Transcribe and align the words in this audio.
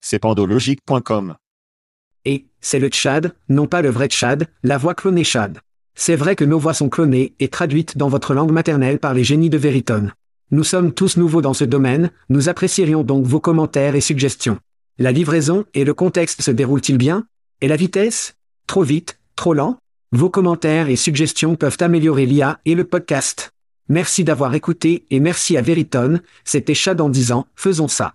C'est 0.00 0.18
pandologique.com. 0.18 1.36
Et, 2.24 2.46
c'est 2.60 2.78
le 2.78 2.88
Tchad, 2.88 3.34
non 3.48 3.66
pas 3.66 3.82
le 3.82 3.90
vrai 3.90 4.08
Tchad, 4.08 4.48
la 4.62 4.78
voix 4.78 4.94
clonée 4.94 5.24
Chad. 5.24 5.58
C'est 5.94 6.16
vrai 6.16 6.36
que 6.36 6.44
nos 6.44 6.58
voix 6.58 6.74
sont 6.74 6.88
clonées 6.88 7.34
et 7.40 7.48
traduites 7.48 7.98
dans 7.98 8.08
votre 8.08 8.34
langue 8.34 8.52
maternelle 8.52 8.98
par 8.98 9.14
les 9.14 9.24
génies 9.24 9.50
de 9.50 9.58
Veritone. 9.58 10.12
Nous 10.50 10.64
sommes 10.64 10.92
tous 10.92 11.16
nouveaux 11.16 11.42
dans 11.42 11.54
ce 11.54 11.64
domaine, 11.64 12.10
nous 12.28 12.48
apprécierions 12.48 13.02
donc 13.02 13.24
vos 13.26 13.40
commentaires 13.40 13.94
et 13.94 14.00
suggestions. 14.00 14.58
La 14.98 15.12
livraison 15.12 15.64
et 15.74 15.84
le 15.84 15.94
contexte 15.94 16.42
se 16.42 16.50
déroulent-ils 16.50 16.98
bien? 16.98 17.26
Et 17.60 17.68
la 17.68 17.76
vitesse? 17.76 18.34
Trop 18.66 18.82
vite? 18.82 19.18
Trop 19.36 19.54
lent? 19.54 19.78
Vos 20.12 20.30
commentaires 20.30 20.88
et 20.88 20.96
suggestions 20.96 21.54
peuvent 21.54 21.78
améliorer 21.80 22.26
l'IA 22.26 22.58
et 22.64 22.74
le 22.74 22.84
podcast. 22.84 23.52
Merci 23.88 24.24
d'avoir 24.24 24.54
écouté 24.54 25.04
et 25.10 25.20
merci 25.20 25.56
à 25.56 25.62
Veritone, 25.62 26.20
c'était 26.44 26.74
Chad 26.74 27.00
en 27.00 27.08
disant, 27.08 27.46
faisons 27.54 27.88
ça. 27.88 28.14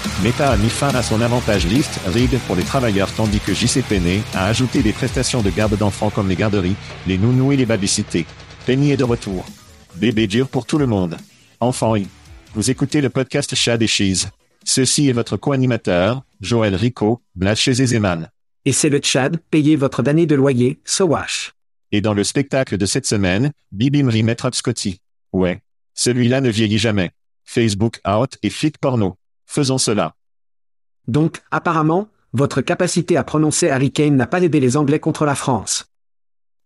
Meta 0.23 0.51
a 0.51 0.57
mis 0.57 0.69
fin 0.69 0.93
à 0.93 1.01
son 1.01 1.19
avantage 1.19 1.65
list 1.65 1.99
RIG 2.05 2.37
pour 2.45 2.55
les 2.55 2.63
travailleurs 2.63 3.11
tandis 3.11 3.39
que 3.39 3.55
JC 3.55 3.81
Penney 3.81 4.21
a 4.35 4.45
ajouté 4.45 4.83
des 4.83 4.93
prestations 4.93 5.41
de 5.41 5.49
garde 5.49 5.75
d'enfants 5.75 6.11
comme 6.11 6.29
les 6.29 6.35
garderies, 6.35 6.75
les 7.07 7.17
nounous 7.17 7.53
et 7.53 7.57
les 7.57 7.65
babysités. 7.65 8.27
Penny 8.67 8.91
est 8.91 8.97
de 8.97 9.03
retour. 9.03 9.43
Bébé 9.95 10.27
dur 10.27 10.47
pour 10.47 10.67
tout 10.67 10.77
le 10.77 10.85
monde. 10.85 11.17
Enfant 11.59 11.95
y. 11.95 12.07
Vous 12.53 12.69
écoutez 12.69 13.01
le 13.01 13.09
podcast 13.09 13.55
Chad 13.55 13.81
et 13.81 13.87
Cheese. 13.87 14.27
Ceci 14.63 15.09
est 15.09 15.13
votre 15.13 15.37
co-animateur, 15.37 16.21
Joël 16.39 16.75
Rico, 16.75 17.23
Blatchez 17.33 17.81
et 17.81 17.87
Zeman. 17.87 18.29
Et 18.65 18.73
c'est 18.73 18.89
le 18.89 18.99
Tchad, 18.99 19.39
payez 19.49 19.75
votre 19.75 20.07
année 20.07 20.27
de 20.27 20.35
loyer, 20.35 20.79
Sowash. 20.85 21.53
Et 21.91 22.01
dans 22.01 22.13
le 22.13 22.23
spectacle 22.23 22.77
de 22.77 22.85
cette 22.85 23.07
semaine, 23.07 23.51
Bibi 23.71 24.03
me 24.03 24.11
remet 24.11 24.37
Scotty. 24.53 24.99
Ouais. 25.33 25.61
Celui-là 25.95 26.41
ne 26.41 26.51
vieillit 26.51 26.77
jamais. 26.77 27.09
Facebook 27.43 27.99
out 28.07 28.37
et 28.43 28.51
flic 28.51 28.77
porno. 28.77 29.17
Faisons 29.51 29.77
cela. 29.77 30.15
Donc, 31.09 31.41
apparemment, 31.51 32.07
votre 32.31 32.61
capacité 32.61 33.17
à 33.17 33.25
prononcer 33.25 33.69
Harry 33.69 33.91
Kane 33.91 34.15
n'a 34.15 34.25
pas 34.25 34.41
aidé 34.41 34.61
les 34.61 34.77
Anglais 34.77 35.01
contre 35.01 35.25
la 35.25 35.35
France. 35.35 35.91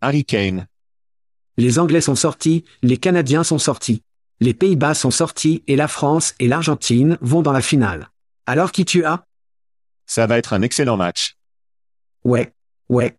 Harry 0.01 0.23
Kane. 0.23 0.68
Les 1.57 1.79
Anglais 1.79 2.00
sont 2.00 2.13
sortis, 2.13 2.63
les 2.84 2.97
Canadiens 2.97 3.44
sont 3.44 3.57
sortis. 3.57 4.03
Les 4.40 4.53
Pays-Bas 4.53 4.94
sont 4.94 5.09
sortis 5.09 5.63
et 5.66 5.75
la 5.75 5.88
France 5.88 6.35
et 6.38 6.47
l'Argentine 6.47 7.18
vont 7.22 7.41
dans 7.41 7.53
la 7.53 7.63
finale. 7.63 8.12
Alors 8.46 8.72
qui 8.72 8.85
tu 8.85 9.03
as? 9.03 9.25
Ça 10.06 10.28
va 10.28 10.38
être 10.38 10.53
un 10.53 10.62
excellent 10.62 10.96
match. 10.96 11.38
Ouais, 12.23 12.53
ouais. 12.90 13.17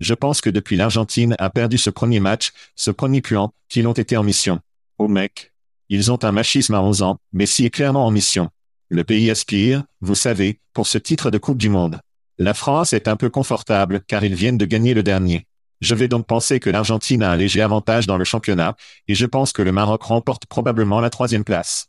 Je 0.00 0.12
pense 0.12 0.42
que 0.42 0.50
depuis 0.50 0.76
l'Argentine 0.76 1.36
a 1.38 1.48
perdu 1.48 1.78
ce 1.78 1.88
premier 1.88 2.20
match, 2.20 2.52
ce 2.76 2.90
premier 2.90 3.22
puant, 3.22 3.50
qu'ils 3.70 3.88
ont 3.88 3.94
été 3.94 4.18
en 4.18 4.22
mission. 4.22 4.60
Oh 4.98 5.08
mec. 5.08 5.54
Ils 5.88 6.12
ont 6.12 6.22
un 6.22 6.32
machisme 6.32 6.74
à 6.74 6.82
11 6.82 7.00
ans, 7.00 7.18
Messi 7.32 7.64
est 7.64 7.70
clairement 7.70 8.04
en 8.04 8.10
mission. 8.10 8.50
Le 8.90 9.02
pays 9.02 9.30
aspire, 9.30 9.84
vous 10.02 10.14
savez, 10.14 10.60
pour 10.74 10.86
ce 10.86 10.98
titre 10.98 11.30
de 11.30 11.38
Coupe 11.38 11.56
du 11.56 11.70
Monde. 11.70 12.00
La 12.38 12.52
France 12.52 12.92
est 12.92 13.08
un 13.08 13.16
peu 13.16 13.30
confortable 13.30 14.02
car 14.06 14.24
ils 14.24 14.34
viennent 14.34 14.58
de 14.58 14.66
gagner 14.66 14.92
le 14.92 15.02
dernier. 15.02 15.46
Je 15.80 15.94
vais 15.94 16.08
donc 16.08 16.26
penser 16.26 16.60
que 16.60 16.70
l'Argentine 16.70 17.22
a 17.22 17.30
un 17.30 17.36
léger 17.36 17.62
avantage 17.62 18.06
dans 18.06 18.18
le 18.18 18.24
championnat, 18.24 18.76
et 19.08 19.14
je 19.14 19.26
pense 19.26 19.52
que 19.52 19.62
le 19.62 19.72
Maroc 19.72 20.02
remporte 20.02 20.46
probablement 20.46 21.00
la 21.00 21.10
troisième 21.10 21.44
place. 21.44 21.86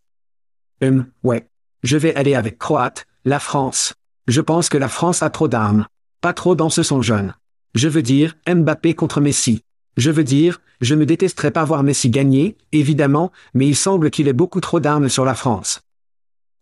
Hum, 0.82 1.06
ouais. 1.24 1.48
Je 1.84 1.98
vais 1.98 2.16
aller 2.16 2.36
avec 2.36 2.58
Croate, 2.58 3.06
la 3.26 3.40
France. 3.40 3.94
Je 4.28 4.42
pense 4.42 4.70
que 4.70 4.78
la 4.78 4.90
France 4.90 5.22
a 5.22 5.30
trop 5.30 5.48
d'armes. 5.48 5.86
Pas 6.22 6.34
trop 6.34 6.56
dans 6.56 6.70
ce 6.70 6.82
son 6.82 7.02
jeune. 7.02 7.36
Je 7.74 7.88
veux 7.88 8.02
dire, 8.02 8.36
Mbappé 8.48 8.96
contre 8.96 9.22
Messi. 9.22 9.62
Je 9.98 10.12
veux 10.12 10.24
dire, 10.24 10.62
je 10.82 10.96
ne 10.96 11.06
détesterais 11.06 11.52
pas 11.52 11.64
voir 11.64 11.84
Messi 11.84 12.10
gagner, 12.10 12.58
évidemment, 12.72 13.32
mais 13.54 13.68
il 13.68 13.76
semble 13.76 14.10
qu'il 14.12 14.28
ait 14.28 14.34
beaucoup 14.34 14.62
trop 14.62 14.80
d'armes 14.80 15.10
sur 15.10 15.26
la 15.26 15.36
France. 15.36 15.85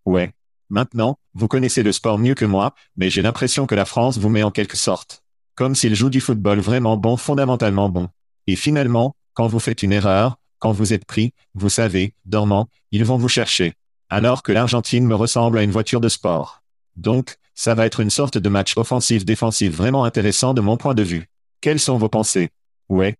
Ouais. 0.06 0.31
Maintenant, 0.69 1.18
vous 1.34 1.47
connaissez 1.47 1.84
le 1.84 1.91
sport 1.91 2.18
mieux 2.18 2.36
que 2.36 2.46
moi, 2.46 2.74
mais 2.96 3.09
j'ai 3.09 3.22
l'impression 3.22 3.68
que 3.68 3.75
la 3.75 3.86
France 3.86 4.18
vous 4.18 4.30
met 4.30 4.44
en 4.44 4.52
quelque 4.52 4.78
sorte. 4.78 5.24
Comme 5.56 5.75
s'il 5.75 5.96
joue 5.96 6.09
du 6.09 6.19
football 6.19 6.59
vraiment 6.59 6.97
bon, 6.97 7.16
fondamentalement 7.18 7.90
bon. 7.90 8.09
Et 8.47 8.56
finalement, 8.56 9.16
quand 9.34 9.47
vous 9.47 9.59
faites 9.59 9.84
une 9.84 9.91
erreur, 9.91 10.38
quand 10.59 10.72
vous 10.72 10.94
êtes 10.94 11.06
pris, 11.06 11.34
vous 11.53 11.69
savez, 11.69 12.16
dormant, 12.25 12.69
ils 12.91 13.06
vont 13.06 13.18
vous 13.18 13.30
chercher. 13.30 13.74
Alors 14.09 14.44
que 14.44 14.52
l'Argentine 14.52 15.06
me 15.06 15.16
ressemble 15.16 15.58
à 15.58 15.64
une 15.64 15.72
voiture 15.72 16.02
de 16.02 16.09
sport. 16.09 16.64
Donc, 16.96 17.35
ça 17.56 17.75
va 17.75 17.85
être 17.85 18.00
une 18.00 18.09
sorte 18.09 18.38
de 18.38 18.50
match 18.50 18.78
offensif-défensif 18.78 19.75
vraiment 19.75 20.06
intéressant 20.06 20.53
de 20.53 20.62
mon 20.62 20.78
point 20.78 20.94
de 20.94 21.03
vue. 21.03 21.28
Quelles 21.62 21.80
sont 21.80 21.97
vos 21.97 22.09
pensées? 22.09 22.50
Ouais. 22.90 23.16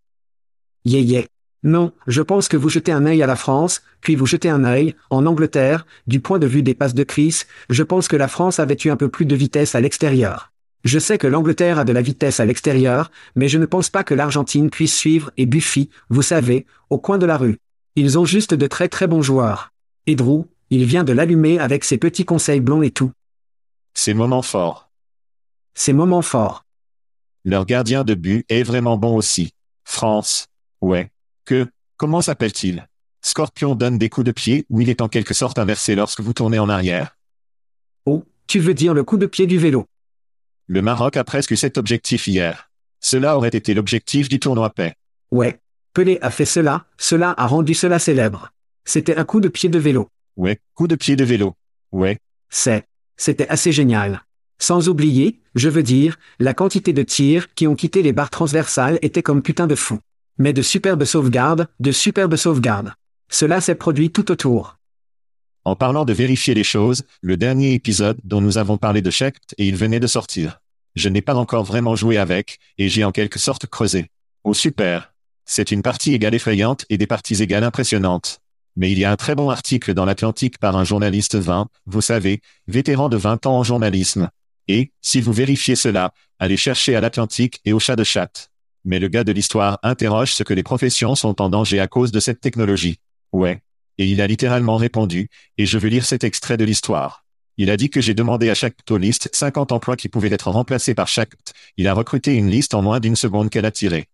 Yeah 0.86 1.02
yeah. 1.02 1.24
Non, 1.64 1.94
je 2.08 2.22
pense 2.22 2.50
que 2.50 2.58
vous 2.58 2.70
jetez 2.70 2.92
un 2.92 3.06
œil 3.06 3.24
à 3.24 3.28
la 3.28 3.38
France, 3.38 3.82
puis 4.02 4.16
vous 4.16 4.26
jetez 4.26 4.50
un 4.50 4.66
œil, 4.66 4.96
en 5.10 5.26
Angleterre, 5.26 5.86
du 6.08 6.20
point 6.20 6.38
de 6.38 6.48
vue 6.48 6.62
des 6.62 6.74
passes 6.74 6.94
de 6.94 7.04
Chris, 7.04 7.44
je 7.70 7.84
pense 7.84 8.10
que 8.10 8.18
la 8.18 8.28
France 8.28 8.60
avait 8.60 8.78
eu 8.84 8.90
un 8.90 8.98
peu 8.98 9.08
plus 9.08 9.26
de 9.26 9.36
vitesse 9.36 9.74
à 9.74 9.82
l'extérieur. 9.82 10.52
Je 10.84 11.00
sais 11.00 11.18
que 11.18 11.28
l'Angleterre 11.28 11.80
a 11.80 11.86
de 11.86 11.94
la 11.94 12.02
vitesse 12.02 12.42
à 12.42 12.46
l'extérieur, 12.46 13.10
mais 13.36 13.48
je 13.48 13.58
ne 13.58 13.66
pense 13.66 13.90
pas 13.90 14.04
que 14.04 14.14
l'Argentine 14.14 14.70
puisse 14.70 14.94
suivre 14.94 15.32
et 15.38 15.46
Buffy, 15.46 15.90
vous 16.10 16.22
savez, 16.22 16.66
au 16.90 16.98
coin 16.98 17.18
de 17.18 17.26
la 17.26 17.38
rue. 17.38 17.58
Ils 17.96 18.20
ont 18.20 18.26
juste 18.26 18.54
de 18.54 18.68
très 18.68 18.90
très 18.90 19.08
bons 19.08 19.22
joueurs. 19.22 19.72
Et 20.08 20.16
Drew, 20.16 20.44
il 20.70 20.84
vient 20.84 21.06
de 21.06 21.14
l'allumer 21.14 21.60
avec 21.60 21.86
ses 21.86 21.98
petits 21.98 22.26
conseils 22.26 22.60
blonds 22.60 22.82
et 22.82 22.92
tout. 22.92 23.12
Ces 23.94 24.14
moments 24.14 24.42
forts. 24.42 24.90
Ces 25.74 25.94
moments 25.94 26.22
forts. 26.22 26.66
Leur 27.46 27.66
gardien 27.66 28.04
de 28.04 28.14
but 28.14 28.46
est 28.50 28.64
vraiment 28.64 28.98
bon 28.98 29.16
aussi. 29.16 29.54
France. 29.86 30.48
Ouais. 30.82 31.13
Que, 31.46 31.68
comment 31.98 32.22
s'appelle-t-il? 32.22 32.88
Scorpion 33.22 33.76
donne 33.76 33.98
des 33.98 34.10
coups 34.10 34.26
de 34.26 34.32
pied 34.32 34.66
ou 34.70 34.82
il 34.82 34.90
est 34.90 35.02
en 35.02 35.10
quelque 35.10 35.34
sorte 35.34 35.60
inversé 35.60 35.96
lorsque 35.96 36.22
vous 36.22 36.34
tournez 36.34 36.60
en 36.60 36.70
arrière 36.70 37.18
Oh, 38.06 38.24
tu 38.48 38.60
veux 38.60 38.74
dire 38.74 38.94
le 38.94 39.04
coup 39.04 39.18
de 39.18 39.26
pied 39.26 39.48
du 39.48 39.58
vélo? 39.58 39.86
Le 40.68 40.82
Maroc 40.82 41.18
a 41.18 41.24
presque 41.24 41.58
cet 41.58 41.78
objectif 41.78 42.28
hier. 42.28 42.70
Cela 43.00 43.38
aurait 43.38 43.50
été 43.50 43.74
l'objectif 43.74 44.30
du 44.30 44.40
tournoi 44.40 44.70
paix. 44.70 44.96
Ouais. 45.32 45.60
Pelé 45.94 46.18
a 46.22 46.32
fait 46.32 46.46
cela, 46.46 46.86
cela 46.98 47.36
a 47.38 47.46
rendu 47.46 47.74
cela 47.74 48.00
célèbre. 48.00 48.52
C'était 48.86 49.18
un 49.18 49.26
coup 49.26 49.42
de 49.42 49.48
pied 49.50 49.70
de 49.70 49.78
vélo. 49.78 50.10
Ouais, 50.38 50.60
coup 50.74 50.88
de 50.88 50.96
pied 50.96 51.16
de 51.16 51.24
vélo. 51.24 51.54
Ouais. 51.92 52.18
C'est. 52.50 52.88
C'était 53.18 53.48
assez 53.50 53.72
génial. 53.72 54.24
Sans 54.60 54.90
oublier, 54.90 55.42
je 55.56 55.70
veux 55.70 55.84
dire, 55.84 56.18
la 56.40 56.54
quantité 56.54 56.94
de 56.94 57.04
tirs 57.04 57.54
qui 57.54 57.68
ont 57.68 57.76
quitté 57.76 58.02
les 58.02 58.14
barres 58.14 58.32
transversales 58.32 58.98
était 59.02 59.22
comme 59.22 59.44
putain 59.44 59.68
de 59.68 59.76
fou. 59.76 60.00
Mais 60.38 60.54
de 60.54 60.62
superbes 60.62 61.06
sauvegardes, 61.06 61.68
de 61.80 61.92
superbes 61.92 62.36
sauvegardes. 62.36 62.94
Cela 63.30 63.62
s'est 63.62 63.76
produit 63.76 64.12
tout 64.12 64.32
autour. 64.32 64.78
En 65.66 65.76
parlant 65.76 66.06
de 66.06 66.14
vérifier 66.14 66.54
les 66.54 66.64
choses, 66.64 67.04
le 67.22 67.38
dernier 67.38 67.74
épisode 67.74 68.20
dont 68.24 68.42
nous 68.42 68.58
avons 68.58 68.78
parlé 68.78 69.02
de 69.02 69.10
Shekt 69.10 69.56
et 69.58 69.68
il 69.68 69.76
venait 69.76 70.00
de 70.00 70.08
sortir. 70.08 70.60
Je 70.96 71.10
n'ai 71.10 71.22
pas 71.22 71.36
encore 71.36 71.64
vraiment 71.64 71.96
joué 71.96 72.18
avec, 72.18 72.60
et 72.78 72.90
j'ai 72.90 73.04
en 73.04 73.12
quelque 73.12 73.40
sorte 73.40 73.68
creusé. 73.68 74.10
Oh 74.44 74.54
super. 74.54 75.14
C'est 75.46 75.72
une 75.72 75.82
partie 75.82 76.14
égale 76.14 76.36
effrayante 76.36 76.86
et 76.90 76.98
des 76.98 77.08
parties 77.08 77.42
égales 77.42 77.64
impressionnantes. 77.64 78.40
Mais 78.76 78.92
il 78.92 79.00
y 79.00 79.06
a 79.06 79.12
un 79.12 79.16
très 79.16 79.36
bon 79.36 79.50
article 79.50 79.94
dans 79.94 80.06
l'Atlantique 80.06 80.58
par 80.58 80.76
un 80.76 80.84
journaliste 80.84 81.36
20, 81.36 81.68
vous 81.86 82.02
savez, 82.02 82.42
vétéran 82.68 83.08
de 83.08 83.18
20 83.18 83.46
ans 83.46 83.60
en 83.60 83.64
journalisme. 83.64 84.30
Et, 84.68 84.92
si 85.02 85.22
vous 85.22 85.34
vérifiez 85.34 85.76
cela, 85.76 86.14
allez 86.40 86.58
chercher 86.58 86.96
à 86.96 87.02
l'Atlantique 87.02 87.60
et 87.66 87.74
au 87.74 87.80
chat 87.80 87.96
de 87.96 88.04
chat. 88.04 88.50
Mais 88.86 89.00
le 89.00 89.08
gars 89.08 89.24
de 89.24 89.32
l'histoire 89.32 89.80
interroge 89.84 90.34
ce 90.34 90.44
que 90.44 90.54
les 90.54 90.64
professions 90.64 91.16
sont 91.16 91.42
en 91.42 91.50
danger 91.50 91.80
à 91.80 91.88
cause 91.88 92.12
de 92.12 92.20
cette 92.20 92.42
technologie. 92.42 93.00
Ouais. 93.32 93.62
Et 93.98 94.08
il 94.08 94.22
a 94.22 94.28
littéralement 94.28 94.78
répondu, 94.78 95.30
et 95.58 95.66
je 95.66 95.78
veux 95.78 95.90
lire 95.90 96.06
cet 96.06 96.24
extrait 96.24 96.58
de 96.58 96.66
l'histoire. 96.66 97.24
Il 97.58 97.70
a 97.70 97.78
dit 97.78 97.90
que 97.90 98.02
j'ai 98.02 98.16
demandé 98.16 98.50
à 98.50 98.56
chaque 98.56 98.76
liste 98.90 99.30
50 99.32 99.72
emplois 99.72 99.96
qui 99.96 100.10
pouvaient 100.10 100.34
être 100.34 100.50
remplacés 100.50 100.96
par 100.96 101.08
chaque. 101.08 101.34
Il 101.78 101.88
a 101.88 101.94
recruté 101.94 102.34
une 102.34 102.50
liste 102.50 102.74
en 102.74 102.82
moins 102.82 103.00
d'une 103.00 103.16
seconde 103.16 103.50
qu'elle 103.50 103.66
a 103.66 103.72
tirée 103.72 104.08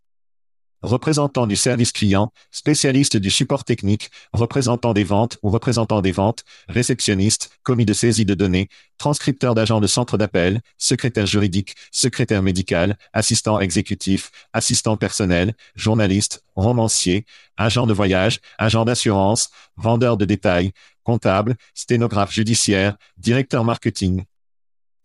représentant 0.81 1.47
du 1.47 1.55
service 1.55 1.91
client, 1.91 2.31
spécialiste 2.51 3.17
du 3.17 3.29
support 3.29 3.63
technique, 3.63 4.09
représentant 4.33 4.93
des 4.93 5.03
ventes 5.03 5.37
ou 5.43 5.49
représentant 5.49 6.01
des 6.01 6.11
ventes, 6.11 6.43
réceptionniste, 6.67 7.51
commis 7.63 7.85
de 7.85 7.93
saisie 7.93 8.25
de 8.25 8.33
données, 8.33 8.69
transcripteur 8.97 9.55
d'agent 9.55 9.79
de 9.79 9.87
centre 9.87 10.17
d'appel, 10.17 10.61
secrétaire 10.77 11.25
juridique, 11.25 11.75
secrétaire 11.91 12.41
médical, 12.41 12.97
assistant 13.13 13.59
exécutif, 13.59 14.31
assistant 14.53 14.97
personnel, 14.97 15.53
journaliste, 15.75 16.43
romancier, 16.55 17.25
agent 17.57 17.87
de 17.87 17.93
voyage, 17.93 18.39
agent 18.57 18.85
d'assurance, 18.85 19.49
vendeur 19.77 20.17
de 20.17 20.25
détail, 20.25 20.71
comptable, 21.03 21.55
sténographe 21.73 22.31
judiciaire, 22.31 22.95
directeur 23.17 23.63
marketing. 23.63 24.25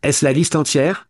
Est-ce 0.03 0.25
la 0.25 0.33
liste 0.33 0.55
entière? 0.55 1.09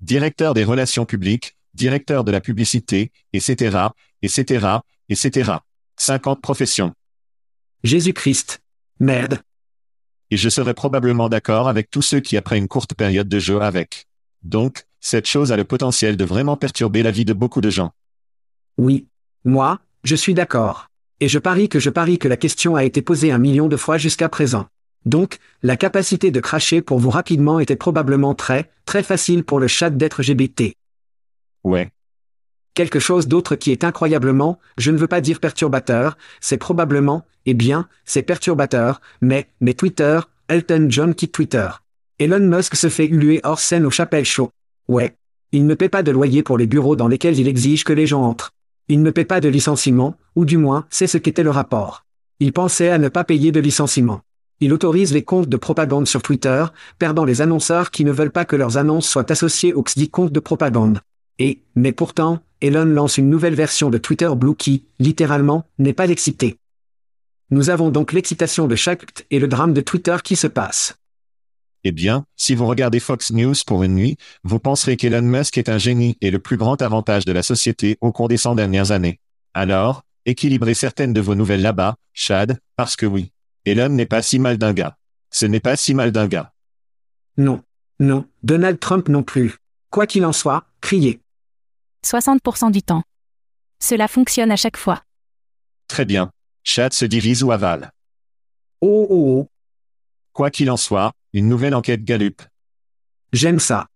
Directeur 0.00 0.52
des 0.52 0.64
relations 0.64 1.06
publiques, 1.06 1.56
directeur 1.74 2.24
de 2.24 2.32
la 2.32 2.40
publicité, 2.40 3.12
etc., 3.32 3.88
etc., 4.22 4.66
etc. 5.08 5.52
50 5.96 6.40
professions. 6.40 6.92
Jésus-Christ. 7.84 8.60
Merde. 9.00 9.40
Et 10.30 10.36
je 10.36 10.48
serais 10.48 10.74
probablement 10.74 11.28
d'accord 11.28 11.68
avec 11.68 11.90
tous 11.90 12.02
ceux 12.02 12.20
qui 12.20 12.36
après 12.36 12.58
une 12.58 12.68
courte 12.68 12.94
période 12.94 13.28
de 13.28 13.38
jeu 13.38 13.60
avec. 13.60 14.06
Donc, 14.42 14.84
cette 15.00 15.26
chose 15.26 15.52
a 15.52 15.56
le 15.56 15.64
potentiel 15.64 16.16
de 16.16 16.24
vraiment 16.24 16.56
perturber 16.56 17.02
la 17.02 17.10
vie 17.10 17.24
de 17.24 17.32
beaucoup 17.32 17.60
de 17.60 17.70
gens. 17.70 17.90
Oui. 18.78 19.08
Moi, 19.44 19.80
je 20.04 20.14
suis 20.14 20.34
d'accord. 20.34 20.86
Et 21.20 21.28
je 21.28 21.38
parie 21.38 21.68
que 21.68 21.80
je 21.80 21.90
parie 21.90 22.18
que 22.18 22.28
la 22.28 22.36
question 22.36 22.76
a 22.76 22.84
été 22.84 23.02
posée 23.02 23.32
un 23.32 23.38
million 23.38 23.68
de 23.68 23.76
fois 23.76 23.98
jusqu'à 23.98 24.28
présent. 24.28 24.66
Donc, 25.04 25.38
la 25.62 25.76
capacité 25.76 26.30
de 26.30 26.40
cracher 26.40 26.80
pour 26.80 26.98
vous 26.98 27.10
rapidement 27.10 27.58
était 27.58 27.76
probablement 27.76 28.34
très, 28.34 28.70
très 28.84 29.02
facile 29.02 29.44
pour 29.44 29.58
le 29.58 29.66
chat 29.66 29.90
d'être 29.90 30.22
GBT. 30.22 30.74
Ouais. 31.64 31.90
Quelque 32.74 32.98
chose 32.98 33.28
d'autre 33.28 33.54
qui 33.54 33.70
est 33.70 33.84
incroyablement, 33.84 34.58
je 34.78 34.90
ne 34.90 34.96
veux 34.96 35.06
pas 35.06 35.20
dire 35.20 35.40
perturbateur, 35.40 36.16
c'est 36.40 36.56
probablement, 36.56 37.24
eh 37.44 37.54
bien, 37.54 37.88
c'est 38.04 38.22
perturbateur, 38.22 39.00
mais, 39.20 39.48
mais 39.60 39.74
Twitter, 39.74 40.20
Elton 40.48 40.86
John 40.88 41.14
quitte 41.14 41.32
Twitter. 41.32 41.68
Elon 42.18 42.40
Musk 42.40 42.76
se 42.76 42.88
fait 42.88 43.06
huer 43.06 43.40
hors 43.42 43.58
scène 43.58 43.84
au 43.84 43.90
Chapelle 43.90 44.24
Show. 44.24 44.50
Ouais. 44.88 45.16
Il 45.50 45.66
ne 45.66 45.74
paie 45.74 45.88
pas 45.88 46.02
de 46.02 46.10
loyer 46.10 46.42
pour 46.42 46.56
les 46.56 46.66
bureaux 46.66 46.96
dans 46.96 47.08
lesquels 47.08 47.38
il 47.38 47.48
exige 47.48 47.84
que 47.84 47.92
les 47.92 48.06
gens 48.06 48.22
entrent. 48.22 48.52
Il 48.88 49.02
ne 49.02 49.10
paie 49.10 49.24
pas 49.24 49.40
de 49.40 49.48
licenciement, 49.48 50.16
ou 50.34 50.44
du 50.44 50.56
moins, 50.56 50.86
c'est 50.88 51.06
ce 51.06 51.18
qu'était 51.18 51.42
le 51.42 51.50
rapport. 51.50 52.04
Il 52.40 52.52
pensait 52.52 52.88
à 52.88 52.98
ne 52.98 53.08
pas 53.08 53.24
payer 53.24 53.52
de 53.52 53.60
licenciement. 53.60 54.22
Il 54.60 54.72
autorise 54.72 55.12
les 55.12 55.24
comptes 55.24 55.48
de 55.48 55.56
propagande 55.56 56.06
sur 56.06 56.22
Twitter, 56.22 56.64
perdant 56.98 57.24
les 57.24 57.42
annonceurs 57.42 57.90
qui 57.90 58.04
ne 58.04 58.12
veulent 58.12 58.30
pas 58.30 58.44
que 58.44 58.56
leurs 58.56 58.78
annonces 58.78 59.08
soient 59.08 59.30
associées 59.30 59.74
aux 59.74 59.82
XD 59.82 60.10
comptes 60.10 60.32
de 60.32 60.40
propagande. 60.40 61.00
Et, 61.38 61.62
mais 61.74 61.92
pourtant, 61.92 62.40
Elon 62.60 62.84
lance 62.84 63.18
une 63.18 63.30
nouvelle 63.30 63.54
version 63.54 63.90
de 63.90 63.98
Twitter 63.98 64.30
Blue 64.36 64.54
qui, 64.54 64.86
littéralement, 64.98 65.66
n'est 65.78 65.92
pas 65.92 66.08
excité. 66.08 66.58
Nous 67.50 67.70
avons 67.70 67.90
donc 67.90 68.12
l'excitation 68.12 68.66
de 68.66 68.76
chaque 68.76 69.26
et 69.30 69.38
le 69.38 69.48
drame 69.48 69.74
de 69.74 69.80
Twitter 69.80 70.16
qui 70.22 70.36
se 70.36 70.46
passe. 70.46 70.96
Eh 71.84 71.92
bien, 71.92 72.24
si 72.36 72.54
vous 72.54 72.66
regardez 72.66 73.00
Fox 73.00 73.32
News 73.32 73.54
pour 73.66 73.82
une 73.82 73.94
nuit, 73.94 74.16
vous 74.44 74.60
penserez 74.60 74.96
qu'Elon 74.96 75.22
Musk 75.22 75.58
est 75.58 75.68
un 75.68 75.78
génie 75.78 76.16
et 76.20 76.30
le 76.30 76.38
plus 76.38 76.56
grand 76.56 76.80
avantage 76.80 77.24
de 77.24 77.32
la 77.32 77.42
société 77.42 77.98
au 78.00 78.12
cours 78.12 78.28
des 78.28 78.36
100 78.36 78.54
dernières 78.54 78.92
années. 78.92 79.18
Alors, 79.52 80.04
équilibrez 80.24 80.74
certaines 80.74 81.12
de 81.12 81.20
vos 81.20 81.34
nouvelles 81.34 81.62
là-bas, 81.62 81.96
Chad, 82.12 82.58
parce 82.76 82.94
que 82.94 83.06
oui. 83.06 83.32
Elon 83.64 83.88
n'est 83.88 84.06
pas 84.06 84.22
si 84.22 84.38
mal 84.38 84.58
d'un 84.58 84.72
gars. 84.72 84.96
Ce 85.30 85.44
n'est 85.44 85.60
pas 85.60 85.76
si 85.76 85.94
mal 85.94 86.12
d'un 86.12 86.28
gars. 86.28 86.52
Non. 87.36 87.62
Non, 87.98 88.26
Donald 88.42 88.78
Trump 88.78 89.08
non 89.08 89.22
plus. 89.22 89.56
Quoi 89.90 90.06
qu'il 90.06 90.24
en 90.24 90.32
soit, 90.32 90.64
criez. 90.80 91.20
60% 92.04 92.70
du 92.70 92.82
temps. 92.82 93.02
Cela 93.80 94.08
fonctionne 94.08 94.50
à 94.50 94.56
chaque 94.56 94.76
fois. 94.76 95.02
Très 95.88 96.04
bien. 96.04 96.30
Chad 96.64 96.92
se 96.92 97.04
divise 97.04 97.42
ou 97.42 97.52
avale. 97.52 97.90
Oh 98.80 99.06
oh 99.10 99.40
oh. 99.40 99.48
Quoi 100.32 100.50
qu'il 100.50 100.70
en 100.70 100.76
soit, 100.76 101.12
une 101.32 101.48
nouvelle 101.48 101.74
enquête 101.74 102.04
Gallup. 102.04 102.42
J'aime 103.32 103.58
ça. 103.58 103.86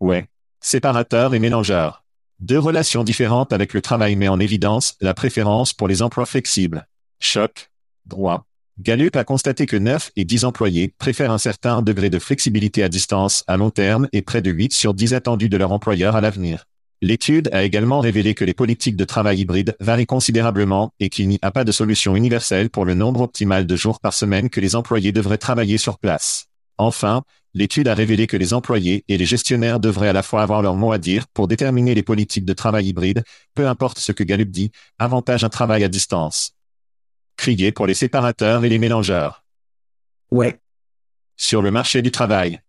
Ouais. 0.00 0.28
Séparateur 0.60 1.34
et 1.34 1.38
mélangeur. 1.38 2.04
Deux 2.40 2.58
relations 2.58 3.04
différentes 3.04 3.52
avec 3.52 3.74
le 3.74 3.80
travail 3.80 4.16
met 4.16 4.28
en 4.28 4.40
évidence 4.40 4.96
la 5.00 5.14
préférence 5.14 5.72
pour 5.72 5.88
les 5.88 6.02
emplois 6.02 6.26
flexibles. 6.26 6.86
Choc. 7.20 7.70
Droit. 8.06 8.46
Gallup 8.78 9.14
a 9.16 9.24
constaté 9.24 9.66
que 9.66 9.76
9 9.76 10.10
et 10.16 10.24
10 10.24 10.44
employés 10.44 10.94
préfèrent 10.98 11.30
un 11.30 11.38
certain 11.38 11.80
degré 11.80 12.10
de 12.10 12.18
flexibilité 12.18 12.82
à 12.82 12.88
distance 12.88 13.44
à 13.46 13.56
long 13.56 13.70
terme 13.70 14.08
et 14.12 14.20
près 14.20 14.42
de 14.42 14.50
8 14.50 14.72
sur 14.72 14.94
10 14.94 15.14
attendus 15.14 15.48
de 15.48 15.56
leur 15.56 15.70
employeur 15.70 16.16
à 16.16 16.20
l'avenir. 16.20 16.64
L'étude 17.04 17.50
a 17.52 17.64
également 17.64 18.00
révélé 18.00 18.34
que 18.34 18.46
les 18.46 18.54
politiques 18.54 18.96
de 18.96 19.04
travail 19.04 19.40
hybride 19.40 19.76
varient 19.78 20.06
considérablement 20.06 20.94
et 21.00 21.10
qu'il 21.10 21.28
n'y 21.28 21.38
a 21.42 21.50
pas 21.50 21.62
de 21.62 21.70
solution 21.70 22.16
universelle 22.16 22.70
pour 22.70 22.86
le 22.86 22.94
nombre 22.94 23.20
optimal 23.20 23.66
de 23.66 23.76
jours 23.76 24.00
par 24.00 24.14
semaine 24.14 24.48
que 24.48 24.58
les 24.58 24.74
employés 24.74 25.12
devraient 25.12 25.36
travailler 25.36 25.76
sur 25.76 25.98
place. 25.98 26.46
Enfin, 26.78 27.22
l'étude 27.52 27.88
a 27.88 27.94
révélé 27.94 28.26
que 28.26 28.38
les 28.38 28.54
employés 28.54 29.04
et 29.06 29.18
les 29.18 29.26
gestionnaires 29.26 29.80
devraient 29.80 30.08
à 30.08 30.14
la 30.14 30.22
fois 30.22 30.40
avoir 30.40 30.62
leur 30.62 30.76
mot 30.76 30.92
à 30.92 30.98
dire 30.98 31.26
pour 31.34 31.46
déterminer 31.46 31.94
les 31.94 32.02
politiques 32.02 32.46
de 32.46 32.54
travail 32.54 32.86
hybride, 32.86 33.22
peu 33.54 33.68
importe 33.68 33.98
ce 33.98 34.12
que 34.12 34.24
Gallup 34.24 34.50
dit, 34.50 34.70
avantage 34.98 35.44
un 35.44 35.50
travail 35.50 35.84
à 35.84 35.88
distance. 35.88 36.54
Crier 37.36 37.70
pour 37.70 37.86
les 37.86 37.92
séparateurs 37.92 38.64
et 38.64 38.70
les 38.70 38.78
mélangeurs. 38.78 39.44
Ouais. 40.30 40.58
Sur 41.36 41.60
le 41.60 41.70
marché 41.70 42.00
du 42.00 42.10
travail. 42.10 42.62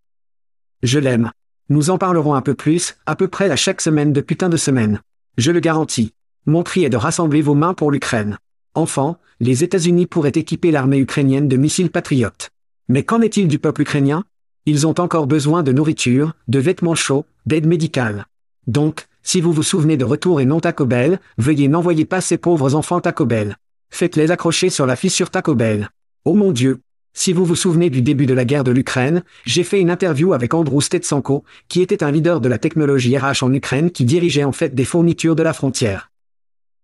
Je 0.83 0.99
l'aime. 0.99 1.31
Nous 1.67 1.89
en 1.89 1.97
parlerons 1.97 2.35
un 2.35 2.41
peu 2.41 2.53
plus, 2.53 2.95
à 3.07 3.15
peu 3.15 3.27
près 3.27 3.49
à 3.49 3.55
chaque 3.55 3.81
semaine 3.81 4.13
de 4.13 4.21
putain 4.21 4.49
de 4.49 4.57
semaine. 4.57 5.01
Je 5.37 5.51
le 5.51 5.59
garantis. 5.59 6.13
Mon 6.45 6.61
tri 6.61 6.85
est 6.85 6.91
de 6.91 6.97
rassembler 6.97 7.41
vos 7.41 7.55
mains 7.55 7.73
pour 7.73 7.89
l'Ukraine. 7.89 8.37
Enfin, 8.75 9.17
les 9.39 9.63
États-Unis 9.63 10.05
pourraient 10.05 10.31
équiper 10.35 10.69
l'armée 10.69 10.99
ukrainienne 10.99 11.47
de 11.47 11.57
missiles 11.57 11.89
patriotes. 11.89 12.51
Mais 12.87 13.01
qu'en 13.01 13.19
est-il 13.21 13.47
du 13.47 13.57
peuple 13.57 13.81
ukrainien? 13.81 14.25
Ils 14.67 14.85
ont 14.85 14.99
encore 14.99 15.25
besoin 15.25 15.63
de 15.63 15.71
nourriture, 15.71 16.33
de 16.47 16.59
vêtements 16.59 16.93
chauds, 16.93 17.25
d'aide 17.47 17.65
médicale. 17.65 18.27
Donc, 18.67 19.07
si 19.23 19.41
vous 19.41 19.51
vous 19.51 19.63
souvenez 19.63 19.97
de 19.97 20.05
Retour 20.05 20.41
et 20.41 20.45
non 20.45 20.59
Taco 20.59 20.85
Bell, 20.85 21.19
veuillez 21.39 21.67
n'envoyer 21.67 22.05
pas 22.05 22.21
ces 22.21 22.37
pauvres 22.37 22.75
enfants 22.75 23.01
Taco 23.01 23.25
Bell. 23.25 23.57
Faites-les 23.89 24.29
accrocher 24.29 24.69
sur 24.69 24.85
la 24.85 24.95
fissure 24.95 25.31
Taco 25.31 25.55
Bell. 25.55 25.89
Oh 26.25 26.35
mon 26.35 26.51
Dieu, 26.51 26.81
si 27.17 27.31
vous 27.31 27.45
vous 27.45 27.55
souvenez 27.55 27.89
du 27.89 28.01
début 28.01 28.25
de 28.25 28.33
la 28.33 28.43
guerre 28.43 28.65
de 28.65 28.71
l'Ukraine, 28.71 29.23
j'ai 29.45 29.63
fait 29.63 29.79
une 29.79 29.89
interview 29.89 30.33
avec 30.33 30.53
Andrew 30.53 30.81
Stetsenko, 30.81 31.45
qui 31.69 31.81
était 31.81 32.03
un 32.03 32.11
leader 32.11 32.41
de 32.41 32.49
la 32.49 32.57
technologie 32.57 33.17
RH 33.17 33.41
en 33.41 33.53
Ukraine 33.53 33.89
qui 33.89 34.03
dirigeait 34.03 34.43
en 34.43 34.51
fait 34.51 34.75
des 34.75 34.83
fournitures 34.83 35.35
de 35.35 35.41
la 35.41 35.53
frontière. 35.53 36.11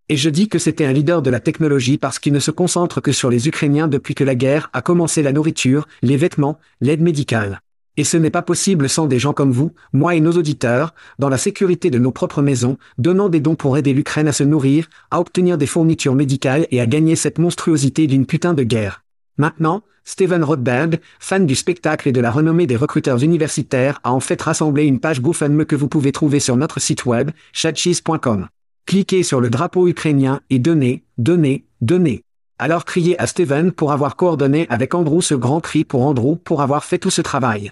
Et 0.07 0.15
je 0.15 0.29
dis 0.29 0.47
que 0.47 0.57
c'était 0.57 0.85
un 0.85 0.93
leader 0.93 1.21
de 1.21 1.29
la 1.29 1.41
technologie 1.41 1.97
parce 1.97 2.17
qu'il 2.17 2.31
ne 2.31 2.39
se 2.39 2.49
concentre 2.49 3.01
que 3.01 3.11
sur 3.11 3.29
les 3.29 3.49
Ukrainiens 3.49 3.89
depuis 3.89 4.15
que 4.15 4.23
la 4.23 4.35
guerre 4.35 4.69
a 4.71 4.81
commencé 4.81 5.21
la 5.21 5.33
nourriture, 5.33 5.85
les 6.01 6.17
vêtements, 6.17 6.57
l'aide 6.79 7.01
médicale. 7.01 7.61
Et 7.97 8.05
ce 8.05 8.15
n'est 8.15 8.29
pas 8.29 8.41
possible 8.41 8.87
sans 8.87 9.07
des 9.07 9.19
gens 9.19 9.33
comme 9.33 9.51
vous, 9.51 9.73
moi 9.91 10.15
et 10.15 10.21
nos 10.21 10.31
auditeurs, 10.31 10.95
dans 11.19 11.29
la 11.29 11.37
sécurité 11.37 11.89
de 11.89 11.99
nos 11.99 12.11
propres 12.11 12.41
maisons, 12.41 12.77
donnant 12.97 13.27
des 13.27 13.41
dons 13.41 13.55
pour 13.55 13.77
aider 13.77 13.93
l'Ukraine 13.93 14.29
à 14.29 14.33
se 14.33 14.45
nourrir, 14.45 14.87
à 15.11 15.19
obtenir 15.19 15.57
des 15.57 15.67
fournitures 15.67 16.15
médicales 16.15 16.67
et 16.71 16.79
à 16.79 16.87
gagner 16.87 17.17
cette 17.17 17.37
monstruosité 17.37 18.07
d'une 18.07 18.25
putain 18.25 18.53
de 18.53 18.63
guerre. 18.63 19.03
Maintenant, 19.41 19.81
Steven 20.03 20.43
Rothberg, 20.43 20.99
fan 21.19 21.47
du 21.47 21.55
spectacle 21.55 22.07
et 22.07 22.11
de 22.11 22.21
la 22.21 22.29
renommée 22.29 22.67
des 22.67 22.75
recruteurs 22.75 23.23
universitaires, 23.23 23.99
a 24.03 24.11
en 24.11 24.19
fait 24.19 24.39
rassemblé 24.39 24.83
une 24.83 24.99
page 24.99 25.19
GoFundMe 25.19 25.65
que 25.65 25.75
vous 25.75 25.87
pouvez 25.87 26.11
trouver 26.11 26.39
sur 26.39 26.57
notre 26.57 26.79
site 26.79 27.07
web, 27.07 27.31
chatcheese.com. 27.51 28.49
Cliquez 28.85 29.23
sur 29.23 29.41
le 29.41 29.49
drapeau 29.49 29.87
ukrainien 29.87 30.41
et 30.51 30.59
donnez, 30.59 31.05
donnez, 31.17 31.65
donnez. 31.81 32.21
Alors 32.59 32.85
criez 32.85 33.19
à 33.19 33.25
Steven 33.25 33.71
pour 33.71 33.91
avoir 33.91 34.15
coordonné 34.15 34.67
avec 34.69 34.93
Andrew 34.93 35.21
ce 35.21 35.33
grand 35.33 35.59
cri 35.59 35.85
pour 35.85 36.05
Andrew 36.05 36.35
pour 36.35 36.61
avoir 36.61 36.83
fait 36.83 36.99
tout 36.99 37.09
ce 37.09 37.23
travail. 37.23 37.71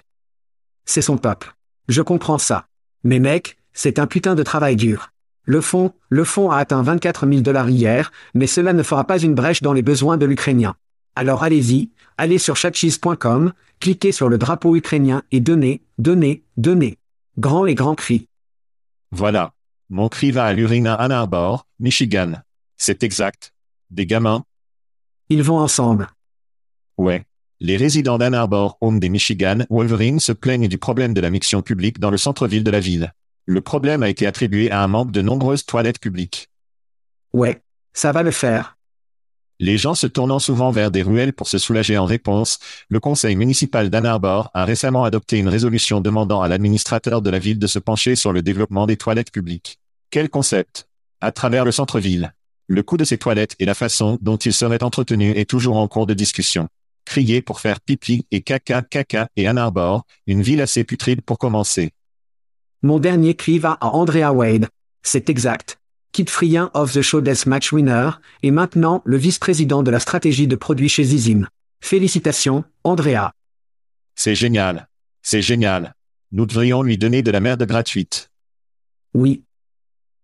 C'est 0.86 1.02
son 1.02 1.18
peuple. 1.18 1.54
Je 1.86 2.02
comprends 2.02 2.38
ça. 2.38 2.66
Mais 3.04 3.20
mec, 3.20 3.58
c'est 3.72 4.00
un 4.00 4.08
putain 4.08 4.34
de 4.34 4.42
travail 4.42 4.74
dur. 4.74 5.12
Le 5.44 5.60
fonds, 5.60 5.92
le 6.08 6.24
fonds 6.24 6.50
a 6.50 6.56
atteint 6.56 6.82
24 6.82 7.28
000 7.28 7.42
dollars 7.42 7.70
hier, 7.70 8.10
mais 8.34 8.48
cela 8.48 8.72
ne 8.72 8.82
fera 8.82 9.04
pas 9.04 9.20
une 9.20 9.36
brèche 9.36 9.62
dans 9.62 9.72
les 9.72 9.82
besoins 9.82 10.16
de 10.16 10.26
l'Ukrainien. 10.26 10.74
Alors 11.16 11.42
allez-y, 11.42 11.90
allez 12.16 12.38
sur 12.38 12.56
chatcheese.com, 12.56 13.52
cliquez 13.80 14.12
sur 14.12 14.28
le 14.28 14.38
drapeau 14.38 14.76
ukrainien 14.76 15.22
et 15.32 15.40
donnez, 15.40 15.82
donnez, 15.98 16.44
donnez. 16.56 16.98
Grand 17.38 17.66
et 17.66 17.74
grand 17.74 17.94
cri. 17.94 18.28
Voilà. 19.10 19.52
Mon 19.88 20.08
cri 20.08 20.30
va 20.30 20.44
à 20.44 20.52
l'urine 20.52 20.86
à 20.86 20.94
Ann 20.94 21.10
Arbor, 21.10 21.66
Michigan. 21.78 22.34
C'est 22.76 23.02
exact. 23.02 23.52
Des 23.90 24.06
gamins? 24.06 24.44
Ils 25.28 25.42
vont 25.42 25.58
ensemble. 25.58 26.08
Ouais. 26.96 27.24
Les 27.58 27.76
résidents 27.76 28.18
d'Ann 28.18 28.34
Arbor, 28.34 28.78
home 28.80 29.00
des 29.00 29.08
Michigan 29.08 29.58
Wolverines 29.68 30.20
se 30.20 30.32
plaignent 30.32 30.68
du 30.68 30.78
problème 30.78 31.12
de 31.12 31.20
la 31.20 31.30
miction 31.30 31.60
publique 31.60 31.98
dans 31.98 32.10
le 32.10 32.16
centre-ville 32.16 32.64
de 32.64 32.70
la 32.70 32.80
ville. 32.80 33.12
Le 33.46 33.60
problème 33.60 34.02
a 34.02 34.08
été 34.08 34.26
attribué 34.26 34.70
à 34.70 34.82
un 34.82 34.88
manque 34.88 35.10
de 35.10 35.22
nombreuses 35.22 35.66
toilettes 35.66 36.00
publiques. 36.00 36.48
Ouais. 37.32 37.60
Ça 37.92 38.12
va 38.12 38.22
le 38.22 38.30
faire. 38.30 38.78
Les 39.62 39.76
gens 39.76 39.94
se 39.94 40.06
tournant 40.06 40.38
souvent 40.38 40.70
vers 40.70 40.90
des 40.90 41.02
ruelles 41.02 41.34
pour 41.34 41.46
se 41.46 41.58
soulager 41.58 41.98
en 41.98 42.06
réponse, 42.06 42.60
le 42.88 42.98
conseil 42.98 43.36
municipal 43.36 43.90
d'Ann 43.90 44.06
Arbor 44.06 44.50
a 44.54 44.64
récemment 44.64 45.04
adopté 45.04 45.36
une 45.36 45.48
résolution 45.48 46.00
demandant 46.00 46.40
à 46.40 46.48
l'administrateur 46.48 47.20
de 47.20 47.28
la 47.28 47.38
ville 47.38 47.58
de 47.58 47.66
se 47.66 47.78
pencher 47.78 48.16
sur 48.16 48.32
le 48.32 48.40
développement 48.40 48.86
des 48.86 48.96
toilettes 48.96 49.30
publiques. 49.30 49.78
Quel 50.10 50.30
concept? 50.30 50.88
À 51.20 51.30
travers 51.30 51.66
le 51.66 51.72
centre-ville. 51.72 52.32
Le 52.68 52.82
coût 52.82 52.96
de 52.96 53.04
ces 53.04 53.18
toilettes 53.18 53.54
et 53.58 53.66
la 53.66 53.74
façon 53.74 54.16
dont 54.22 54.38
ils 54.38 54.54
seraient 54.54 54.82
entretenus 54.82 55.36
est 55.36 55.50
toujours 55.50 55.76
en 55.76 55.88
cours 55.88 56.06
de 56.06 56.14
discussion. 56.14 56.68
Crier 57.04 57.42
pour 57.42 57.60
faire 57.60 57.82
pipi 57.82 58.24
et 58.30 58.40
caca 58.40 58.80
caca 58.80 59.28
et 59.36 59.46
Ann 59.46 59.58
Arbor, 59.58 60.04
une 60.26 60.40
ville 60.40 60.62
assez 60.62 60.84
putride 60.84 61.20
pour 61.20 61.36
commencer. 61.36 61.90
Mon 62.80 62.98
dernier 62.98 63.34
cri 63.34 63.58
va 63.58 63.76
à 63.82 63.88
Andrea 63.88 64.32
Wade. 64.32 64.68
C'est 65.02 65.28
exact. 65.28 65.79
Kit 66.12 66.26
Frien 66.28 66.70
of 66.74 66.92
the 66.92 67.02
Show 67.02 67.20
Death 67.20 67.46
Match 67.46 67.72
Winner, 67.72 68.10
et 68.42 68.50
maintenant 68.50 69.02
le 69.04 69.16
vice-président 69.16 69.82
de 69.82 69.90
la 69.90 70.00
stratégie 70.00 70.48
de 70.48 70.56
produits 70.56 70.88
chez 70.88 71.04
Zizim. 71.04 71.46
Félicitations, 71.80 72.64
Andrea. 72.84 73.32
C'est 74.14 74.34
génial. 74.34 74.88
C'est 75.22 75.42
génial. 75.42 75.94
Nous 76.32 76.46
devrions 76.46 76.82
lui 76.82 76.98
donner 76.98 77.22
de 77.22 77.30
la 77.30 77.40
merde 77.40 77.64
gratuite. 77.64 78.30
Oui. 79.14 79.44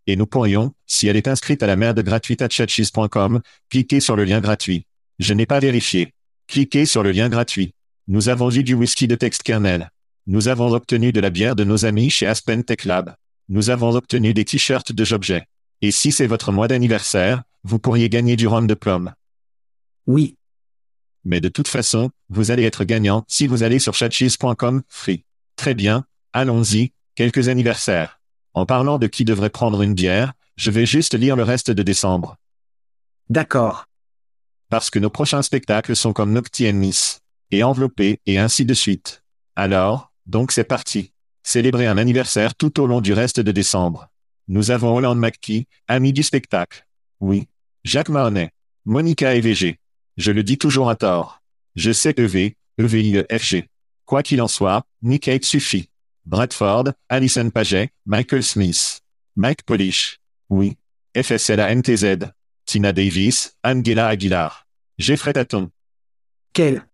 Et 0.07 0.17
nous 0.17 0.27
pourrions, 0.27 0.73
si 0.87 1.09
elle 1.09 1.17
est 1.17 1.29
inscrite 1.29 1.63
à 1.63 1.67
la 1.67 1.77
merde 1.77 2.01
gratuite 2.01 2.43
à 2.43 2.49
chatchis.com, 2.49 3.41
cliquer 3.71 4.01
sur 4.01 4.17
le 4.17 4.25
lien 4.25 4.41
gratuit. 4.41 4.87
Je 5.19 5.35
n'ai 5.35 5.47
pas 5.47 5.59
vérifié. 5.59 6.13
Cliquez 6.47 6.87
sur 6.87 7.03
le 7.03 7.11
lien 7.11 7.29
gratuit. 7.29 7.75
Nous 8.07 8.29
avons 8.29 8.51
eu 8.51 8.63
du 8.63 8.75
whisky 8.75 9.09
de 9.09 9.17
texte 9.17 9.43
kernel. 9.43 9.91
Nous 10.27 10.49
avons 10.49 10.73
obtenu 10.73 11.13
de 11.13 11.21
la 11.21 11.31
bière 11.31 11.57
de 11.57 11.65
nos 11.65 11.85
amis 11.85 12.11
chez 12.11 12.27
Aspen 12.27 12.63
Tech 12.63 12.85
Lab. 12.85 13.15
Nous 13.49 13.71
avons 13.71 13.95
obtenu 13.95 14.35
des 14.35 14.45
t-shirts 14.45 14.93
de 14.93 15.05
Jobjet. 15.05 15.47
Et 15.83 15.91
si 15.91 16.13
c'est 16.13 16.27
votre 16.27 16.53
mois 16.53 16.69
d'anniversaire, 16.69 17.43
vous 17.65 17.79
pourriez 17.79 18.09
gagner 18.09 18.37
du 18.37 18.47
rhum 18.47 18.67
de 18.67 18.75
pomme. 18.75 19.13
Oui. 20.07 20.37
Mais 21.25 21.41
de 21.41 21.49
toute 21.49 21.69
façon, 21.69 22.11
vous 22.29 22.51
allez 22.51 22.63
être 22.63 22.85
gagnant 22.85 23.25
si 23.29 23.47
vous 23.47 23.63
allez 23.63 23.79
sur 23.79 23.95
chatcheese.com, 23.95 24.83
free. 24.89 25.25
Très 25.57 25.75
bien, 25.75 26.05
allons-y, 26.33 26.93
quelques 27.15 27.49
anniversaires. 27.49 28.21
En 28.55 28.67
parlant 28.67 28.99
de 28.99 29.07
qui 29.07 29.25
devrait 29.25 29.51
prendre 29.51 29.83
une 29.83 29.95
bière, 29.95 30.33
je 30.57 30.71
vais 30.71 30.87
juste 30.87 31.15
lire 31.15 31.37
le 31.37 31.43
reste 31.43 31.71
de 31.71 31.83
décembre. 31.83 32.37
D'accord. 33.29 33.87
Parce 34.71 34.91
que 34.91 34.99
nos 34.99 35.11
prochains 35.11 35.43
spectacles 35.43 35.97
sont 35.97 36.13
comme 36.13 36.33
Nocti 36.33 36.73
Miss. 36.73 37.21
Et 37.51 37.63
enveloppés, 37.63 38.21
et 38.27 38.39
ainsi 38.39 38.65
de 38.65 38.75
suite. 38.75 39.23
Alors, 39.55 40.13
donc 40.27 40.53
c'est 40.53 40.65
parti. 40.65 41.13
Célébrer 41.43 41.87
un 41.87 41.99
anniversaire 41.99 42.55
tout 42.55 42.81
au 42.81 42.87
long 42.87 43.01
du 43.01 43.13
reste 43.13 43.41
de 43.41 43.53
décembre. 43.53 44.09
Nous 44.49 44.71
avons 44.71 44.97
Holland 44.97 45.19
McKee, 45.19 45.67
ami 45.89 46.13
du 46.13 46.23
spectacle. 46.23 46.87
Oui. 47.21 47.49
Jacques 47.85 48.09
Mahonnet. 48.09 48.51
Monica 48.85 49.35
EVG. 49.35 49.79
Je 50.17 50.33
le 50.33 50.43
dis 50.43 50.59
toujours 50.59 50.89
à 50.89 50.97
tort. 50.97 51.43
Je 51.75 51.93
sais 51.93 52.15
EV, 52.17 52.57
EVIEFG. 52.79 53.69
Quoi 54.05 54.23
qu'il 54.23 54.41
en 54.41 54.49
soit, 54.49 54.87
Nick 55.03 55.25
Cave 55.25 55.43
suffit. 55.43 55.91
Bradford, 56.25 56.93
Alison 57.09 57.51
Paget, 57.51 57.91
Michael 58.05 58.43
Smith. 58.43 59.01
Mike 59.37 59.65
Polish. 59.65 60.19
Oui. 60.49 60.77
FSLA 61.17 61.75
NTZ. 61.75 62.31
Tina 62.65 62.93
Davis, 62.93 63.57
Angela 63.63 64.09
Aguilar. 64.09 64.67
Jeffrey 64.99 65.33
Taton. 65.33 65.71
Quel? 66.53 66.87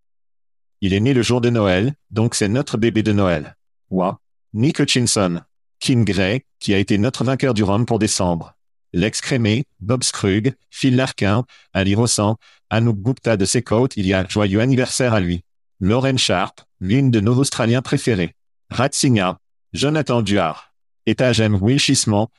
Il 0.81 0.93
est 0.93 1.01
né 1.01 1.15
le 1.15 1.23
jour 1.23 1.41
de 1.41 1.51
Noël, 1.51 1.95
donc 2.11 2.35
c'est 2.35 2.49
notre 2.49 2.77
bébé 2.77 3.03
de 3.03 3.13
Noël. 3.13 3.57
Wa. 3.91 4.21
Nick 4.53 4.81
Hutchinson. 4.81 5.43
Kim 5.83 6.05
Gray, 6.05 6.43
qui 6.61 6.75
a 6.75 6.79
été 6.79 6.97
notre 6.97 7.25
vainqueur 7.25 7.55
du 7.55 7.65
Rhum 7.65 7.87
pour 7.87 7.99
décembre. 7.99 8.55
Lex 8.93 9.21
Crémé, 9.21 9.65
Bob 9.81 10.05
Scruggs, 10.05 10.55
Phil 10.71 10.95
Larkin, 10.95 11.45
Ali 11.73 11.97
Rossan, 11.97 12.37
Anouk 12.71 12.99
Gupta 12.99 13.37
de 13.37 13.45
Secoat, 13.45 13.89
il 13.97 14.07
y 14.07 14.15
a 14.15 14.25
joyeux 14.29 14.61
anniversaire 14.61 15.13
à 15.13 15.19
lui. 15.19 15.43
Lauren 15.81 16.17
Sharp, 16.17 16.61
l'une 16.79 17.11
de 17.11 17.19
nos 17.19 17.35
Australiens 17.35 17.83
préférés. 17.83 18.37
Ratzinga, 18.71 19.39
Jonathan 19.73 20.23
Duard. 20.23 20.73
Étage 21.07 21.41
M. 21.41 21.59
Will 21.61 21.81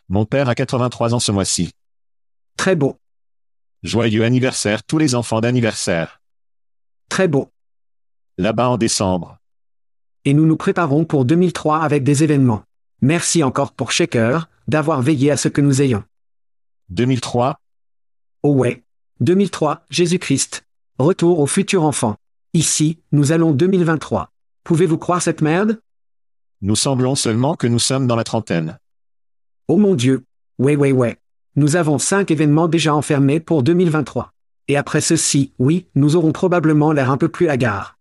mon 0.07 0.23
père 0.23 0.47
a 0.47 0.55
83 0.55 1.13
ans 1.13 1.19
ce 1.19 1.33
mois-ci. 1.33 1.71
Très 2.55 2.77
beau. 2.77 2.97
Joyeux 3.83 4.23
anniversaire 4.23 4.85
tous 4.85 4.99
les 4.99 5.15
enfants 5.15 5.41
d'anniversaire. 5.41 6.21
Très 7.09 7.27
beau. 7.27 7.51
Là-bas 8.37 8.69
en 8.69 8.77
décembre. 8.77 9.37
Et 10.23 10.33
nous 10.33 10.45
nous 10.45 10.55
préparons 10.55 11.03
pour 11.03 11.25
2003 11.25 11.81
avec 11.81 12.05
des 12.05 12.23
événements. 12.23 12.63
Merci 13.03 13.43
encore 13.43 13.73
pour 13.73 13.91
Shaker, 13.91 14.47
d'avoir 14.69 15.01
veillé 15.01 15.29
à 15.29 15.35
ce 15.35 15.49
que 15.49 15.59
nous 15.59 15.81
ayons. 15.81 16.05
2003, 16.87 17.57
Oh 18.43 18.53
ouais. 18.53 18.81
2003, 19.19 19.83
Jésus-Christ. 19.89 20.63
Retour 20.99 21.39
au 21.39 21.45
futur 21.45 21.83
enfant. 21.83 22.15
Ici, 22.53 22.99
nous 23.11 23.33
allons 23.33 23.51
2023. 23.51 24.29
Pouvez-vous 24.63 24.97
croire 24.97 25.21
cette 25.21 25.41
merde? 25.41 25.81
Nous 26.61 26.77
semblons 26.77 27.15
seulement 27.15 27.55
que 27.55 27.67
nous 27.67 27.77
sommes 27.77 28.07
dans 28.07 28.15
la 28.15 28.23
trentaine. 28.23 28.79
Oh 29.67 29.75
mon 29.75 29.95
Dieu. 29.95 30.23
Ouais 30.57 30.77
ouais 30.77 30.93
ouais. 30.93 31.17
Nous 31.57 31.75
avons 31.75 31.99
cinq 31.99 32.31
événements 32.31 32.69
déjà 32.69 32.95
enfermés 32.95 33.41
pour 33.41 33.63
2023. 33.63 34.31
Et 34.69 34.77
après 34.77 35.01
ceci, 35.01 35.51
oui, 35.59 35.87
nous 35.95 36.15
aurons 36.15 36.31
probablement 36.31 36.93
l'air 36.93 37.11
un 37.11 37.17
peu 37.17 37.27
plus 37.27 37.49
hagard. 37.49 37.97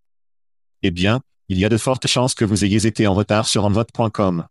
Eh 0.85 0.92
bien, 0.92 1.23
il 1.49 1.59
y 1.59 1.64
a 1.64 1.68
de 1.68 1.76
fortes 1.76 2.06
chances 2.06 2.37
que 2.37 2.44
vous 2.44 2.64
ayez 2.64 2.87
été 2.87 3.09
en 3.09 3.14
retard 3.14 3.49
sur 3.49 3.64
envote.com. 3.64 4.47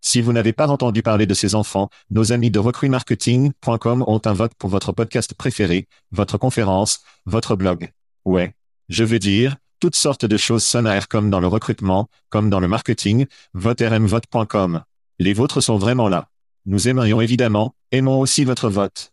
Si 0.00 0.20
vous 0.20 0.32
n'avez 0.32 0.52
pas 0.52 0.68
entendu 0.68 1.02
parler 1.02 1.26
de 1.26 1.34
ces 1.34 1.54
enfants, 1.54 1.90
nos 2.10 2.32
amis 2.32 2.50
de 2.50 2.58
recruitmarketing.com 2.58 4.04
ont 4.06 4.20
un 4.24 4.32
vote 4.32 4.54
pour 4.58 4.70
votre 4.70 4.92
podcast 4.92 5.34
préféré, 5.34 5.88
votre 6.10 6.38
conférence, 6.38 7.00
votre 7.26 7.54
blog. 7.54 7.92
Ouais. 8.24 8.54
Je 8.88 9.04
veux 9.04 9.18
dire, 9.18 9.56
toutes 9.78 9.96
sortes 9.96 10.24
de 10.24 10.36
choses 10.36 10.64
sonnaires 10.64 11.08
comme 11.08 11.30
dans 11.30 11.40
le 11.40 11.46
recrutement, 11.46 12.08
comme 12.28 12.50
dans 12.50 12.60
le 12.60 12.68
marketing, 12.68 13.26
votermvote.com. 13.54 14.82
Les 15.18 15.32
vôtres 15.32 15.60
sont 15.60 15.76
vraiment 15.76 16.08
là. 16.08 16.28
Nous 16.66 16.88
aimerions 16.88 17.20
évidemment, 17.20 17.74
aimons 17.92 18.20
aussi 18.20 18.44
votre 18.44 18.68
vote. 18.68 19.12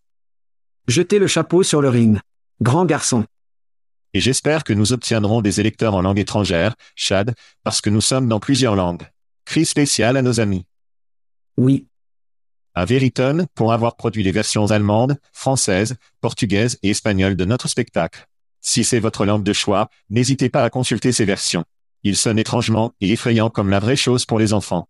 Jetez 0.87 1.19
le 1.19 1.27
chapeau 1.27 1.63
sur 1.63 1.81
le 1.81 1.89
ring. 1.89 2.19
Grand 2.61 2.85
garçon. 2.85 3.25
Et 4.13 4.19
j'espère 4.19 4.63
que 4.63 4.73
nous 4.73 4.93
obtiendrons 4.93 5.41
des 5.41 5.59
électeurs 5.59 5.95
en 5.95 6.01
langue 6.01 6.19
étrangère, 6.19 6.75
Chad, 6.95 7.35
parce 7.63 7.81
que 7.81 7.89
nous 7.89 8.01
sommes 8.01 8.27
dans 8.27 8.39
plusieurs 8.39 8.75
langues. 8.75 9.07
Cri 9.45 9.65
spécial 9.65 10.17
à 10.17 10.21
nos 10.21 10.39
amis. 10.39 10.65
Oui. 11.57 11.87
À 12.75 12.85
Veritone, 12.85 13.47
pour 13.55 13.73
avoir 13.73 13.95
produit 13.95 14.23
les 14.23 14.31
versions 14.31 14.69
allemandes, 14.69 15.17
françaises, 15.33 15.95
portugaises 16.21 16.77
et 16.83 16.91
espagnoles 16.91 17.35
de 17.35 17.45
notre 17.45 17.67
spectacle. 17.67 18.27
Si 18.61 18.83
c'est 18.83 18.99
votre 18.99 19.25
langue 19.25 19.43
de 19.43 19.53
choix, 19.53 19.89
n'hésitez 20.09 20.49
pas 20.49 20.63
à 20.63 20.69
consulter 20.69 21.11
ces 21.11 21.25
versions. 21.25 21.65
Ils 22.03 22.15
sonnent 22.15 22.39
étrangement 22.39 22.93
et 23.01 23.11
effrayants 23.11 23.49
comme 23.49 23.69
la 23.69 23.79
vraie 23.79 23.95
chose 23.95 24.25
pour 24.25 24.39
les 24.39 24.53
enfants. 24.53 24.87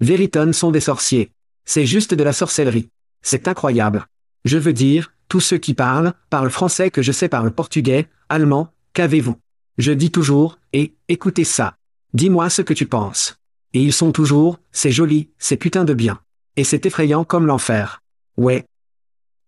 Veritone 0.00 0.52
sont 0.52 0.70
des 0.70 0.80
sorciers. 0.80 1.32
C'est 1.64 1.86
juste 1.86 2.14
de 2.14 2.22
la 2.22 2.32
sorcellerie. 2.32 2.90
C'est 3.22 3.48
incroyable. 3.48 4.06
Je 4.44 4.58
veux 4.58 4.72
dire, 4.72 5.12
tous 5.28 5.40
ceux 5.40 5.58
qui 5.58 5.74
parlent, 5.74 6.12
parlent 6.30 6.50
français 6.50 6.90
que 6.90 7.02
je 7.02 7.12
sais 7.12 7.28
parlent 7.28 7.50
portugais, 7.50 8.06
allemand, 8.28 8.68
qu'avez-vous? 8.92 9.36
Je 9.78 9.92
dis 9.92 10.10
toujours, 10.10 10.58
et, 10.72 10.94
écoutez 11.08 11.44
ça. 11.44 11.76
Dis-moi 12.14 12.50
ce 12.50 12.62
que 12.62 12.74
tu 12.74 12.86
penses. 12.86 13.38
Et 13.74 13.82
ils 13.82 13.92
sont 13.92 14.12
toujours, 14.12 14.58
c'est 14.72 14.90
joli, 14.90 15.30
c'est 15.38 15.56
putain 15.56 15.84
de 15.84 15.94
bien. 15.94 16.20
Et 16.56 16.64
c'est 16.64 16.86
effrayant 16.86 17.24
comme 17.24 17.46
l'enfer. 17.46 18.02
Ouais. 18.36 18.64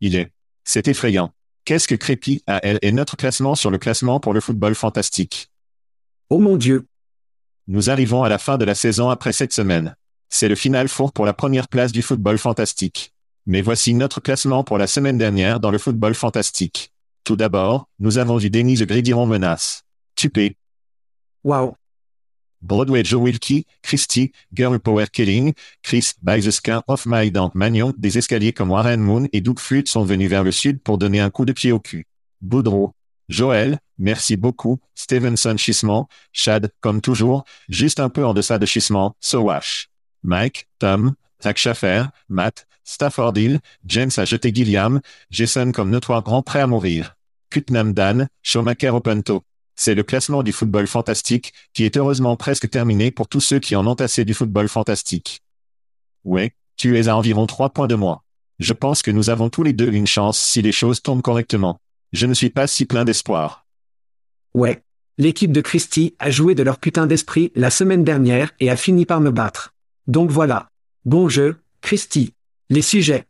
Il 0.00 0.14
est. 0.16 0.30
C'est 0.64 0.88
effrayant. 0.88 1.32
Qu'est-ce 1.64 1.88
que 1.88 1.94
Crépi 1.94 2.42
a 2.46 2.60
elle 2.64 2.78
est 2.82 2.92
notre 2.92 3.16
classement 3.16 3.54
sur 3.54 3.70
le 3.70 3.78
classement 3.78 4.20
pour 4.20 4.32
le 4.32 4.40
football 4.40 4.74
fantastique? 4.74 5.50
Oh 6.28 6.38
mon 6.38 6.56
Dieu. 6.56 6.86
Nous 7.66 7.90
arrivons 7.90 8.22
à 8.22 8.28
la 8.28 8.38
fin 8.38 8.58
de 8.58 8.64
la 8.64 8.74
saison 8.74 9.10
après 9.10 9.32
cette 9.32 9.52
semaine. 9.52 9.94
C'est 10.28 10.48
le 10.48 10.54
final 10.54 10.88
four 10.88 11.12
pour 11.12 11.26
la 11.26 11.32
première 11.32 11.68
place 11.68 11.92
du 11.92 12.02
football 12.02 12.38
fantastique. 12.38 13.12
Mais 13.46 13.62
voici 13.62 13.94
notre 13.94 14.20
classement 14.20 14.64
pour 14.64 14.78
la 14.78 14.86
semaine 14.86 15.18
dernière 15.18 15.60
dans 15.60 15.70
le 15.70 15.78
football 15.78 16.14
fantastique. 16.14 16.92
Tout 17.24 17.36
d'abord, 17.36 17.88
nous 17.98 18.18
avons 18.18 18.36
vu 18.36 18.50
Denise 18.50 18.82
Gridiron 18.82 19.26
menace. 19.26 19.82
Tupé, 20.14 20.56
Wow. 21.42 21.74
Broadway 22.62 23.02
Joe 23.04 23.22
Wilkie, 23.22 23.66
Christie, 23.82 24.32
Girl 24.54 24.78
Power 24.78 25.06
Killing, 25.06 25.54
Chris, 25.82 26.12
By 26.22 26.40
the 26.40 26.50
Scar 26.50 26.82
of 26.88 27.06
My 27.06 27.30
Dante 27.30 27.54
Magnon, 27.54 27.92
des 27.96 28.18
escaliers 28.18 28.52
comme 28.52 28.70
Warren 28.70 29.00
Moon 29.00 29.26
et 29.32 29.40
Doug 29.40 29.58
Fluid 29.58 29.88
sont 29.88 30.04
venus 30.04 30.28
vers 30.28 30.44
le 30.44 30.52
sud 30.52 30.80
pour 30.82 30.98
donner 30.98 31.20
un 31.20 31.30
coup 31.30 31.44
de 31.44 31.52
pied 31.52 31.72
au 31.72 31.80
cul. 31.80 32.06
Boudreau. 32.40 32.94
Joël, 33.28 33.78
merci 33.96 34.36
beaucoup, 34.36 34.80
Stevenson 34.96 35.56
Chissement, 35.56 36.08
Chad, 36.32 36.72
comme 36.80 37.00
toujours, 37.00 37.44
juste 37.68 38.00
un 38.00 38.08
peu 38.08 38.26
en 38.26 38.34
deçà 38.34 38.58
de 38.58 38.66
Chissement, 38.66 39.14
Sowash. 39.20 39.88
Mike, 40.24 40.68
Tom, 40.80 41.14
Zach 41.42 41.56
Schaffer, 41.56 42.04
Matt, 42.28 42.66
Stafford 42.84 43.36
Hill, 43.36 43.60
James 43.86 44.10
a 44.16 44.24
jeté 44.24 44.52
Gilliam, 44.52 45.00
Jason 45.30 45.70
comme 45.70 45.90
notoire 45.90 46.22
grand 46.22 46.42
prêt 46.42 46.60
à 46.60 46.66
mourir. 46.66 47.16
Putnam 47.50 47.92
Dan, 47.92 48.28
Schumacher 48.42 48.90
Opento. 48.90 49.44
C'est 49.82 49.94
le 49.94 50.02
classement 50.02 50.42
du 50.42 50.52
football 50.52 50.86
fantastique, 50.86 51.54
qui 51.72 51.84
est 51.84 51.96
heureusement 51.96 52.36
presque 52.36 52.68
terminé 52.68 53.10
pour 53.10 53.28
tous 53.28 53.40
ceux 53.40 53.60
qui 53.60 53.74
en 53.76 53.86
ont 53.86 53.94
assez 53.94 54.26
du 54.26 54.34
football 54.34 54.68
fantastique. 54.68 55.40
Ouais, 56.22 56.52
tu 56.76 56.98
es 56.98 57.08
à 57.08 57.16
environ 57.16 57.46
trois 57.46 57.70
points 57.70 57.86
de 57.86 57.94
moi. 57.94 58.22
Je 58.58 58.74
pense 58.74 59.00
que 59.00 59.10
nous 59.10 59.30
avons 59.30 59.48
tous 59.48 59.62
les 59.62 59.72
deux 59.72 59.90
une 59.90 60.06
chance 60.06 60.38
si 60.38 60.60
les 60.60 60.70
choses 60.70 61.00
tombent 61.00 61.22
correctement. 61.22 61.78
Je 62.12 62.26
ne 62.26 62.34
suis 62.34 62.50
pas 62.50 62.66
si 62.66 62.84
plein 62.84 63.06
d'espoir. 63.06 63.64
Ouais. 64.52 64.82
L'équipe 65.16 65.50
de 65.50 65.62
Christie 65.62 66.14
a 66.18 66.30
joué 66.30 66.54
de 66.54 66.62
leur 66.62 66.78
putain 66.78 67.06
d'esprit 67.06 67.50
la 67.54 67.70
semaine 67.70 68.04
dernière 68.04 68.52
et 68.60 68.68
a 68.68 68.76
fini 68.76 69.06
par 69.06 69.22
me 69.22 69.30
battre. 69.30 69.72
Donc 70.06 70.30
voilà. 70.30 70.68
Bon 71.06 71.30
jeu, 71.30 71.56
Christie. 71.80 72.34
Les 72.68 72.82
sujets. 72.82 73.24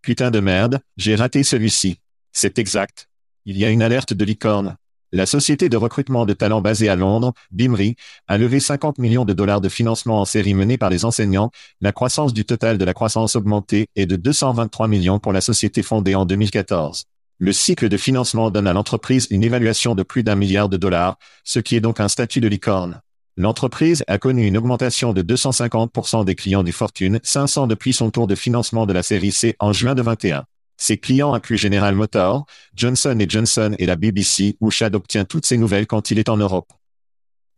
Putain 0.00 0.30
de 0.30 0.40
merde, 0.40 0.80
j'ai 0.96 1.14
raté 1.14 1.42
celui-ci. 1.42 2.00
C'est 2.32 2.58
exact. 2.58 3.10
Il 3.44 3.58
y 3.58 3.66
a 3.66 3.68
une 3.68 3.82
alerte 3.82 4.14
de 4.14 4.24
licorne. 4.24 4.78
La 5.10 5.24
société 5.24 5.70
de 5.70 5.76
recrutement 5.78 6.26
de 6.26 6.34
talents 6.34 6.60
basée 6.60 6.90
à 6.90 6.96
Londres, 6.96 7.32
Bimri, 7.50 7.96
a 8.26 8.36
levé 8.36 8.60
50 8.60 8.98
millions 8.98 9.24
de 9.24 9.32
dollars 9.32 9.62
de 9.62 9.70
financement 9.70 10.20
en 10.20 10.26
série 10.26 10.52
menée 10.52 10.76
par 10.76 10.90
les 10.90 11.06
enseignants. 11.06 11.50
La 11.80 11.92
croissance 11.92 12.34
du 12.34 12.44
total 12.44 12.76
de 12.76 12.84
la 12.84 12.92
croissance 12.92 13.34
augmentée 13.34 13.88
est 13.96 14.04
de 14.04 14.16
223 14.16 14.86
millions 14.86 15.18
pour 15.18 15.32
la 15.32 15.40
société 15.40 15.82
fondée 15.82 16.14
en 16.14 16.26
2014. 16.26 17.04
Le 17.38 17.52
cycle 17.54 17.88
de 17.88 17.96
financement 17.96 18.50
donne 18.50 18.66
à 18.66 18.74
l'entreprise 18.74 19.28
une 19.30 19.44
évaluation 19.44 19.94
de 19.94 20.02
plus 20.02 20.24
d'un 20.24 20.34
milliard 20.34 20.68
de 20.68 20.76
dollars, 20.76 21.16
ce 21.42 21.58
qui 21.58 21.74
est 21.74 21.80
donc 21.80 22.00
un 22.00 22.08
statut 22.08 22.40
de 22.40 22.48
licorne. 22.48 23.00
L'entreprise 23.38 24.04
a 24.08 24.18
connu 24.18 24.46
une 24.46 24.58
augmentation 24.58 25.14
de 25.14 25.22
250% 25.22 26.26
des 26.26 26.34
clients 26.34 26.64
du 26.64 26.72
Fortune 26.72 27.18
500 27.22 27.66
depuis 27.66 27.94
son 27.94 28.10
tour 28.10 28.26
de 28.26 28.34
financement 28.34 28.84
de 28.84 28.92
la 28.92 29.02
série 29.02 29.32
C 29.32 29.56
en 29.58 29.72
juin 29.72 29.94
de 29.94 30.02
21. 30.02 30.44
Ses 30.78 30.96
clients 30.96 31.34
incluent 31.34 31.58
General 31.58 31.94
Motors, 31.94 32.46
Johnson 32.74 33.18
Johnson 33.28 33.74
et 33.78 33.86
la 33.86 33.96
BBC 33.96 34.56
où 34.60 34.70
Chad 34.70 34.94
obtient 34.94 35.24
toutes 35.24 35.44
ses 35.44 35.58
nouvelles 35.58 35.88
quand 35.88 36.10
il 36.10 36.18
est 36.18 36.28
en 36.28 36.36
Europe. 36.36 36.72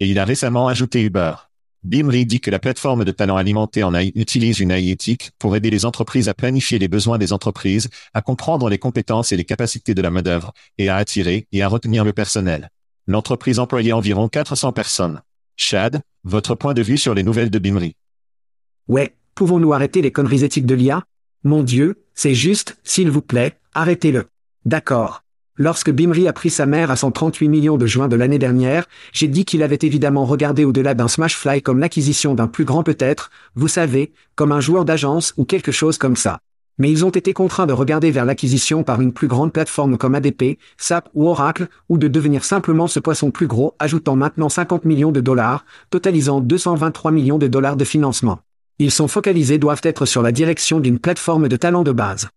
Et 0.01 0.09
il 0.09 0.19
a 0.19 0.25
récemment 0.25 0.69
ajouté 0.69 1.03
Uber. 1.03 1.35
Bimri 1.83 2.27
dit 2.27 2.41
que 2.41 2.51
la 2.51 2.59
plateforme 2.59 3.05
de 3.05 3.11
talent 3.11 3.37
alimentée 3.37 3.83
en 3.83 3.95
AI 3.95 4.13
utilise 4.15 4.61
une 4.61 4.71
AI 4.71 4.91
éthique 4.91 5.31
pour 5.39 5.55
aider 5.55 5.71
les 5.71 5.85
entreprises 5.85 6.29
à 6.29 6.35
planifier 6.35 6.79
les 6.79 6.89
besoins 6.89 7.19
des 7.19 7.33
entreprises, 7.33 7.89
à 8.15 8.23
comprendre 8.23 8.69
les 8.69 8.79
compétences 8.79 9.33
et 9.33 9.37
les 9.37 9.45
capacités 9.45 9.95
de 9.95 10.03
la 10.03 10.11
main-d'œuvre, 10.11 10.53
et 10.79 10.89
à 10.89 10.97
attirer 10.97 11.47
et 11.53 11.63
à 11.63 11.69
retenir 11.69 12.05
le 12.05 12.13
personnel. 12.13 12.71
L'entreprise 13.07 13.59
employait 13.59 13.93
environ 13.93 14.29
400 14.29 14.73
personnes. 14.73 15.23
Chad, 15.57 16.01
votre 16.25 16.55
point 16.55 16.75
de 16.75 16.83
vue 16.83 16.99
sur 16.99 17.15
les 17.15 17.23
nouvelles 17.23 17.51
de 17.51 17.59
Bimri? 17.59 17.97
Ouais, 18.89 19.15
pouvons-nous 19.35 19.73
arrêter 19.73 20.03
les 20.03 20.13
conneries 20.13 20.45
éthiques 20.45 20.67
de 20.67 20.75
l'IA 20.75 21.05
Mon 21.45 21.63
Dieu, 21.63 22.05
c'est 22.23 22.35
juste, 22.35 22.77
s'il 22.85 23.11
vous 23.11 23.23
plaît, 23.23 23.55
arrêtez-le. 23.73 24.27
D'accord. 24.67 25.23
Lorsque 25.57 25.91
Bimri 25.91 26.29
a 26.29 26.35
pris 26.35 26.51
sa 26.51 26.67
mère 26.67 26.91
à 26.91 26.97
138 26.97 27.49
millions 27.49 27.79
de 27.79 27.87
juin 27.87 28.09
de 28.09 28.17
l'année 28.17 28.39
dernière, 28.39 28.85
j'ai 29.15 29.27
dit 29.27 29.47
qu'il 29.47 29.63
avait 29.63 29.79
évidemment 29.81 30.27
regardé 30.27 30.67
au-delà 30.67 30.93
d'un 30.93 31.09
Smashfly 31.09 31.63
comme 31.63 31.79
l'acquisition 31.79 32.35
d'un 32.35 32.47
plus 32.47 32.67
grand 32.67 32.83
peut-être, 32.83 33.31
vous 33.55 33.69
savez, 33.69 34.13
comme 34.35 34.53
un 34.53 34.61
joueur 34.61 34.85
d'agence 34.85 35.33
ou 35.39 35.47
quelque 35.47 35.73
chose 35.73 35.97
comme 35.97 36.15
ça. 36.15 36.41
Mais 36.77 36.91
ils 36.91 37.07
ont 37.07 37.09
été 37.09 37.33
contraints 37.33 37.67
de 37.67 37.73
regarder 37.73 38.11
vers 38.11 38.27
l'acquisition 38.27 38.83
par 38.83 39.01
une 39.01 39.15
plus 39.15 39.27
grande 39.27 39.55
plateforme 39.55 39.97
comme 39.97 40.15
ADP, 40.15 40.59
SAP 40.77 41.09
ou 41.15 41.27
Oracle, 41.27 41.69
ou 41.89 41.97
de 41.97 42.07
devenir 42.07 42.45
simplement 42.45 42.87
ce 42.87 43.01
poisson 43.01 43.31
plus 43.31 43.47
gros, 43.47 43.75
ajoutant 43.79 44.17
maintenant 44.17 44.51
50 44.51 44.85
millions 44.85 45.11
de 45.11 45.23
dollars, 45.23 45.65
totalisant 45.89 46.43
223 46.43 47.13
millions 47.13 47.39
de 47.39 47.47
dollars 47.47 47.77
de 47.77 47.85
financement. 47.87 48.41
Ils 48.81 48.91
sont 48.91 49.07
focalisés 49.07 49.59
doivent 49.59 49.83
être 49.85 50.07
sur 50.07 50.23
la 50.23 50.33
direction 50.33 50.81
d'une 50.81 50.99
plateforme 50.99 51.47
de 51.47 51.57
talent 51.57 51.85
de 51.85 51.93
base 51.93 52.29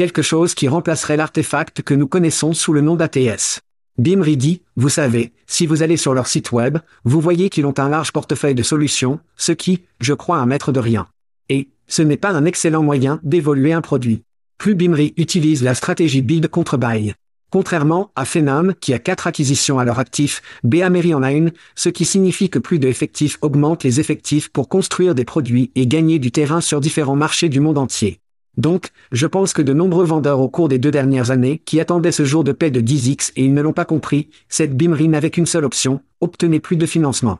quelque 0.00 0.22
chose 0.22 0.54
qui 0.54 0.66
remplacerait 0.66 1.18
l'artefact 1.18 1.82
que 1.82 1.92
nous 1.92 2.06
connaissons 2.06 2.54
sous 2.54 2.72
le 2.72 2.80
nom 2.80 2.96
d'ATS. 2.96 3.60
Bimri 3.98 4.38
dit, 4.38 4.62
vous 4.76 4.88
savez, 4.88 5.34
si 5.46 5.66
vous 5.66 5.82
allez 5.82 5.98
sur 5.98 6.14
leur 6.14 6.26
site 6.26 6.52
web, 6.52 6.78
vous 7.04 7.20
voyez 7.20 7.50
qu'ils 7.50 7.66
ont 7.66 7.78
un 7.78 7.90
large 7.90 8.10
portefeuille 8.10 8.54
de 8.54 8.62
solutions, 8.62 9.20
ce 9.36 9.52
qui, 9.52 9.82
je 10.00 10.14
crois, 10.14 10.38
un 10.38 10.46
maître 10.46 10.72
de 10.72 10.80
rien. 10.80 11.06
Et, 11.50 11.68
ce 11.86 12.00
n'est 12.00 12.16
pas 12.16 12.30
un 12.30 12.46
excellent 12.46 12.82
moyen 12.82 13.20
d'évoluer 13.22 13.74
un 13.74 13.82
produit. 13.82 14.22
Plus 14.56 14.74
Bimri 14.74 15.12
utilise 15.18 15.62
la 15.62 15.74
stratégie 15.74 16.22
build 16.22 16.48
contre 16.48 16.78
buy. 16.78 17.12
Contrairement 17.50 18.12
à 18.14 18.24
Phenom 18.24 18.74
qui 18.80 18.94
a 18.94 19.00
quatre 19.00 19.26
acquisitions 19.26 19.80
à 19.80 19.84
leur 19.84 19.98
actif, 19.98 20.40
Beamery 20.62 21.14
en 21.14 21.22
a 21.24 21.32
une, 21.32 21.52
ce 21.74 21.88
qui 21.88 22.04
signifie 22.04 22.48
que 22.48 22.60
plus 22.60 22.78
d'effectifs 22.78 23.38
augmentent 23.42 23.82
les 23.82 23.98
effectifs 23.98 24.48
pour 24.48 24.68
construire 24.68 25.16
des 25.16 25.24
produits 25.24 25.72
et 25.74 25.88
gagner 25.88 26.20
du 26.20 26.30
terrain 26.30 26.60
sur 26.60 26.80
différents 26.80 27.16
marchés 27.16 27.48
du 27.48 27.58
monde 27.58 27.78
entier. 27.78 28.20
Donc, 28.56 28.90
je 29.10 29.26
pense 29.26 29.52
que 29.52 29.62
de 29.62 29.72
nombreux 29.72 30.04
vendeurs 30.04 30.40
au 30.40 30.48
cours 30.48 30.68
des 30.68 30.78
deux 30.78 30.90
dernières 30.90 31.30
années 31.32 31.60
qui 31.64 31.80
attendaient 31.80 32.12
ce 32.12 32.24
jour 32.24 32.44
de 32.44 32.52
paix 32.52 32.70
de 32.70 32.80
10x 32.80 33.32
et 33.34 33.44
ils 33.44 33.54
ne 33.54 33.62
l'ont 33.62 33.72
pas 33.72 33.84
compris, 33.84 34.28
cette 34.48 34.76
BIMRI 34.76 35.08
n'avait 35.08 35.30
qu'une 35.30 35.46
seule 35.46 35.64
option, 35.64 36.00
obtenez 36.20 36.60
plus 36.60 36.76
de 36.76 36.86
financement. 36.86 37.38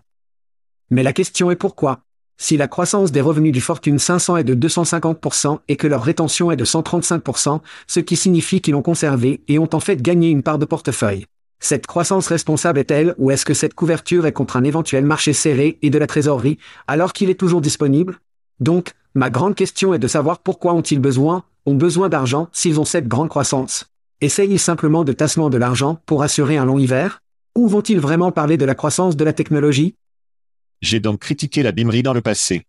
Mais 0.91 1.05
la 1.05 1.13
question 1.13 1.51
est 1.53 1.57
pourquoi? 1.57 2.01
Si 2.43 2.57
la 2.57 2.69
croissance 2.69 3.13
des 3.13 3.21
revenus 3.21 3.53
du 3.53 3.61
Fortune 3.61 3.99
500 3.99 4.39
est 4.39 4.45
de 4.45 4.55
250% 4.55 5.59
et 5.69 5.77
que 5.77 5.87
leur 5.87 6.03
rétention 6.03 6.51
est 6.51 6.57
de 6.57 6.65
135%, 6.65 7.61
ce 7.87 8.01
qui 8.01 8.17
signifie 8.17 8.61
qu'ils 8.61 8.75
ont 8.75 8.83
conservé 8.83 9.43
et 9.47 9.59
ont 9.59 9.69
en 9.73 9.81
fait 9.81 10.01
gagné 10.01 10.31
une 10.31 10.43
part 10.43 10.59
de 10.59 10.65
portefeuille. 10.65 11.27
Cette 11.61 11.87
croissance 11.87 12.29
responsable 12.29 12.79
est-elle 12.79 13.15
ou 13.19 13.31
est-ce 13.31 13.45
que 13.45 13.53
cette 13.53 13.75
couverture 13.75 14.25
est 14.25 14.33
contre 14.33 14.57
un 14.57 14.65
éventuel 14.65 15.05
marché 15.05 15.35
serré 15.35 15.79
et 15.83 15.91
de 15.91 15.99
la 15.99 16.07
trésorerie 16.07 16.59
alors 16.89 17.13
qu'il 17.13 17.29
est 17.29 17.35
toujours 17.35 17.61
disponible? 17.61 18.19
Donc, 18.59 18.95
Ma 19.17 19.29
grande 19.29 19.57
question 19.57 19.93
est 19.93 19.99
de 19.99 20.07
savoir 20.07 20.39
pourquoi 20.39 20.73
ont-ils 20.73 21.01
besoin, 21.01 21.43
ont 21.67 21.75
besoin 21.75 22.09
d'argent 22.09 22.49
s'ils 22.53 22.79
ont 22.79 22.85
cette 22.85 23.09
grande 23.09 23.29
croissance? 23.29 23.87
Essayent-ils 24.21 24.61
simplement 24.61 25.03
de 25.03 25.13
tassement 25.13 25.51
de 25.51 25.59
l'argent 25.59 25.99
pour 26.07 26.23
assurer 26.23 26.57
un 26.57 26.65
long 26.65 26.79
hiver? 26.79 27.21
Ou 27.57 27.67
vont-ils 27.67 27.99
vraiment 27.99 28.31
parler 28.31 28.57
de 28.57 28.65
la 28.65 28.77
croissance 28.77 29.17
de 29.17 29.25
la 29.25 29.33
technologie? 29.33 29.97
J'ai 30.81 31.01
donc 31.01 31.21
critiqué 31.21 31.63
la 31.63 31.73
Bimri 31.73 32.03
dans 32.03 32.15
le 32.15 32.23
passé. 32.23 32.65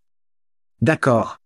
D'accord. 0.81 1.37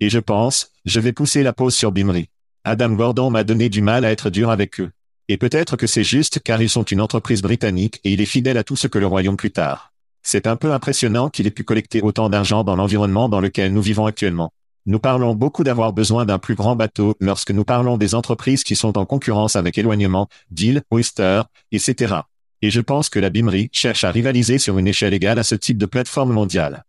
Et 0.00 0.10
je 0.10 0.18
pense, 0.18 0.70
je 0.84 1.00
vais 1.00 1.12
pousser 1.12 1.42
la 1.42 1.52
pause 1.52 1.74
sur 1.74 1.92
Bimri. 1.92 2.28
Adam 2.64 2.90
Gordon 2.90 3.30
m'a 3.30 3.42
donné 3.42 3.68
du 3.70 3.80
mal 3.80 4.04
à 4.04 4.10
être 4.10 4.28
dur 4.28 4.50
avec 4.50 4.80
eux. 4.80 4.90
Et 5.28 5.38
peut-être 5.38 5.76
que 5.76 5.86
c'est 5.86 6.04
juste 6.04 6.40
car 6.40 6.60
ils 6.60 6.68
sont 6.68 6.82
une 6.82 7.00
entreprise 7.00 7.40
britannique 7.40 8.00
et 8.04 8.12
il 8.12 8.20
est 8.20 8.26
fidèle 8.26 8.58
à 8.58 8.64
tout 8.64 8.76
ce 8.76 8.86
que 8.86 8.98
le 8.98 9.06
royaume 9.06 9.36
plus 9.36 9.50
tard. 9.50 9.92
C'est 10.22 10.46
un 10.46 10.56
peu 10.56 10.72
impressionnant 10.72 11.30
qu'il 11.30 11.46
ait 11.46 11.50
pu 11.50 11.64
collecter 11.64 12.02
autant 12.02 12.28
d'argent 12.28 12.64
dans 12.64 12.76
l'environnement 12.76 13.30
dans 13.30 13.40
lequel 13.40 13.72
nous 13.72 13.82
vivons 13.82 14.04
actuellement. 14.04 14.52
Nous 14.84 14.98
parlons 14.98 15.34
beaucoup 15.34 15.64
d'avoir 15.64 15.92
besoin 15.92 16.26
d'un 16.26 16.38
plus 16.38 16.54
grand 16.54 16.76
bateau 16.76 17.14
lorsque 17.20 17.50
nous 17.50 17.64
parlons 17.64 17.96
des 17.96 18.14
entreprises 18.14 18.64
qui 18.64 18.76
sont 18.76 18.98
en 18.98 19.06
concurrence 19.06 19.56
avec 19.56 19.78
éloignement, 19.78 20.28
Deal, 20.50 20.82
Oyster, 20.90 21.42
etc. 21.72 22.16
Et 22.62 22.70
je 22.70 22.80
pense 22.80 23.08
que 23.08 23.18
la 23.18 23.30
BIMRI 23.30 23.70
cherche 23.72 24.04
à 24.04 24.10
rivaliser 24.10 24.58
sur 24.58 24.78
une 24.78 24.88
échelle 24.88 25.14
égale 25.14 25.38
à 25.38 25.44
ce 25.44 25.54
type 25.54 25.78
de 25.78 25.86
plateforme 25.86 26.32
mondiale. 26.32 26.84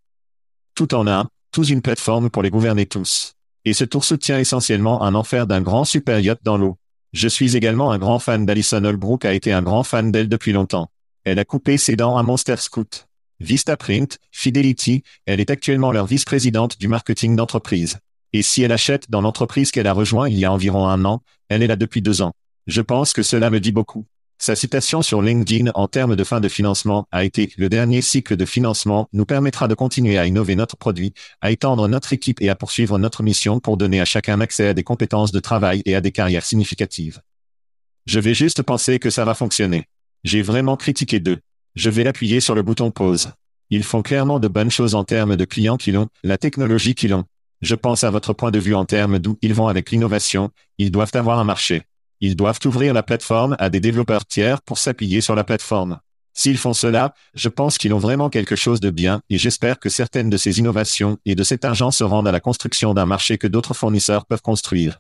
Tout 0.74 0.96
en 0.96 1.08
un, 1.08 1.30
tous 1.52 1.70
une 1.70 1.82
plateforme 1.82 2.30
pour 2.30 2.42
les 2.42 2.50
gouverner 2.50 2.86
tous. 2.86 3.34
Et 3.66 3.74
ce 3.74 3.84
tour 3.84 4.04
soutient 4.04 4.40
essentiellement 4.40 5.04
un 5.04 5.14
enfer 5.14 5.46
d'un 5.46 5.62
grand 5.62 5.86
super 5.86 6.20
yacht 6.20 6.40
dans 6.44 6.58
l'eau. 6.58 6.78
Je 7.14 7.28
suis 7.28 7.56
également 7.56 7.92
un 7.92 7.98
grand 7.98 8.20
fan 8.20 8.46
d'Alison 8.46 8.84
Holbrook 8.84 9.26
a 9.26 9.34
été 9.34 9.52
un 9.52 9.62
grand 9.62 9.84
fan 9.84 10.12
d'elle 10.12 10.30
depuis 10.30 10.52
longtemps. 10.52 10.90
Elle 11.24 11.40
a 11.40 11.46
coupé 11.46 11.78
ses 11.78 11.96
dents 11.96 12.18
à 12.18 12.24
Monster 12.24 12.58
Scout. 12.58 13.08
Vistaprint, 13.40 14.18
Fidelity, 14.32 15.04
elle 15.26 15.40
est 15.40 15.50
actuellement 15.50 15.92
leur 15.92 16.06
vice-présidente 16.06 16.80
du 16.80 16.88
marketing 16.88 17.36
d'entreprise. 17.36 18.00
Et 18.34 18.42
si 18.42 18.62
elle 18.62 18.72
achète 18.72 19.10
dans 19.10 19.22
l'entreprise 19.22 19.72
qu'elle 19.72 19.88
a 19.88 19.94
rejoint 19.94 20.30
il 20.30 20.38
y 20.38 20.46
a 20.46 20.52
environ 20.52 20.88
un 20.88 21.04
an, 21.06 21.22
elle 21.48 21.64
est 21.64 21.68
là 21.68 21.76
depuis 21.76 22.02
deux 22.02 22.22
ans. 22.22 22.34
Je 22.68 22.82
pense 22.82 23.14
que 23.14 23.24
cela 23.24 23.50
me 23.50 23.60
dit 23.60 23.72
beaucoup. 23.72 24.06
Sa 24.42 24.56
citation 24.56 25.02
sur 25.02 25.22
LinkedIn 25.22 25.70
en 25.76 25.90
termes 25.90 26.16
de 26.16 26.24
fin 26.24 26.40
de 26.40 26.48
financement 26.48 27.10
a 27.12 27.26
été 27.26 27.52
le 27.58 27.68
dernier 27.68 28.02
cycle 28.02 28.38
de 28.38 28.46
financement 28.46 29.10
nous 29.12 29.26
permettra 29.26 29.68
de 29.68 29.74
continuer 29.74 30.18
à 30.18 30.26
innover 30.28 30.56
notre 30.56 30.78
produit, 30.78 31.14
à 31.42 31.52
étendre 31.52 31.90
notre 31.90 32.14
équipe 32.14 32.42
et 32.42 32.48
à 32.48 32.56
poursuivre 32.56 32.98
notre 32.98 33.22
mission 33.22 33.60
pour 33.60 33.76
donner 33.76 34.00
à 34.00 34.06
chacun 34.06 34.40
accès 34.40 34.70
à 34.70 34.74
des 34.74 34.84
compétences 34.84 35.34
de 35.34 35.42
travail 35.42 35.82
et 35.84 35.94
à 35.94 36.00
des 36.00 36.14
carrières 36.14 36.46
significatives. 36.46 37.20
Je 38.06 38.22
vais 38.22 38.34
juste 38.34 38.62
penser 38.62 38.98
que 38.98 39.10
ça 39.10 39.26
va 39.26 39.34
fonctionner. 39.34 39.84
J'ai 40.24 40.42
vraiment 40.42 40.78
critiqué 40.78 41.20
deux. 41.20 41.40
Je 41.76 41.90
vais 41.90 42.08
appuyer 42.08 42.40
sur 42.40 42.56
le 42.56 42.64
bouton 42.64 42.92
pause. 42.92 43.34
Ils 43.70 43.84
font 43.84 44.02
clairement 44.02 44.40
de 44.40 44.48
bonnes 44.48 44.72
choses 44.72 44.96
en 44.96 45.04
termes 45.04 45.36
de 45.36 45.46
clients 45.46 45.78
qu'ils 45.78 45.98
ont, 45.98 46.08
la 46.24 46.38
technologie 46.38 46.96
qu'ils 46.96 47.14
ont. 47.14 47.26
Je 47.62 47.76
pense 47.76 48.06
à 48.06 48.10
votre 48.10 48.32
point 48.32 48.52
de 48.52 48.60
vue 48.60 48.74
en 48.74 48.86
termes 48.86 49.20
d'où 49.20 49.38
ils 49.42 49.54
vont 49.54 49.68
avec 49.68 49.92
l'innovation, 49.92 50.50
ils 50.78 50.92
doivent 50.92 51.12
avoir 51.14 51.40
un 51.40 51.44
marché. 51.44 51.84
Ils 52.22 52.36
doivent 52.36 52.60
ouvrir 52.66 52.94
la 52.94 53.04
plateforme 53.04 53.56
à 53.60 53.70
des 53.70 53.80
développeurs 53.80 54.26
tiers 54.26 54.62
pour 54.62 54.78
s'appuyer 54.78 55.22
sur 55.22 55.36
la 55.36 55.44
plateforme. 55.44 56.00
S'ils 56.34 56.58
font 56.58 56.74
cela, 56.74 57.14
je 57.34 57.50
pense 57.50 57.78
qu'ils 57.78 57.94
ont 57.94 58.00
vraiment 58.00 58.30
quelque 58.30 58.56
chose 58.56 58.80
de 58.80 58.90
bien 58.90 59.22
et 59.30 59.38
j'espère 59.38 59.80
que 59.80 59.90
certaines 59.90 60.30
de 60.30 60.38
ces 60.38 60.60
innovations 60.60 61.18
et 61.26 61.36
de 61.36 61.44
cet 61.44 61.66
argent 61.66 61.92
se 61.92 62.04
rendent 62.04 62.28
à 62.28 62.32
la 62.32 62.40
construction 62.40 62.94
d'un 62.94 63.06
marché 63.06 63.38
que 63.38 63.48
d'autres 63.48 63.74
fournisseurs 63.74 64.26
peuvent 64.26 64.42
construire. 64.42 65.00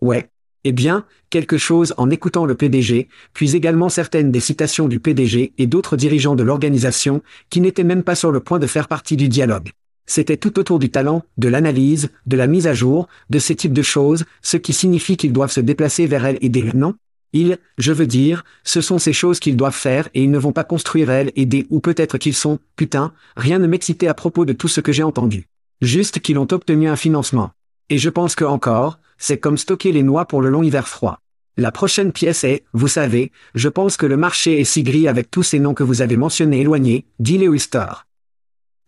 Ouais, 0.00 0.30
eh 0.64 0.72
bien, 0.72 1.06
quelque 1.30 1.58
chose 1.58 1.94
en 1.96 2.10
écoutant 2.10 2.46
le 2.46 2.54
PDG, 2.54 3.08
puis 3.32 3.54
également 3.56 3.88
certaines 3.88 4.30
des 4.30 4.40
citations 4.40 4.88
du 4.88 5.00
PDG 5.00 5.52
et 5.56 5.66
d'autres 5.66 5.96
dirigeants 5.96 6.36
de 6.36 6.42
l'organisation, 6.42 7.22
qui 7.48 7.60
n'étaient 7.60 7.84
même 7.84 8.02
pas 8.02 8.14
sur 8.14 8.30
le 8.30 8.40
point 8.40 8.58
de 8.58 8.66
faire 8.66 8.88
partie 8.88 9.16
du 9.16 9.28
dialogue. 9.28 9.70
C'était 10.10 10.36
tout 10.36 10.58
autour 10.58 10.80
du 10.80 10.90
talent, 10.90 11.22
de 11.38 11.46
l'analyse, 11.46 12.10
de 12.26 12.36
la 12.36 12.48
mise 12.48 12.66
à 12.66 12.74
jour, 12.74 13.06
de 13.30 13.38
ces 13.38 13.54
types 13.54 13.72
de 13.72 13.80
choses, 13.80 14.24
ce 14.42 14.56
qui 14.56 14.72
signifie 14.72 15.16
qu'ils 15.16 15.32
doivent 15.32 15.52
se 15.52 15.60
déplacer 15.60 16.08
vers 16.08 16.26
elle 16.26 16.36
et 16.40 16.46
aider, 16.46 16.68
non 16.74 16.96
Ils, 17.32 17.58
je 17.78 17.92
veux 17.92 18.08
dire, 18.08 18.42
ce 18.64 18.80
sont 18.80 18.98
ces 18.98 19.12
choses 19.12 19.38
qu'ils 19.38 19.56
doivent 19.56 19.72
faire 19.72 20.08
et 20.12 20.24
ils 20.24 20.30
ne 20.32 20.38
vont 20.40 20.50
pas 20.50 20.64
construire 20.64 21.10
elle, 21.10 21.30
aider 21.36 21.68
ou 21.70 21.78
peut-être 21.78 22.18
qu'ils 22.18 22.34
sont, 22.34 22.58
putain, 22.74 23.12
rien 23.36 23.60
ne 23.60 23.68
m'excitait 23.68 24.08
à 24.08 24.14
propos 24.14 24.44
de 24.44 24.52
tout 24.52 24.66
ce 24.66 24.80
que 24.80 24.90
j'ai 24.90 25.04
entendu. 25.04 25.46
Juste 25.80 26.18
qu'ils 26.18 26.38
ont 26.38 26.52
obtenu 26.52 26.88
un 26.88 26.96
financement. 26.96 27.52
Et 27.88 27.98
je 27.98 28.10
pense 28.10 28.34
que 28.34 28.44
encore, 28.44 28.98
c'est 29.16 29.38
comme 29.38 29.58
stocker 29.58 29.92
les 29.92 30.02
noix 30.02 30.24
pour 30.24 30.42
le 30.42 30.50
long 30.50 30.64
hiver 30.64 30.88
froid. 30.88 31.20
La 31.56 31.70
prochaine 31.70 32.10
pièce 32.10 32.42
est, 32.42 32.64
vous 32.72 32.88
savez, 32.88 33.30
je 33.54 33.68
pense 33.68 33.96
que 33.96 34.06
le 34.06 34.16
marché 34.16 34.58
est 34.58 34.64
si 34.64 34.82
gris 34.82 35.06
avec 35.06 35.30
tous 35.30 35.44
ces 35.44 35.60
noms 35.60 35.74
que 35.74 35.84
vous 35.84 36.02
avez 36.02 36.16
mentionnés 36.16 36.62
éloignés, 36.62 37.06
dit 37.20 37.38
Lewister. 37.38 38.09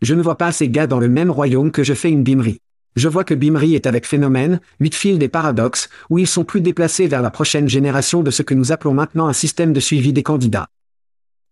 Je 0.02 0.14
ne 0.14 0.22
vois 0.22 0.36
pas 0.36 0.50
ces 0.50 0.68
gars 0.68 0.88
dans 0.88 0.98
le 0.98 1.08
même 1.08 1.30
royaume 1.30 1.70
que 1.70 1.84
je 1.84 1.94
fais 1.94 2.10
une 2.10 2.24
bimerie. 2.24 2.60
Je 2.96 3.08
vois 3.08 3.24
que 3.24 3.34
Bimery 3.34 3.74
est 3.74 3.86
avec 3.86 4.04
Phénomène, 4.04 4.60
Whitfield 4.80 5.22
et 5.22 5.28
Paradox, 5.28 5.88
où 6.10 6.18
ils 6.18 6.26
sont 6.26 6.44
plus 6.44 6.60
déplacés 6.60 7.06
vers 7.06 7.22
la 7.22 7.30
prochaine 7.30 7.68
génération 7.68 8.22
de 8.22 8.30
ce 8.30 8.42
que 8.42 8.52
nous 8.52 8.72
appelons 8.72 8.92
maintenant 8.92 9.28
un 9.28 9.32
système 9.32 9.72
de 9.72 9.80
suivi 9.80 10.12
des 10.12 10.22
candidats. 10.22 10.68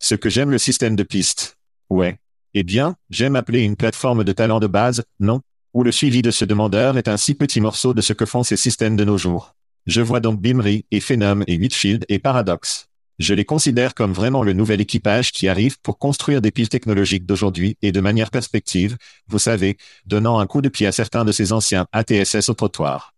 Ce 0.00 0.14
que 0.14 0.28
j'aime 0.28 0.50
le 0.50 0.58
système 0.58 0.96
de 0.96 1.02
piste. 1.02 1.56
Ouais. 1.88 2.18
Eh 2.52 2.64
bien, 2.64 2.96
j'aime 3.08 3.36
appeler 3.36 3.62
une 3.62 3.76
plateforme 3.76 4.24
de 4.24 4.32
talent 4.32 4.60
de 4.60 4.66
base, 4.66 5.04
non? 5.20 5.40
Où 5.72 5.84
le 5.84 5.92
suivi 5.92 6.20
de 6.20 6.32
ce 6.32 6.44
demandeur 6.44 6.98
est 6.98 7.08
un 7.08 7.16
si 7.16 7.34
petit 7.34 7.60
morceau 7.60 7.94
de 7.94 8.00
ce 8.00 8.12
que 8.12 8.26
font 8.26 8.42
ces 8.42 8.56
systèmes 8.56 8.96
de 8.96 9.04
nos 9.04 9.16
jours. 9.16 9.54
Je 9.86 10.02
vois 10.02 10.20
donc 10.20 10.40
Bimri 10.40 10.84
et 10.90 11.00
Phenom 11.00 11.42
et 11.46 11.56
Whitfield 11.56 12.04
et 12.08 12.18
Paradox. 12.18 12.89
Je 13.20 13.34
les 13.34 13.44
considère 13.44 13.94
comme 13.94 14.14
vraiment 14.14 14.42
le 14.42 14.54
nouvel 14.54 14.80
équipage 14.80 15.30
qui 15.30 15.46
arrive 15.46 15.78
pour 15.82 15.98
construire 15.98 16.40
des 16.40 16.50
piles 16.50 16.70
technologiques 16.70 17.26
d'aujourd'hui 17.26 17.76
et 17.82 17.92
de 17.92 18.00
manière 18.00 18.30
perspective, 18.30 18.96
vous 19.28 19.38
savez, 19.38 19.76
donnant 20.06 20.38
un 20.38 20.46
coup 20.46 20.62
de 20.62 20.70
pied 20.70 20.86
à 20.86 20.92
certains 20.92 21.26
de 21.26 21.30
ces 21.30 21.52
anciens 21.52 21.86
ATSS 21.92 22.48
au 22.48 22.54
trottoir. 22.54 23.14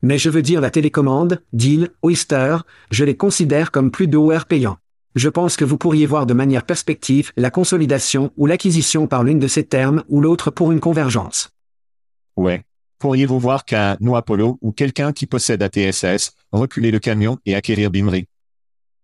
Mais 0.00 0.16
je 0.16 0.30
veux 0.30 0.40
dire 0.40 0.62
la 0.62 0.70
télécommande, 0.70 1.42
Deal, 1.52 1.90
Oyster, 2.00 2.56
je 2.90 3.04
les 3.04 3.14
considère 3.14 3.70
comme 3.70 3.90
plus 3.90 4.08
de 4.08 4.16
OR 4.16 4.46
payants. 4.46 4.78
Je 5.14 5.28
pense 5.28 5.54
que 5.56 5.66
vous 5.66 5.76
pourriez 5.76 6.06
voir 6.06 6.24
de 6.24 6.32
manière 6.32 6.64
perspective 6.64 7.30
la 7.36 7.50
consolidation 7.50 8.32
ou 8.38 8.46
l'acquisition 8.46 9.06
par 9.06 9.22
l'une 9.22 9.38
de 9.38 9.48
ces 9.48 9.64
termes 9.64 10.02
ou 10.08 10.22
l'autre 10.22 10.50
pour 10.50 10.72
une 10.72 10.80
convergence. 10.80 11.50
Ouais. 12.38 12.62
Pourriez-vous 12.98 13.38
voir 13.38 13.66
qu'un 13.66 13.98
nous 14.00 14.16
Apollo 14.16 14.56
ou 14.62 14.72
quelqu'un 14.72 15.12
qui 15.12 15.26
possède 15.26 15.62
ATSS, 15.62 16.32
reculer 16.52 16.90
le 16.90 17.00
camion 17.00 17.36
et 17.44 17.54
acquérir 17.54 17.90
Bimri? 17.90 18.26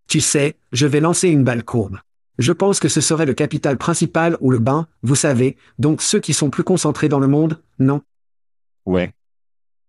Tu 0.09 0.21
sais, 0.21 0.57
je 0.73 0.87
vais 0.87 1.01
lancer 1.01 1.29
une 1.29 1.45
balle 1.45 1.65
courbe. 1.65 1.99
Je 2.39 2.53
pense 2.53 2.81
que 2.81 2.89
ce 2.89 3.01
serait 3.01 3.27
le 3.27 3.35
capital 3.35 3.79
principal 3.79 4.37
ou 4.41 4.51
le 4.51 4.59
bain, 4.59 4.87
vous 5.03 5.15
savez, 5.15 5.57
donc 5.79 6.03
ceux 6.03 6.21
qui 6.21 6.35
sont 6.35 6.51
plus 6.51 6.65
concentrés 6.65 7.09
dans 7.09 7.19
le 7.19 7.29
monde, 7.29 7.61
non? 7.79 8.03
Ouais. 8.85 9.13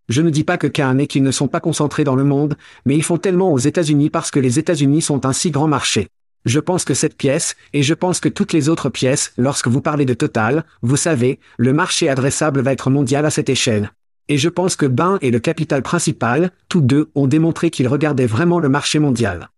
Je 0.09 0.21
ne 0.21 0.29
dis 0.29 0.45
pas 0.45 0.57
que 0.57 0.67
Khan 0.67 0.97
et 0.99 1.07
qu'ils 1.07 1.23
ne 1.23 1.31
sont 1.31 1.49
pas 1.49 1.59
concentrés 1.59 2.05
dans 2.05 2.15
le 2.15 2.23
monde, 2.23 2.55
mais 2.85 2.95
ils 2.95 3.03
font 3.03 3.17
tellement 3.17 3.51
aux 3.51 3.57
États-Unis 3.57 4.09
parce 4.09 4.31
que 4.31 4.39
les 4.39 4.57
États-Unis 4.57 5.01
sont 5.01 5.25
un 5.25 5.33
si 5.33 5.51
grand 5.51 5.67
marché. 5.67 6.07
Je 6.45 6.61
pense 6.61 6.85
que 6.85 6.93
cette 6.93 7.17
pièce, 7.17 7.57
et 7.73 7.83
je 7.83 7.93
pense 7.93 8.21
que 8.21 8.29
toutes 8.29 8.53
les 8.53 8.69
autres 8.69 8.89
pièces, 8.89 9.33
lorsque 9.37 9.67
vous 9.67 9.81
parlez 9.81 10.05
de 10.05 10.13
Total, 10.13 10.63
vous 10.81 10.95
savez, 10.95 11.39
le 11.57 11.73
marché 11.73 12.07
adressable 12.07 12.61
va 12.61 12.71
être 12.71 12.89
mondial 12.89 13.25
à 13.25 13.29
cette 13.29 13.49
échelle. 13.49 13.91
Et 14.29 14.37
je 14.37 14.47
pense 14.47 14.77
que 14.77 14.85
Bain 14.85 15.19
et 15.21 15.31
le 15.31 15.39
capital 15.39 15.83
principal, 15.83 16.51
tous 16.69 16.81
deux, 16.81 17.09
ont 17.15 17.27
démontré 17.27 17.69
qu'ils 17.69 17.89
regardaient 17.89 18.25
vraiment 18.25 18.59
le 18.59 18.69
marché 18.69 18.99
mondial. 18.99 19.49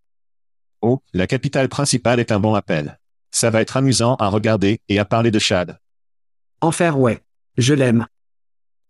Oh, 0.81 1.01
la 1.13 1.27
capitale 1.27 1.69
principale 1.69 2.19
est 2.19 2.31
un 2.31 2.39
bon 2.39 2.55
appel. 2.55 2.99
Ça 3.31 3.49
va 3.49 3.61
être 3.61 3.77
amusant 3.77 4.15
à 4.15 4.27
regarder 4.27 4.79
et 4.87 4.97
à 4.99 5.05
parler 5.05 5.31
de 5.31 5.39
Chad. 5.39 5.77
Enfer 6.61 6.97
ouais. 6.97 7.19
Je 7.57 7.73
l'aime. 7.73 8.07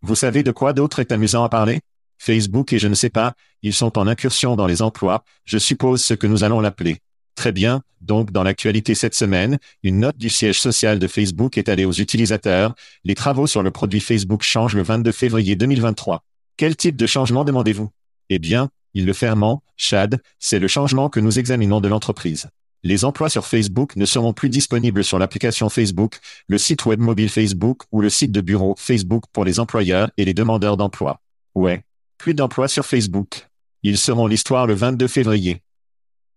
Vous 0.02 0.14
savez 0.14 0.42
de 0.42 0.52
quoi 0.52 0.72
d'autre 0.72 1.00
est 1.00 1.12
amusant 1.12 1.44
à 1.44 1.48
parler? 1.48 1.80
Facebook 2.18 2.72
et 2.72 2.78
je 2.78 2.86
ne 2.86 2.94
sais 2.94 3.10
pas, 3.10 3.34
ils 3.62 3.74
sont 3.74 3.98
en 3.98 4.06
incursion 4.06 4.54
dans 4.54 4.66
les 4.66 4.82
emplois, 4.82 5.24
je 5.44 5.58
suppose 5.58 6.04
ce 6.04 6.14
que 6.14 6.26
nous 6.26 6.44
allons 6.44 6.60
l'appeler. 6.60 6.98
Très 7.34 7.50
bien, 7.50 7.82
donc 8.02 8.30
dans 8.30 8.42
l'actualité 8.42 8.94
cette 8.94 9.14
semaine, 9.14 9.58
une 9.82 10.00
note 10.00 10.18
du 10.18 10.28
siège 10.28 10.60
social 10.60 10.98
de 10.98 11.06
Facebook 11.06 11.56
est 11.56 11.70
allée 11.70 11.86
aux 11.86 11.92
utilisateurs, 11.92 12.74
les 13.04 13.14
travaux 13.14 13.46
sur 13.46 13.62
le 13.62 13.70
produit 13.70 14.00
Facebook 14.00 14.42
changent 14.42 14.76
le 14.76 14.82
22 14.82 15.12
février 15.12 15.56
2023. 15.56 16.22
Quel 16.58 16.76
type 16.76 16.96
de 16.96 17.06
changement 17.06 17.44
demandez-vous? 17.44 17.90
Eh 18.28 18.38
bien, 18.38 18.68
il 18.94 19.06
le 19.06 19.12
ferment, 19.12 19.62
Chad, 19.76 20.20
c'est 20.38 20.58
le 20.58 20.68
changement 20.68 21.08
que 21.08 21.20
nous 21.20 21.38
examinons 21.38 21.80
de 21.80 21.88
l'entreprise. 21.88 22.48
Les 22.82 23.04
emplois 23.04 23.28
sur 23.28 23.46
Facebook 23.46 23.94
ne 23.96 24.06
seront 24.06 24.32
plus 24.32 24.48
disponibles 24.48 25.04
sur 25.04 25.18
l'application 25.18 25.68
Facebook, 25.68 26.18
le 26.48 26.56
site 26.56 26.86
web 26.86 26.98
mobile 26.98 27.28
Facebook 27.28 27.82
ou 27.92 28.00
le 28.00 28.08
site 28.08 28.32
de 28.32 28.40
bureau 28.40 28.74
Facebook 28.78 29.24
pour 29.32 29.44
les 29.44 29.60
employeurs 29.60 30.10
et 30.16 30.24
les 30.24 30.32
demandeurs 30.32 30.78
d'emploi. 30.78 31.20
Ouais. 31.54 31.84
Plus 32.16 32.34
d'emplois 32.34 32.68
sur 32.68 32.86
Facebook. 32.86 33.48
Ils 33.82 33.98
seront 33.98 34.26
l'histoire 34.26 34.66
le 34.66 34.74
22 34.74 35.08
février. 35.08 35.62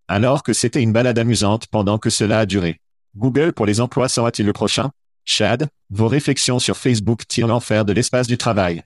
Alors 0.07 0.43
que 0.43 0.51
c'était 0.51 0.81
une 0.81 0.91
balade 0.91 1.17
amusante 1.17 1.67
pendant 1.67 1.97
que 1.97 2.09
cela 2.09 2.39
a 2.39 2.45
duré. 2.45 2.81
Google 3.15 3.53
pour 3.53 3.65
les 3.65 3.79
emplois 3.79 4.09
sera-t-il 4.09 4.45
le 4.45 4.53
prochain? 4.53 4.91
Chad, 5.23 5.69
vos 5.89 6.09
réflexions 6.09 6.59
sur 6.59 6.75
Facebook 6.75 7.25
tirent 7.27 7.47
l'enfer 7.47 7.85
de 7.85 7.93
l'espace 7.93 8.27
du 8.27 8.37
travail. 8.37 8.83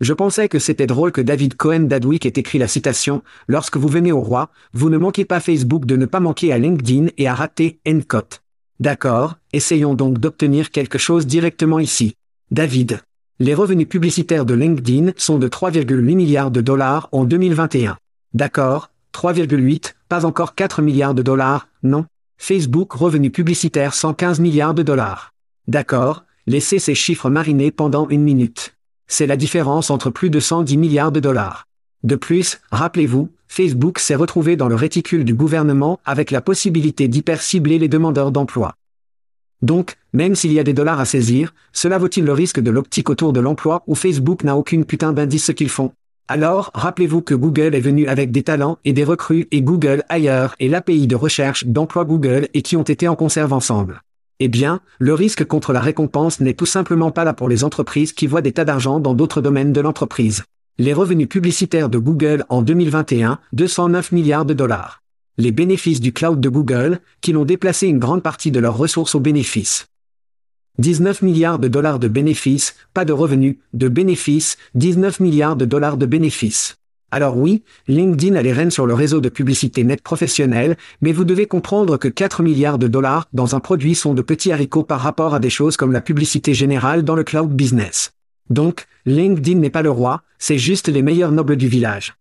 Je 0.00 0.14
pensais 0.14 0.48
que 0.48 0.58
c'était 0.58 0.86
drôle 0.86 1.12
que 1.12 1.20
David 1.20 1.56
Cohen 1.56 1.80
d'Adweek 1.80 2.24
ait 2.24 2.32
écrit 2.36 2.56
la 2.56 2.68
citation 2.68 3.22
Lorsque 3.48 3.76
vous 3.76 3.88
venez 3.88 4.12
au 4.12 4.20
roi, 4.20 4.48
vous 4.72 4.88
ne 4.88 4.96
manquez 4.96 5.26
pas 5.26 5.40
Facebook 5.40 5.84
de 5.84 5.94
ne 5.96 6.06
pas 6.06 6.20
manquer 6.20 6.54
à 6.54 6.58
LinkedIn 6.58 7.08
et 7.18 7.28
à 7.28 7.34
rater 7.34 7.80
Endcott. 7.86 8.42
D'accord, 8.80 9.36
essayons 9.52 9.92
donc 9.92 10.18
d'obtenir 10.18 10.70
quelque 10.70 10.96
chose 10.96 11.26
directement 11.26 11.78
ici. 11.78 12.14
David. 12.50 13.02
Les 13.40 13.52
revenus 13.52 13.88
publicitaires 13.88 14.46
de 14.46 14.54
LinkedIn 14.54 15.12
sont 15.18 15.38
de 15.38 15.48
3,8 15.48 16.00
milliards 16.00 16.50
de 16.50 16.62
dollars 16.62 17.10
en 17.12 17.24
2021. 17.24 17.98
D'accord, 18.32 18.90
3,8, 19.12 19.94
pas 20.08 20.24
encore 20.24 20.54
4 20.54 20.80
milliards 20.80 21.14
de 21.14 21.22
dollars, 21.22 21.68
non. 21.82 22.06
Facebook 22.38 22.94
revenus 22.94 23.32
publicitaires 23.32 23.92
115 23.92 24.40
milliards 24.40 24.72
de 24.72 24.82
dollars. 24.82 25.34
D'accord, 25.68 26.24
laissez 26.46 26.78
ces 26.78 26.94
chiffres 26.94 27.28
mariner 27.28 27.70
pendant 27.70 28.08
une 28.08 28.22
minute. 28.22 28.74
C'est 29.12 29.26
la 29.26 29.36
différence 29.36 29.90
entre 29.90 30.08
plus 30.08 30.30
de 30.30 30.38
110 30.38 30.76
milliards 30.76 31.10
de 31.10 31.18
dollars. 31.18 31.66
De 32.04 32.14
plus, 32.14 32.60
rappelez-vous, 32.70 33.28
Facebook 33.48 33.98
s'est 33.98 34.14
retrouvé 34.14 34.54
dans 34.54 34.68
le 34.68 34.76
réticule 34.76 35.24
du 35.24 35.34
gouvernement 35.34 35.98
avec 36.04 36.30
la 36.30 36.40
possibilité 36.40 37.08
d'hyper-cibler 37.08 37.80
les 37.80 37.88
demandeurs 37.88 38.30
d'emploi. 38.30 38.76
Donc, 39.62 39.96
même 40.12 40.36
s'il 40.36 40.52
y 40.52 40.60
a 40.60 40.62
des 40.62 40.74
dollars 40.74 41.00
à 41.00 41.04
saisir, 41.06 41.52
cela 41.72 41.98
vaut-il 41.98 42.24
le 42.24 42.32
risque 42.32 42.60
de 42.60 42.70
l'optique 42.70 43.10
autour 43.10 43.32
de 43.32 43.40
l'emploi 43.40 43.82
où 43.88 43.96
Facebook 43.96 44.44
n'a 44.44 44.56
aucune 44.56 44.84
putain 44.84 45.12
d'indice 45.12 45.46
ce 45.46 45.52
qu'ils 45.52 45.70
font? 45.70 45.90
Alors, 46.28 46.70
rappelez-vous 46.74 47.20
que 47.20 47.34
Google 47.34 47.74
est 47.74 47.80
venu 47.80 48.06
avec 48.06 48.30
des 48.30 48.44
talents 48.44 48.78
et 48.84 48.92
des 48.92 49.02
recrues 49.02 49.48
et 49.50 49.60
Google 49.60 50.04
ailleurs 50.08 50.54
et 50.60 50.68
l'API 50.68 51.08
de 51.08 51.16
recherche 51.16 51.66
d'emploi 51.66 52.04
Google 52.04 52.46
et 52.54 52.62
qui 52.62 52.76
ont 52.76 52.84
été 52.84 53.08
en 53.08 53.16
conserve 53.16 53.52
ensemble. 53.52 54.02
Eh 54.42 54.48
bien, 54.48 54.80
le 54.98 55.12
risque 55.12 55.44
contre 55.44 55.74
la 55.74 55.80
récompense 55.80 56.40
n'est 56.40 56.54
tout 56.54 56.64
simplement 56.64 57.10
pas 57.10 57.24
là 57.24 57.34
pour 57.34 57.46
les 57.46 57.62
entreprises 57.62 58.14
qui 58.14 58.26
voient 58.26 58.40
des 58.40 58.52
tas 58.52 58.64
d'argent 58.64 58.98
dans 58.98 59.12
d'autres 59.12 59.42
domaines 59.42 59.74
de 59.74 59.82
l'entreprise. 59.82 60.44
Les 60.78 60.94
revenus 60.94 61.28
publicitaires 61.28 61.90
de 61.90 61.98
Google 61.98 62.46
en 62.48 62.62
2021, 62.62 63.38
209 63.52 64.12
milliards 64.12 64.46
de 64.46 64.54
dollars. 64.54 65.02
Les 65.36 65.52
bénéfices 65.52 66.00
du 66.00 66.14
cloud 66.14 66.40
de 66.40 66.48
Google, 66.48 67.00
qui 67.20 67.32
l'ont 67.32 67.44
déplacé 67.44 67.86
une 67.86 67.98
grande 67.98 68.22
partie 68.22 68.50
de 68.50 68.60
leurs 68.60 68.78
ressources 68.78 69.14
aux 69.14 69.20
bénéfices. 69.20 69.88
19 70.78 71.20
milliards 71.20 71.58
de 71.58 71.68
dollars 71.68 71.98
de 71.98 72.08
bénéfices, 72.08 72.74
pas 72.94 73.04
de 73.04 73.12
revenus, 73.12 73.58
de 73.74 73.88
bénéfices, 73.88 74.56
19 74.74 75.20
milliards 75.20 75.56
de 75.56 75.66
dollars 75.66 75.98
de 75.98 76.06
bénéfices. 76.06 76.79
Alors 77.12 77.36
oui, 77.36 77.64
LinkedIn 77.88 78.36
a 78.36 78.42
les 78.42 78.52
rênes 78.52 78.70
sur 78.70 78.86
le 78.86 78.94
réseau 78.94 79.20
de 79.20 79.28
publicité 79.28 79.82
net 79.82 80.00
professionnel, 80.00 80.76
mais 81.00 81.12
vous 81.12 81.24
devez 81.24 81.46
comprendre 81.46 81.96
que 81.96 82.08
4 82.08 82.42
milliards 82.42 82.78
de 82.78 82.86
dollars 82.86 83.26
dans 83.32 83.56
un 83.56 83.60
produit 83.60 83.96
sont 83.96 84.14
de 84.14 84.22
petits 84.22 84.52
haricots 84.52 84.84
par 84.84 85.00
rapport 85.00 85.34
à 85.34 85.40
des 85.40 85.50
choses 85.50 85.76
comme 85.76 85.92
la 85.92 86.00
publicité 86.00 86.54
générale 86.54 87.02
dans 87.02 87.16
le 87.16 87.24
cloud 87.24 87.50
business. 87.50 88.12
Donc, 88.48 88.86
LinkedIn 89.06 89.58
n'est 89.58 89.70
pas 89.70 89.82
le 89.82 89.90
roi, 89.90 90.22
c'est 90.38 90.58
juste 90.58 90.88
les 90.88 91.02
meilleurs 91.02 91.32
nobles 91.32 91.56
du 91.56 91.68
village. 91.68 92.14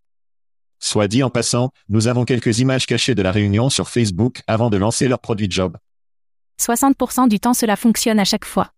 Soit 0.79 1.07
dit 1.07 1.23
en 1.23 1.29
passant, 1.29 1.71
nous 1.89 2.07
avons 2.07 2.25
quelques 2.25 2.59
images 2.59 2.85
cachées 2.85 3.15
de 3.15 3.21
la 3.21 3.31
réunion 3.31 3.69
sur 3.69 3.89
Facebook 3.89 4.41
avant 4.47 4.69
de 4.69 4.77
lancer 4.77 5.07
leur 5.07 5.19
produit 5.19 5.51
job. 5.51 5.77
60% 6.59 7.27
du 7.27 7.39
temps 7.39 7.53
cela 7.53 7.75
fonctionne 7.75 8.19
à 8.19 8.25
chaque 8.25 8.45
fois. 8.45 8.71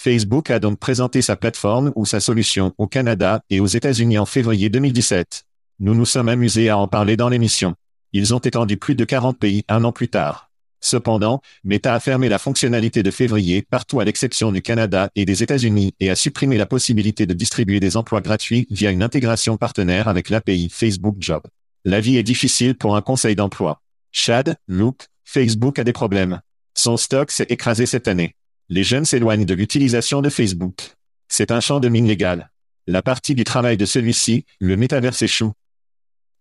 Facebook 0.00 0.48
a 0.50 0.60
donc 0.60 0.78
présenté 0.78 1.22
sa 1.22 1.34
plateforme 1.34 1.90
ou 1.96 2.06
sa 2.06 2.20
solution 2.20 2.72
au 2.78 2.86
Canada 2.86 3.42
et 3.50 3.58
aux 3.58 3.66
États-Unis 3.66 4.16
en 4.16 4.26
février 4.26 4.68
2017. 4.68 5.42
Nous 5.80 5.92
nous 5.96 6.04
sommes 6.04 6.28
amusés 6.28 6.68
à 6.68 6.78
en 6.78 6.86
parler 6.86 7.16
dans 7.16 7.28
l'émission. 7.28 7.74
Ils 8.12 8.32
ont 8.32 8.38
étendu 8.38 8.76
plus 8.76 8.94
de 8.94 9.04
40 9.04 9.40
pays 9.40 9.64
un 9.66 9.82
an 9.82 9.90
plus 9.90 10.06
tard. 10.06 10.52
Cependant, 10.80 11.42
Meta 11.64 11.94
a 11.94 11.98
fermé 11.98 12.28
la 12.28 12.38
fonctionnalité 12.38 13.02
de 13.02 13.10
février 13.10 13.62
partout 13.68 13.98
à 13.98 14.04
l'exception 14.04 14.52
du 14.52 14.62
Canada 14.62 15.10
et 15.16 15.24
des 15.24 15.42
États-Unis 15.42 15.94
et 15.98 16.10
a 16.10 16.14
supprimé 16.14 16.58
la 16.58 16.66
possibilité 16.66 17.26
de 17.26 17.34
distribuer 17.34 17.80
des 17.80 17.96
emplois 17.96 18.20
gratuits 18.20 18.68
via 18.70 18.92
une 18.92 19.02
intégration 19.02 19.56
partenaire 19.56 20.06
avec 20.06 20.30
l'API 20.30 20.68
Facebook 20.70 21.16
Job. 21.18 21.42
La 21.84 21.98
vie 21.98 22.18
est 22.18 22.22
difficile 22.22 22.76
pour 22.76 22.94
un 22.94 23.02
conseil 23.02 23.34
d'emploi. 23.34 23.82
Chad, 24.12 24.58
Luke, 24.68 25.08
Facebook 25.24 25.80
a 25.80 25.82
des 25.82 25.92
problèmes. 25.92 26.40
Son 26.74 26.96
stock 26.96 27.32
s'est 27.32 27.46
écrasé 27.48 27.84
cette 27.84 28.06
année. 28.06 28.36
Les 28.70 28.84
jeunes 28.84 29.06
s'éloignent 29.06 29.46
de 29.46 29.54
l'utilisation 29.54 30.20
de 30.20 30.28
Facebook. 30.28 30.94
C'est 31.28 31.52
un 31.52 31.60
champ 31.60 31.80
de 31.80 31.88
mine 31.88 32.06
légal. 32.06 32.50
La 32.86 33.00
partie 33.00 33.34
du 33.34 33.44
travail 33.44 33.78
de 33.78 33.86
celui-ci, 33.86 34.44
le 34.60 34.76
métaverse 34.76 35.22
échoue. 35.22 35.52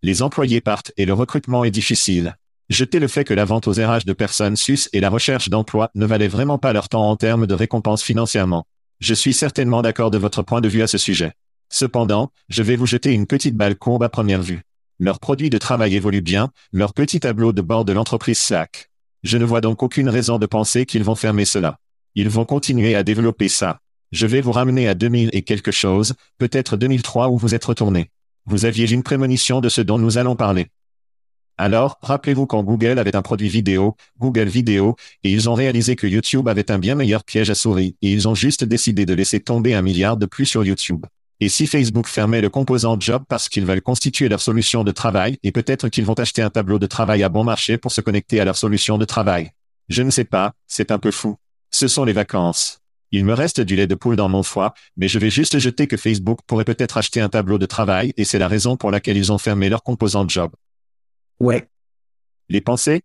Les 0.04 0.22
employés 0.22 0.60
partent 0.60 0.92
et 0.98 1.06
le 1.06 1.14
recrutement 1.14 1.64
est 1.64 1.72
difficile. 1.72 2.36
Jetez 2.68 3.00
le 3.00 3.08
fait 3.08 3.24
que 3.24 3.34
la 3.34 3.46
vente 3.46 3.70
aux 3.70 3.72
RH 3.72 4.04
de 4.06 4.12
personnes 4.12 4.58
sus 4.58 4.90
et 4.92 5.00
la 5.00 5.10
recherche 5.10 5.48
d'emploi 5.48 5.90
ne 5.96 6.06
valaient 6.06 6.28
vraiment 6.28 6.58
pas 6.58 6.74
leur 6.74 6.90
temps 6.90 7.10
en 7.10 7.16
termes 7.16 7.48
de 7.48 7.54
récompense 7.54 8.04
financièrement. 8.04 8.66
Je 9.00 9.14
suis 9.14 9.34
certainement 9.34 9.82
d'accord 9.82 10.12
de 10.12 10.18
votre 10.18 10.42
point 10.42 10.60
de 10.60 10.68
vue 10.68 10.82
à 10.82 10.88
ce 10.88 10.98
sujet. 10.98 11.32
Cependant, 11.70 12.34
je 12.50 12.62
vais 12.62 12.76
vous 12.76 12.86
jeter 12.86 13.14
une 13.14 13.26
petite 13.26 13.56
balle 13.56 13.78
courbe 13.78 14.04
à 14.04 14.10
première 14.10 14.42
vue. 14.42 14.64
Leur 15.00 15.20
produit 15.20 15.50
de 15.50 15.58
travail 15.58 15.96
évolue 15.96 16.22
bien, 16.22 16.52
leur 16.74 16.94
petit 16.94 17.22
tableau 17.22 17.54
de 17.54 17.62
bord 17.62 17.86
de 17.86 17.94
l'entreprise 17.94 18.40
Slack. 18.40 18.90
Je 19.24 19.38
ne 19.38 19.46
vois 19.46 19.62
donc 19.62 19.82
aucune 19.82 20.10
raison 20.10 20.40
de 20.40 20.46
penser 20.46 20.86
qu'ils 20.86 21.06
vont 21.06 21.16
fermer 21.16 21.46
cela. 21.46 21.80
Ils 22.20 22.30
vont 22.30 22.46
continuer 22.46 22.96
à 22.96 23.04
développer 23.04 23.48
ça. 23.48 23.80
Je 24.12 24.26
vais 24.26 24.42
vous 24.42 24.52
ramener 24.52 24.88
à 24.88 24.96
2000 24.96 25.30
et 25.34 25.44
quelque 25.44 25.70
chose, 25.70 26.16
peut-être 26.40 26.76
2003 26.76 27.30
où 27.30 27.38
vous 27.38 27.54
êtes 27.54 27.66
retourné. 27.66 28.10
Vous 28.48 28.66
aviez 28.66 28.92
une 28.92 29.04
prémonition 29.04 29.62
de 29.62 29.70
ce 29.70 29.82
dont 29.82 30.00
nous 30.00 30.18
allons 30.18 30.36
parler. 30.36 30.66
Alors, 31.60 32.00
rappelez-vous 32.02 32.48
quand 32.48 32.64
Google 32.64 32.98
avait 32.98 33.16
un 33.16 33.22
produit 33.22 33.50
vidéo, 33.50 33.96
Google 34.18 34.48
Vidéo, 34.48 34.96
et 35.24 35.32
ils 35.32 35.48
ont 35.48 35.54
réalisé 35.54 35.96
que 35.96 36.08
YouTube 36.08 36.48
avait 36.48 36.72
un 36.72 36.80
bien 36.80 36.96
meilleur 36.96 37.24
piège 37.24 37.52
à 37.52 37.56
souris, 37.56 37.96
et 38.02 38.12
ils 38.12 38.28
ont 38.28 38.34
juste 38.34 38.64
décidé 38.64 39.06
de 39.06 39.14
laisser 39.14 39.40
tomber 39.40 39.76
un 39.76 39.84
milliard 39.84 40.18
de 40.18 40.26
plus 40.26 40.48
sur 40.48 40.66
YouTube. 40.66 41.06
Et 41.40 41.50
si 41.50 41.68
Facebook 41.68 42.08
fermait 42.08 42.42
le 42.42 42.50
composant 42.50 43.00
Job 43.00 43.26
parce 43.30 43.48
qu'ils 43.48 43.68
veulent 43.68 43.84
constituer 43.84 44.28
leur 44.28 44.42
solution 44.42 44.84
de 44.84 44.92
travail, 44.92 45.38
et 45.44 45.52
peut-être 45.52 45.88
qu'ils 45.90 46.06
vont 46.06 46.16
acheter 46.16 46.42
un 46.42 46.50
tableau 46.50 46.80
de 46.80 46.88
travail 46.88 47.22
à 47.22 47.30
bon 47.30 47.44
marché 47.44 47.78
pour 47.78 47.92
se 47.92 48.02
connecter 48.02 48.40
à 48.40 48.46
leur 48.46 48.58
solution 48.58 48.98
de 48.98 49.06
travail. 49.06 49.52
Je 49.88 50.02
ne 50.02 50.10
sais 50.10 50.26
pas, 50.26 50.54
c'est 50.66 50.90
un 50.90 50.98
peu 50.98 51.12
fou. 51.12 51.38
Ce 51.72 51.88
sont 51.88 52.06
les 52.06 52.14
vacances. 52.14 52.80
Il 53.12 53.24
me 53.24 53.34
reste 53.34 53.62
du 53.62 53.76
lait 53.76 53.88
de 53.88 53.96
poule 53.96 54.18
dans 54.18 54.28
mon 54.28 54.44
foie, 54.44 54.74
mais 54.98 55.08
je 55.08 55.18
vais 55.18 55.30
juste 55.30 55.60
jeter 55.60 55.88
que 55.88 55.96
Facebook 55.96 56.40
pourrait 56.46 56.66
peut-être 56.66 56.98
acheter 56.98 57.22
un 57.22 57.30
tableau 57.30 57.58
de 57.58 57.66
travail 57.66 58.14
et 58.18 58.26
c'est 58.26 58.40
la 58.40 58.48
raison 58.48 58.76
pour 58.76 58.92
laquelle 58.92 59.18
ils 59.18 59.32
ont 59.32 59.38
fermé 59.38 59.70
leur 59.70 59.84
composant 59.84 60.28
Job. 60.28 60.52
Ouais. 61.40 61.70
Les 62.50 62.62
pensées? 62.62 63.02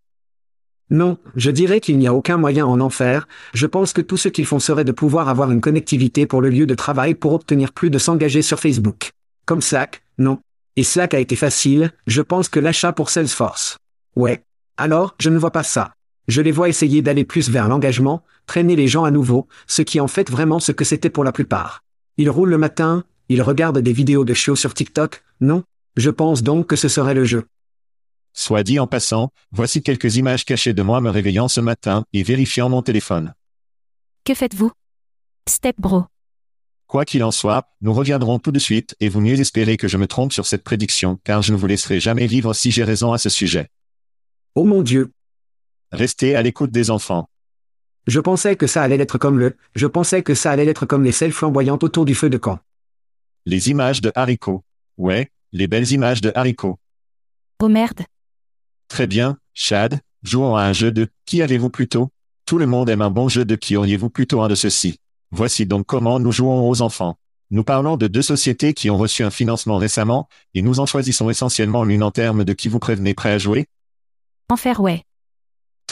Non, 0.91 1.19
je 1.37 1.51
dirais 1.51 1.81
qu'il 1.81 1.99
n'y 1.99 2.07
a 2.07 2.15
aucun 2.15 2.37
moyen 2.37 2.67
en 2.67 2.81
enfer. 2.81 3.27
Je 3.55 3.67
pense 3.67 3.93
que 3.93 4.01
tout 4.01 4.17
ce 4.17 4.29
qu'ils 4.29 4.45
font 4.45 4.59
serait 4.59 4.85
de 4.85 4.93
pouvoir 4.93 5.29
avoir 5.29 5.51
une 5.51 5.61
connectivité 5.61 6.27
pour 6.27 6.43
le 6.43 6.51
lieu 6.51 6.67
de 6.67 6.75
travail 6.75 7.15
pour 7.15 7.33
obtenir 7.33 7.73
plus 7.73 7.89
de 7.89 7.99
s'engager 7.99 8.43
sur 8.43 8.61
Facebook. 8.61 9.11
Comme 9.47 9.63
Slack, 9.63 10.03
non. 10.19 10.41
Et 10.77 10.83
Slack 10.85 11.15
a 11.15 11.19
été 11.19 11.37
facile, 11.37 11.93
je 12.07 12.23
pense 12.23 12.49
que 12.49 12.61
l'achat 12.61 12.93
pour 12.93 13.09
Salesforce. 13.09 13.79
Ouais. 14.17 14.43
Alors, 14.77 15.15
je 15.19 15.31
ne 15.31 15.39
vois 15.39 15.51
pas 15.51 15.63
ça. 15.63 15.95
Je 16.29 16.41
les 16.41 16.53
vois 16.53 16.69
essayer 16.69 17.03
d'aller 17.03 17.25
plus 17.25 17.51
vers 17.51 17.69
l'engagement, 17.69 18.23
traîner 18.47 18.77
les 18.77 18.89
gens 18.89 19.05
à 19.05 19.11
nouveau, 19.11 19.49
ce 19.67 19.83
qui 19.83 19.99
est 19.99 20.01
en 20.01 20.09
fait 20.09 20.31
vraiment 20.31 20.61
ce 20.61 20.73
que 20.73 20.85
c'était 20.85 21.11
pour 21.11 21.25
la 21.25 21.33
plupart. 21.33 21.83
Ils 22.17 22.31
roulent 22.31 22.51
le 22.51 22.59
matin, 22.59 23.05
ils 23.29 23.43
regardent 23.43 23.81
des 23.81 23.93
vidéos 23.93 24.25
de 24.25 24.35
chiots 24.35 24.57
sur 24.57 24.75
TikTok, 24.75 25.23
non? 25.41 25.65
Je 25.97 26.11
pense 26.11 26.43
donc 26.43 26.67
que 26.67 26.77
ce 26.77 26.89
serait 26.89 27.15
le 27.15 27.25
jeu. 27.25 27.47
Soit 28.35 28.63
dit 28.63 28.79
en 28.79 28.87
passant, 28.87 29.31
voici 29.51 29.83
quelques 29.83 30.17
images 30.17 30.45
cachées 30.45 30.73
de 30.73 30.83
moi 30.83 31.01
me 31.01 31.11
réveillant 31.11 31.49
ce 31.49 31.61
matin 31.61 32.05
et 32.13 32.23
vérifiant 32.23 32.69
mon 32.69 32.83
téléphone. 32.83 33.35
Que 34.25 34.35
faites-vous? 34.35 34.71
Step 35.49 35.77
Bro. 35.79 36.05
Quoi 36.87 37.05
qu'il 37.05 37.25
en 37.25 37.31
soit, 37.31 37.69
nous 37.81 37.93
reviendrons 37.93 38.39
tout 38.39 38.53
de 38.53 38.59
suite 38.59 38.95
et 39.01 39.09
vous 39.09 39.21
mieux 39.21 39.41
espérez 39.41 39.77
que 39.77 39.89
je 39.89 39.97
me 39.97 40.07
trompe 40.07 40.33
sur 40.33 40.47
cette 40.47 40.63
prédiction 40.63 41.19
car 41.25 41.43
je 41.43 41.53
ne 41.53 41.59
vous 41.59 41.67
laisserai 41.67 42.01
jamais 42.01 42.27
vivre 42.27 42.55
si 42.55 42.71
j'ai 42.71 42.85
raison 42.85 43.13
à 43.13 43.19
ce 43.19 43.29
sujet. 43.29 43.69
Oh 44.55 44.65
mon 44.65 44.83
Dieu, 44.83 45.11
Restez 45.93 46.35
à 46.35 46.43
l'écoute 46.43 46.71
des 46.71 46.91
enfants. 46.91 47.29
je 48.07 48.19
pensais 48.19 48.57
que 48.57 48.67
ça 48.67 48.83
allait 48.83 48.99
être 48.99 49.19
comme 49.19 49.39
le, 49.39 49.57
je 49.75 49.87
pensais 49.87 50.23
que 50.23 50.35
ça 50.35 50.51
allait 50.51 50.67
être 50.67 50.87
comme 50.87 51.05
les 51.05 51.13
selles 51.13 51.33
flamboyantes 51.33 51.85
autour 51.85 52.07
du 52.07 52.15
feu 52.15 52.31
de 52.31 52.39
camp. 52.39 52.59
Les 53.45 53.69
images 53.69 54.01
de 54.01 54.11
haricots. 54.15 54.65
Ouais, 54.97 55.31
les 55.53 55.67
belles 55.67 55.93
images 55.93 56.23
de 56.23 56.33
haricots. 56.35 56.79
Oh 57.63 57.69
merde. 57.69 58.01
Très 58.89 59.07
bien, 59.07 59.37
Chad, 59.53 60.01
jouons 60.23 60.57
à 60.57 60.63
un 60.63 60.73
jeu 60.73 60.93
de 60.93 61.09
qui 61.27 61.43
avez-vous 61.43 61.71
plutôt? 61.71 62.11
Tout 62.47 62.59
le 62.59 62.67
monde 62.67 62.89
aime 62.89 63.03
un 63.03 63.11
bon 63.11 63.29
jeu 63.29 63.45
de 63.45 63.55
qui 63.55 63.77
auriez-vous 63.77 64.11
plutôt 64.11 64.41
un 64.41 64.49
de 64.49 64.55
ceux-ci? 64.55 64.99
Voici 65.31 65.67
donc 65.67 65.87
comment 65.87 66.19
nous 66.19 66.33
jouons 66.33 66.69
aux 66.69 66.81
enfants. 66.81 67.17
Nous 67.51 67.65
parlons 67.65 67.99
de 67.99 68.07
deux 68.07 68.23
sociétés 68.23 68.73
qui 68.73 68.89
ont 68.89 68.97
reçu 68.97 69.25
un 69.25 69.31
financement 69.31 69.77
récemment, 69.77 70.27
et 70.55 70.63
nous 70.63 70.81
en 70.81 70.87
choisissons 70.87 71.29
essentiellement 71.29 71.85
l'une 71.85 72.03
en 72.03 72.11
termes 72.11 72.45
de 72.45 72.53
qui 72.55 72.69
vous 72.69 72.79
prévenez 72.79 73.13
prêt 73.13 73.33
à 73.33 73.39
jouer. 73.39 73.67
Enfer 74.49 74.81
ouais. 74.81 75.05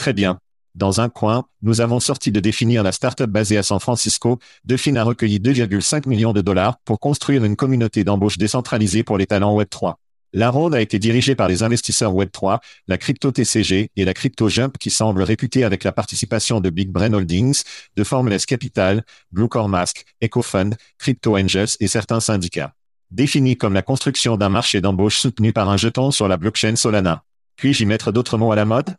Très 0.01 0.13
bien. 0.13 0.39
Dans 0.73 0.99
un 0.99 1.09
coin, 1.09 1.45
nous 1.61 1.79
avons 1.79 1.99
sorti 1.99 2.31
de 2.31 2.39
définir 2.39 2.81
la 2.81 2.91
start-up 2.91 3.29
basée 3.29 3.59
à 3.59 3.61
San 3.61 3.79
Francisco. 3.79 4.39
Define 4.65 4.97
a 4.97 5.03
recueilli 5.03 5.37
2,5 5.37 6.09
millions 6.09 6.33
de 6.33 6.41
dollars 6.41 6.79
pour 6.85 6.99
construire 6.99 7.45
une 7.45 7.55
communauté 7.55 8.03
d'embauche 8.03 8.39
décentralisée 8.39 9.03
pour 9.03 9.19
les 9.19 9.27
talents 9.27 9.55
Web3. 9.55 9.97
La 10.33 10.49
ronde 10.49 10.73
a 10.73 10.81
été 10.81 10.97
dirigée 10.97 11.35
par 11.35 11.47
les 11.47 11.61
investisseurs 11.61 12.15
Web3, 12.15 12.57
la 12.87 12.97
crypto 12.97 13.31
TCG 13.31 13.91
et 13.95 14.03
la 14.03 14.15
crypto 14.15 14.49
Jump 14.49 14.79
qui 14.79 14.89
semblent 14.89 15.21
réputés 15.21 15.63
avec 15.63 15.83
la 15.83 15.91
participation 15.91 16.61
de 16.61 16.71
Big 16.71 16.89
Brain 16.89 17.13
Holdings, 17.13 17.61
de 17.95 18.03
Formless 18.03 18.47
Capital, 18.47 19.05
Bluecore 19.31 19.69
Mask, 19.69 20.03
EcoFund, 20.23 20.77
Crypto 20.97 21.37
Angels 21.37 21.77
et 21.79 21.87
certains 21.87 22.21
syndicats. 22.21 22.73
Définie 23.11 23.55
comme 23.55 23.75
la 23.75 23.83
construction 23.83 24.35
d'un 24.35 24.49
marché 24.49 24.81
d'embauche 24.81 25.19
soutenu 25.19 25.53
par 25.53 25.69
un 25.69 25.77
jeton 25.77 26.09
sur 26.09 26.27
la 26.27 26.37
blockchain 26.37 26.75
Solana. 26.75 27.23
Puis-je 27.55 27.83
y 27.83 27.85
mettre 27.85 28.11
d'autres 28.11 28.39
mots 28.39 28.51
à 28.51 28.55
la 28.55 28.65
mode? 28.65 28.95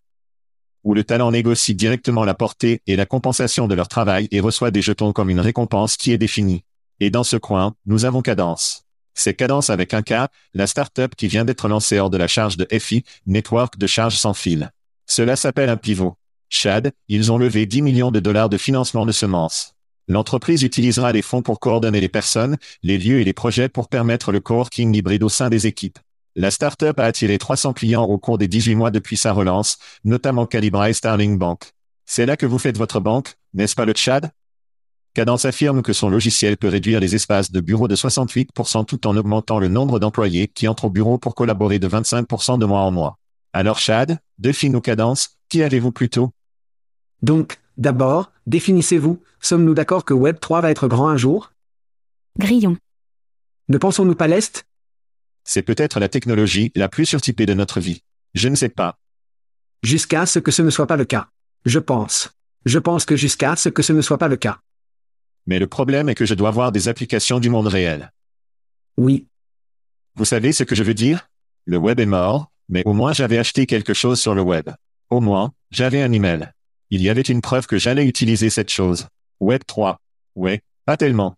Où 0.85 0.95
le 0.95 1.05
talent 1.05 1.31
négocie 1.31 1.75
directement 1.75 2.25
la 2.25 2.35
portée 2.35 2.83
et 2.87 2.97
la 2.97 3.07
compensation 3.07 3.69
de 3.69 3.75
leur 3.75 3.89
travail 3.89 4.29
et 4.33 4.41
reçoit 4.41 4.71
des 4.71 4.83
jetons 4.83 5.13
comme 5.13 5.31
une 5.31 5.41
récompense 5.41 5.97
qui 5.97 6.13
est 6.13 6.19
définie. 6.19 6.65
Et 7.01 7.11
dans 7.11 7.25
ce 7.25 7.37
coin, 7.37 7.75
nous 7.87 8.05
avons 8.05 8.23
Cadence. 8.23 8.85
C'est 9.15 9.35
Cadence 9.35 9.71
avec 9.71 9.95
un 9.95 10.03
K, 10.03 10.29
la 10.55 10.67
start-up 10.67 11.15
qui 11.17 11.29
vient 11.29 11.45
d'être 11.45 11.69
lancée 11.69 11.99
hors 11.99 12.11
de 12.11 12.17
la 12.17 12.27
charge 12.27 12.57
de 12.57 12.67
FI, 12.79 13.05
Network 13.27 13.79
de 13.79 13.87
charge 13.87 14.17
sans 14.17 14.35
fil. 14.35 14.71
Cela 15.07 15.37
s'appelle 15.37 15.69
un 15.69 15.77
pivot. 15.77 16.17
Chad, 16.49 16.93
ils 17.09 17.33
ont 17.33 17.39
levé 17.39 17.67
10 17.67 17.83
millions 17.83 18.11
de 18.11 18.21
dollars 18.21 18.49
de 18.49 18.59
financement 18.59 19.07
de 19.07 19.13
semences. 19.13 19.75
L'entreprise 20.09 20.63
utilisera 20.63 21.13
les 21.13 21.23
fonds 21.23 21.43
pour 21.43 21.61
coordonner 21.61 22.01
les 22.01 22.09
personnes, 22.09 22.57
les 22.83 22.99
lieux 22.99 23.21
et 23.21 23.25
les 23.25 23.33
projets 23.33 23.69
pour 23.69 23.89
permettre 23.89 24.33
le 24.33 24.41
coworking 24.41 24.95
hybride 24.95 25.23
au 25.23 25.29
sein 25.29 25.49
des 25.49 25.67
équipes. 25.67 25.99
La 26.35 26.51
start-up 26.51 26.99
a 26.99 27.05
attiré 27.05 27.37
300 27.37 27.75
clients 27.75 28.05
au 28.05 28.17
cours 28.17 28.39
des 28.39 28.49
18 28.49 28.75
mois 28.75 28.91
depuis 28.91 29.19
sa 29.19 29.33
relance, 29.33 29.77
notamment 30.03 30.47
Calibra 30.47 30.89
et 30.89 30.95
Starling 30.95 31.37
Bank. 31.37 31.73
C'est 32.07 32.25
là 32.25 32.39
que 32.39 32.47
vous 32.47 32.59
faites 32.59 32.79
votre 32.79 33.01
banque, 33.01 33.35
n'est-ce 33.53 33.75
pas 33.75 33.85
le 33.85 33.93
Tchad? 33.93 34.31
Cadence 35.13 35.45
affirme 35.45 35.83
que 35.83 35.93
son 35.93 36.09
logiciel 36.09 36.57
peut 36.57 36.69
réduire 36.69 37.01
les 37.01 37.15
espaces 37.15 37.53
de 37.53 37.61
bureau 37.61 37.87
de 37.87 37.97
68% 37.97 38.87
tout 38.87 39.07
en 39.07 39.15
augmentant 39.15 39.59
le 39.59 39.69
nombre 39.69 39.99
d'employés 39.99 40.49
qui 40.49 40.69
entrent 40.69 40.87
au 40.87 40.91
bureau 40.91 41.19
pour 41.19 41.35
collaborer 41.35 41.79
de 41.79 41.87
25% 41.87 42.59
de 42.59 42.65
mois 42.65 42.81
en 42.81 42.91
mois. 42.91 43.19
Alors 43.53 43.79
Chad, 43.79 44.19
ou 44.43 44.81
Cadence, 44.81 45.37
qui 45.51 45.63
avez-vous 45.63 45.93
plutôt? 45.93 46.31
Donc, 47.21 47.59
d'abord, 47.77 48.33
définissez-vous, 48.47 49.21
sommes-nous 49.39 49.75
d'accord 49.75 50.07
que 50.07 50.15
Web 50.15 50.41
3 50.41 50.63
va 50.63 50.71
être 50.71 50.89
grand 50.89 51.09
un 51.09 51.19
jour? 51.19 51.53
Grillon. 52.39 52.79
Ne 53.69 53.77
pensons-nous 53.77 54.15
pas 54.15 54.29
l'Est? 54.29 54.65
C'est 55.45 55.63
peut-être 55.63 56.01
la 56.01 56.09
technologie 56.09 56.73
la 56.75 56.89
plus 56.89 57.07
surtypée 57.07 57.47
de 57.47 57.55
notre 57.55 57.81
vie. 57.81 58.03
Je 58.35 58.49
ne 58.49 58.55
sais 58.55 58.69
pas. 58.69 58.99
Jusqu'à 59.83 60.27
ce 60.27 60.39
que 60.39 60.51
ce 60.51 60.63
ne 60.63 60.71
soit 60.71 60.87
pas 60.87 60.97
le 60.97 61.05
cas. 61.05 61.29
Je 61.65 61.79
pense. 61.79 62.31
Je 62.65 62.79
pense 62.79 63.05
que 63.05 63.17
jusqu'à 63.17 63.57
ce 63.57 63.69
que 63.69 63.83
ce 63.83 63.93
ne 63.93 64.03
soit 64.03 64.19
pas 64.19 64.29
le 64.29 64.37
cas. 64.37 64.61
Mais 65.47 65.59
le 65.59 65.67
problème 65.67 66.09
est 66.09 66.15
que 66.15 66.27
je 66.27 66.35
dois 66.35 66.53
voir 66.53 66.71
des 66.71 66.89
applications 66.89 67.41
du 67.41 67.51
monde 67.51 67.67
réel. 67.67 68.13
Oui, 68.97 69.27
Vous 70.15 70.25
savez 70.25 70.53
ce 70.53 70.63
que 70.65 70.75
je 70.75 70.83
veux 70.85 70.95
dire? 70.95 71.29
Le 71.65 71.79
web 71.79 71.99
est 71.99 72.07
mort, 72.07 72.53
mais 72.69 72.83
au 72.85 72.93
moins 72.93 73.13
j'avais 73.13 73.39
acheté 73.39 73.67
quelque 73.67 73.95
chose 73.95 74.21
sur 74.21 74.35
le 74.35 74.43
web. 74.43 74.71
Au 75.11 75.21
moins, 75.21 75.53
j'avais 75.71 76.03
un 76.03 76.13
email. 76.13 76.53
Il 76.91 77.03
y 77.03 77.09
avait 77.09 77.23
une 77.23 77.41
preuve 77.41 77.67
que 77.67 77.79
j'allais 77.79 78.07
utiliser 78.07 78.51
cette 78.51 78.71
chose. 78.71 79.09
Web 79.41 79.63
3. 79.67 79.99
Ouais, 80.37 80.61
pas 80.85 80.97
tellement. 80.97 81.35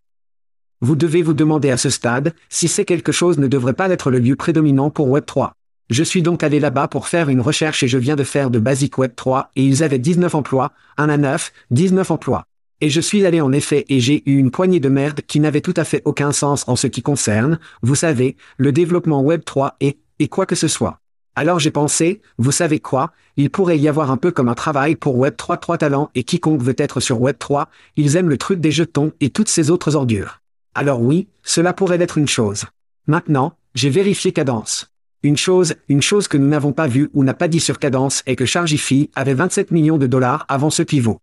Vous 0.85 0.97
devez 0.97 1.23
vous 1.23 1.33
demander 1.33 1.71
à 1.71 1.79
ce 1.79 1.89
stade 1.89 2.35
si 2.51 2.69
c'est 2.69 2.85
quelque 2.85 3.11
chose 3.11 3.39
ne 3.39 3.47
devrait 3.47 3.73
pas 3.73 3.89
être 3.89 4.11
le 4.11 4.19
lieu 4.19 4.37
prédominant 4.37 4.91
pour 4.91 5.09
Web 5.09 5.25
3. 5.25 5.55
Je 5.89 6.05
suis 6.05 6.21
donc 6.21 6.43
allé 6.43 6.61
là-bas 6.61 6.89
pour 6.89 7.09
faire 7.09 7.31
une 7.31 7.41
recherche 7.41 7.83
et 7.83 7.89
je 7.89 7.97
viens 7.97 8.17
de 8.17 8.23
faire 8.23 8.51
de 8.51 8.59
Basic 8.59 8.99
Web 8.99 9.13
3 9.17 9.51
et 9.57 9.65
ils 9.65 9.83
avaient 9.83 9.99
19 9.99 10.35
emplois, 10.35 10.73
1 10.99 11.09
à 11.09 11.17
9, 11.17 11.53
19 11.71 12.11
emplois. 12.11 12.45
Et 12.83 12.91
je 12.91 13.01
suis 13.01 13.25
allé 13.25 13.41
en 13.41 13.51
effet 13.53 13.87
et 13.89 13.99
j'ai 13.99 14.23
eu 14.27 14.37
une 14.37 14.51
poignée 14.51 14.79
de 14.79 14.91
merde 14.91 15.23
qui 15.27 15.41
n'avait 15.41 15.63
tout 15.63 15.73
à 15.79 15.85
fait 15.85 16.03
aucun 16.05 16.33
sens 16.33 16.69
en 16.69 16.77
ce 16.77 16.87
qui 16.87 17.01
concerne, 17.01 17.59
vous 17.81 17.95
savez, 17.95 18.37
le 18.59 18.71
développement 18.71 19.23
Web 19.23 19.43
3 19.43 19.77
et, 19.81 19.97
et 20.19 20.29
quoi 20.29 20.45
que 20.45 20.55
ce 20.55 20.69
soit. 20.69 20.99
Alors 21.35 21.61
j'ai 21.61 21.71
pensé, 21.71 22.21
vous 22.37 22.53
savez 22.53 22.79
quoi, 22.79 23.13
il 23.39 23.49
pourrait 23.49 23.79
y 23.79 23.89
avoir 23.89 24.11
un 24.11 24.19
peu 24.19 24.33
comme 24.33 24.51
un 24.51 24.55
travail 24.55 24.97
pour 24.97 25.17
Web 25.17 25.37
3 25.39 25.57
3 25.57 25.79
talents 25.79 26.11
et 26.15 26.25
quiconque 26.25 26.63
veut 26.63 26.77
être 26.77 27.01
sur 27.01 27.23
Web 27.23 27.37
3, 27.39 27.71
ils 27.97 28.17
aiment 28.17 28.29
le 28.29 28.37
truc 28.37 28.61
des 28.61 28.71
jetons 28.71 29.13
et 29.23 29.31
toutes 29.31 29.49
ces 29.49 29.71
autres 29.71 29.97
ordures. 29.97 30.43
Alors 30.75 31.01
oui, 31.01 31.29
cela 31.43 31.73
pourrait 31.73 32.01
être 32.01 32.19
une 32.19 32.29
chose. 32.29 32.65
Maintenant, 33.07 33.55
j'ai 33.75 33.91
vérifié 33.91 34.33
Cadence. 34.33 34.91
Une 35.23 35.37
chose, 35.37 35.77
une 35.89 36.03
chose 36.03 36.29
que 36.29 36.37
nous 36.37 36.49
n'avons 36.49 36.73
pas 36.73 36.89
vue 36.89 37.11
ou 37.15 37.23
n'a 37.25 37.33
pas 37.33 37.49
dit 37.49 37.61
sur 37.61 37.79
Cadence 37.79 38.23
est 38.27 38.37
que 38.37 38.45
Chargify 38.45 39.09
avait 39.15 39.35
27 39.35 39.71
millions 39.71 39.99
de 39.99 40.07
dollars 40.07 40.45
avant 40.49 40.71
ce 40.71 40.83
pivot. 40.83 41.19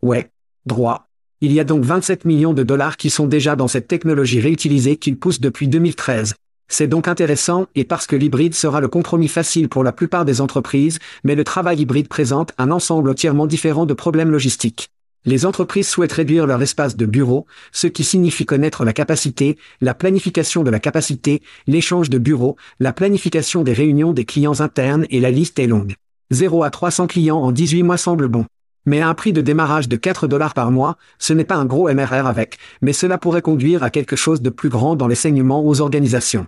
Ouais. 0.00 0.30
Droit. 0.64 1.06
Il 1.40 1.52
y 1.52 1.60
a 1.60 1.64
donc 1.64 1.84
27 1.84 2.24
millions 2.24 2.54
de 2.54 2.62
dollars 2.62 2.96
qui 2.96 3.10
sont 3.10 3.26
déjà 3.26 3.56
dans 3.56 3.68
cette 3.68 3.88
technologie 3.88 4.40
réutilisée 4.40 4.96
qu'ils 4.96 5.18
poussent 5.18 5.40
depuis 5.40 5.68
2013. 5.68 6.34
C'est 6.68 6.86
donc 6.86 7.08
intéressant, 7.08 7.66
et 7.74 7.84
parce 7.84 8.06
que 8.06 8.16
l'hybride 8.16 8.54
sera 8.54 8.80
le 8.80 8.88
compromis 8.88 9.28
facile 9.28 9.68
pour 9.68 9.84
la 9.84 9.92
plupart 9.92 10.24
des 10.24 10.40
entreprises, 10.40 10.98
mais 11.24 11.34
le 11.34 11.44
travail 11.44 11.80
hybride 11.80 12.08
présente 12.08 12.52
un 12.58 12.70
ensemble 12.70 13.10
entièrement 13.10 13.46
différent 13.46 13.86
de 13.86 13.92
problèmes 13.92 14.30
logistiques. 14.30 14.91
Les 15.24 15.46
entreprises 15.46 15.88
souhaitent 15.88 16.12
réduire 16.12 16.46
leur 16.48 16.60
espace 16.62 16.96
de 16.96 17.06
bureau, 17.06 17.46
ce 17.70 17.86
qui 17.86 18.02
signifie 18.02 18.44
connaître 18.44 18.84
la 18.84 18.92
capacité, 18.92 19.56
la 19.80 19.94
planification 19.94 20.64
de 20.64 20.70
la 20.70 20.80
capacité, 20.80 21.42
l'échange 21.68 22.10
de 22.10 22.18
bureaux, 22.18 22.56
la 22.80 22.92
planification 22.92 23.62
des 23.62 23.72
réunions 23.72 24.12
des 24.12 24.24
clients 24.24 24.60
internes 24.60 25.06
et 25.10 25.20
la 25.20 25.30
liste 25.30 25.60
est 25.60 25.68
longue. 25.68 25.94
0 26.32 26.64
à 26.64 26.70
300 26.70 27.06
clients 27.06 27.38
en 27.38 27.52
18 27.52 27.84
mois 27.84 27.98
semble 27.98 28.26
bon. 28.26 28.46
Mais 28.84 29.00
à 29.00 29.08
un 29.08 29.14
prix 29.14 29.32
de 29.32 29.40
démarrage 29.40 29.88
de 29.88 29.94
4 29.94 30.26
dollars 30.26 30.54
par 30.54 30.72
mois, 30.72 30.96
ce 31.20 31.32
n'est 31.32 31.44
pas 31.44 31.54
un 31.54 31.66
gros 31.66 31.88
MRR 31.92 32.26
avec, 32.26 32.58
mais 32.80 32.92
cela 32.92 33.16
pourrait 33.16 33.42
conduire 33.42 33.84
à 33.84 33.90
quelque 33.90 34.16
chose 34.16 34.42
de 34.42 34.50
plus 34.50 34.70
grand 34.70 34.96
dans 34.96 35.06
les 35.06 35.14
saignements 35.14 35.64
aux 35.64 35.80
organisations. 35.80 36.46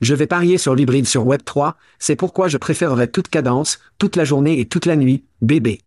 Je 0.00 0.14
vais 0.14 0.26
parier 0.26 0.56
sur 0.56 0.74
l'hybride 0.74 1.06
sur 1.06 1.26
Web 1.26 1.42
3, 1.44 1.76
c'est 1.98 2.16
pourquoi 2.16 2.48
je 2.48 2.56
préférerais 2.56 3.08
toute 3.08 3.28
cadence, 3.28 3.78
toute 3.98 4.16
la 4.16 4.24
journée 4.24 4.58
et 4.58 4.64
toute 4.64 4.86
la 4.86 4.96
nuit, 4.96 5.24
bébé. 5.42 5.80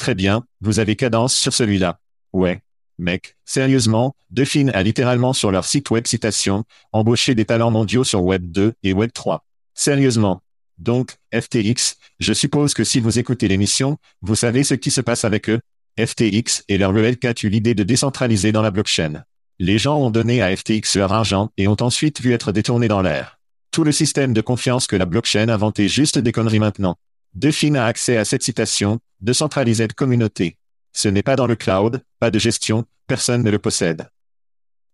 Très 0.00 0.14
bien, 0.14 0.46
vous 0.62 0.78
avez 0.78 0.96
cadence 0.96 1.36
sur 1.36 1.52
celui-là. 1.52 2.00
Ouais. 2.32 2.62
Mec, 2.96 3.36
sérieusement, 3.44 4.14
Define 4.30 4.70
a 4.70 4.82
littéralement 4.82 5.34
sur 5.34 5.50
leur 5.50 5.66
site 5.66 5.90
web 5.90 6.06
citation, 6.06 6.64
embauché 6.94 7.34
des 7.34 7.44
talents 7.44 7.70
mondiaux 7.70 8.02
sur 8.02 8.24
Web 8.24 8.50
2 8.50 8.72
et 8.82 8.94
Web 8.94 9.10
3. 9.12 9.44
Sérieusement. 9.74 10.40
Donc, 10.78 11.18
FTX, 11.34 11.96
je 12.18 12.32
suppose 12.32 12.72
que 12.72 12.82
si 12.82 12.98
vous 12.98 13.18
écoutez 13.18 13.46
l'émission, 13.46 13.98
vous 14.22 14.36
savez 14.36 14.64
ce 14.64 14.72
qui 14.72 14.90
se 14.90 15.02
passe 15.02 15.26
avec 15.26 15.50
eux. 15.50 15.60
FTX 15.98 16.64
et 16.68 16.78
leur 16.78 16.92
LK 16.92 17.42
eu 17.42 17.50
l'idée 17.50 17.74
de 17.74 17.82
décentraliser 17.82 18.52
dans 18.52 18.62
la 18.62 18.70
blockchain. 18.70 19.24
Les 19.58 19.76
gens 19.76 19.98
ont 19.98 20.10
donné 20.10 20.40
à 20.40 20.56
FTX 20.56 20.96
leur 20.96 21.12
argent 21.12 21.50
et 21.58 21.68
ont 21.68 21.76
ensuite 21.78 22.22
vu 22.22 22.32
être 22.32 22.52
détournés 22.52 22.88
dans 22.88 23.02
l'air. 23.02 23.38
Tout 23.70 23.84
le 23.84 23.92
système 23.92 24.32
de 24.32 24.40
confiance 24.40 24.86
que 24.86 24.96
la 24.96 25.04
blockchain 25.04 25.50
a 25.50 25.54
inventé 25.54 25.88
juste 25.88 26.18
des 26.18 26.32
conneries 26.32 26.58
maintenant. 26.58 26.96
Define 27.34 27.76
a 27.76 27.84
accès 27.84 28.16
à 28.16 28.24
cette 28.24 28.42
citation, 28.42 28.98
de 29.20 29.32
centraliser 29.32 29.86
de 29.86 29.92
communauté. 29.92 30.56
Ce 30.92 31.08
n'est 31.08 31.22
pas 31.22 31.36
dans 31.36 31.46
le 31.46 31.56
cloud, 31.56 32.02
pas 32.18 32.30
de 32.30 32.38
gestion, 32.38 32.84
personne 33.06 33.42
ne 33.42 33.50
le 33.50 33.58
possède. 33.58 34.08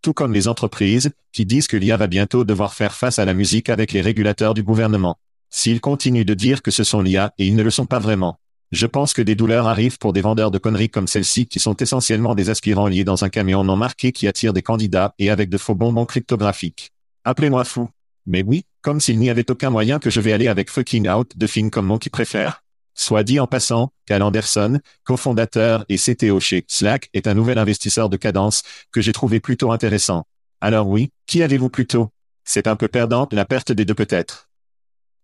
Tout 0.02 0.12
comme 0.12 0.32
les 0.32 0.48
entreprises, 0.48 1.10
qui 1.32 1.46
disent 1.46 1.68
que 1.68 1.76
l'IA 1.76 1.96
va 1.96 2.06
bientôt 2.06 2.44
devoir 2.44 2.74
faire 2.74 2.94
face 2.94 3.18
à 3.18 3.24
la 3.24 3.34
musique 3.34 3.68
avec 3.68 3.92
les 3.92 4.00
régulateurs 4.00 4.54
du 4.54 4.62
gouvernement. 4.62 5.18
S'ils 5.50 5.80
continuent 5.80 6.24
de 6.24 6.34
dire 6.34 6.62
que 6.62 6.70
ce 6.70 6.84
sont 6.84 7.00
l'IA 7.00 7.32
et 7.38 7.46
ils 7.46 7.56
ne 7.56 7.62
le 7.62 7.70
sont 7.70 7.86
pas 7.86 7.98
vraiment. 7.98 8.38
Je 8.72 8.86
pense 8.86 9.12
que 9.12 9.22
des 9.22 9.36
douleurs 9.36 9.68
arrivent 9.68 9.98
pour 9.98 10.12
des 10.12 10.20
vendeurs 10.20 10.50
de 10.50 10.58
conneries 10.58 10.90
comme 10.90 11.06
celle-ci 11.06 11.46
qui 11.46 11.60
sont 11.60 11.76
essentiellement 11.76 12.34
des 12.34 12.50
aspirants 12.50 12.88
liés 12.88 13.04
dans 13.04 13.24
un 13.24 13.28
camion 13.28 13.62
non 13.62 13.76
marqué 13.76 14.10
qui 14.10 14.26
attire 14.26 14.52
des 14.52 14.62
candidats 14.62 15.14
et 15.18 15.30
avec 15.30 15.48
de 15.50 15.58
faux 15.58 15.76
bonbons 15.76 16.04
cryptographiques. 16.04 16.90
Appelez-moi 17.24 17.64
fou. 17.64 17.88
Mais 18.26 18.42
oui, 18.42 18.64
comme 18.82 19.00
s'il 19.00 19.20
n'y 19.20 19.30
avait 19.30 19.50
aucun 19.50 19.70
moyen 19.70 20.00
que 20.00 20.10
je 20.10 20.20
vais 20.20 20.32
aller 20.32 20.48
avec 20.48 20.68
fucking 20.68 21.08
out 21.08 21.36
de 21.36 21.46
film 21.46 21.70
comme 21.70 21.86
mon 21.86 21.98
qui 21.98 22.10
préfère. 22.10 22.64
Soit 22.98 23.24
dit 23.24 23.38
en 23.38 23.46
passant, 23.46 23.92
Cal 24.06 24.22
Anderson, 24.22 24.80
cofondateur 25.04 25.84
et 25.90 25.98
CTO 25.98 26.40
chez 26.40 26.64
Slack, 26.66 27.10
est 27.12 27.26
un 27.26 27.34
nouvel 27.34 27.58
investisseur 27.58 28.08
de 28.08 28.16
cadence 28.16 28.62
que 28.90 29.02
j'ai 29.02 29.12
trouvé 29.12 29.38
plutôt 29.38 29.70
intéressant. 29.70 30.26
Alors 30.62 30.88
oui, 30.88 31.10
qui 31.26 31.42
avez-vous 31.42 31.68
plutôt? 31.68 32.10
C'est 32.44 32.66
un 32.66 32.74
peu 32.74 32.88
perdant 32.88 33.28
la 33.32 33.44
perte 33.44 33.70
des 33.70 33.84
deux 33.84 33.94
peut-être. 33.94 34.48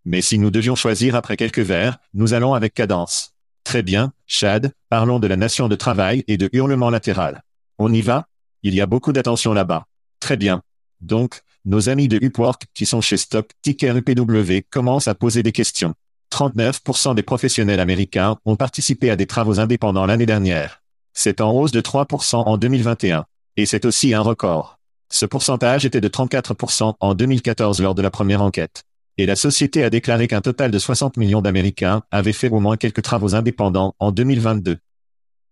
Mais 0.05 0.21
si 0.21 0.39
nous 0.39 0.51
devions 0.51 0.75
choisir 0.75 1.15
après 1.15 1.37
quelques 1.37 1.61
verres, 1.61 1.99
nous 2.13 2.35
allons 2.35 2.53
avec 2.53 2.75
cadence. 2.75 3.33
Très 3.65 3.83
bien, 3.83 4.13
Chad, 4.27 4.73
parlons 4.91 5.19
de 5.19 5.27
la 5.27 5.37
nation 5.37 5.69
de 5.69 5.77
travail 5.77 6.25
et 6.29 6.37
de 6.37 6.51
hurlement 6.53 6.91
latéral. 6.91 7.43
On 7.79 7.93
y 7.93 8.03
va? 8.03 8.29
Il 8.63 8.75
y 8.75 8.81
a 8.81 8.87
beaucoup 8.87 9.13
d'attention 9.13 9.55
là-bas. 9.55 9.87
Très 10.21 10.37
bien. 10.37 10.63
Donc, 11.01 11.41
nos 11.65 11.89
amis 11.89 12.09
de 12.09 12.19
Upwork 12.23 12.67
qui 12.75 12.85
sont 12.85 13.01
chez 13.01 13.17
Stock 13.17 13.49
Ticker 13.63 13.97
UPW 13.97 14.67
commencent 14.69 15.09
à 15.09 15.15
poser 15.15 15.43
des 15.43 15.53
questions. 15.53 15.95
39% 16.33 17.14
des 17.14 17.23
professionnels 17.23 17.79
américains 17.79 18.38
ont 18.47 18.57
participé 18.57 19.11
à 19.11 19.16
des 19.16 19.27
travaux 19.27 19.61
indépendants 19.61 20.07
l'année 20.07 20.27
dernière. 20.27 20.83
C'est 21.12 21.42
en 21.42 21.53
hausse 21.53 21.73
de 21.73 21.83
3% 21.83 22.37
en 22.37 22.57
2021. 22.57 23.27
Et 23.59 23.66
c'est 23.66 23.85
aussi 23.85 24.14
un 24.14 24.23
record. 24.23 24.79
Ce 25.11 25.27
pourcentage 25.27 25.85
était 25.85 26.01
de 26.01 26.09
34% 26.09 26.95
en 26.99 27.14
2014 27.14 27.83
lors 27.83 27.95
de 27.95 28.01
la 28.01 28.11
première 28.11 28.40
enquête. 28.40 28.85
Et 29.18 29.27
la 29.27 29.37
société 29.37 29.85
a 29.85 29.90
déclaré 29.90 30.27
qu'un 30.27 30.40
total 30.40 30.71
de 30.71 30.79
60 30.79 31.18
millions 31.18 31.42
d'Américains 31.42 32.03
avaient 32.11 32.33
fait 32.33 32.49
au 32.49 32.61
moins 32.61 32.79
quelques 32.79 33.03
travaux 33.03 33.35
indépendants 33.35 33.95
en 33.99 34.11
2022. 34.11 34.79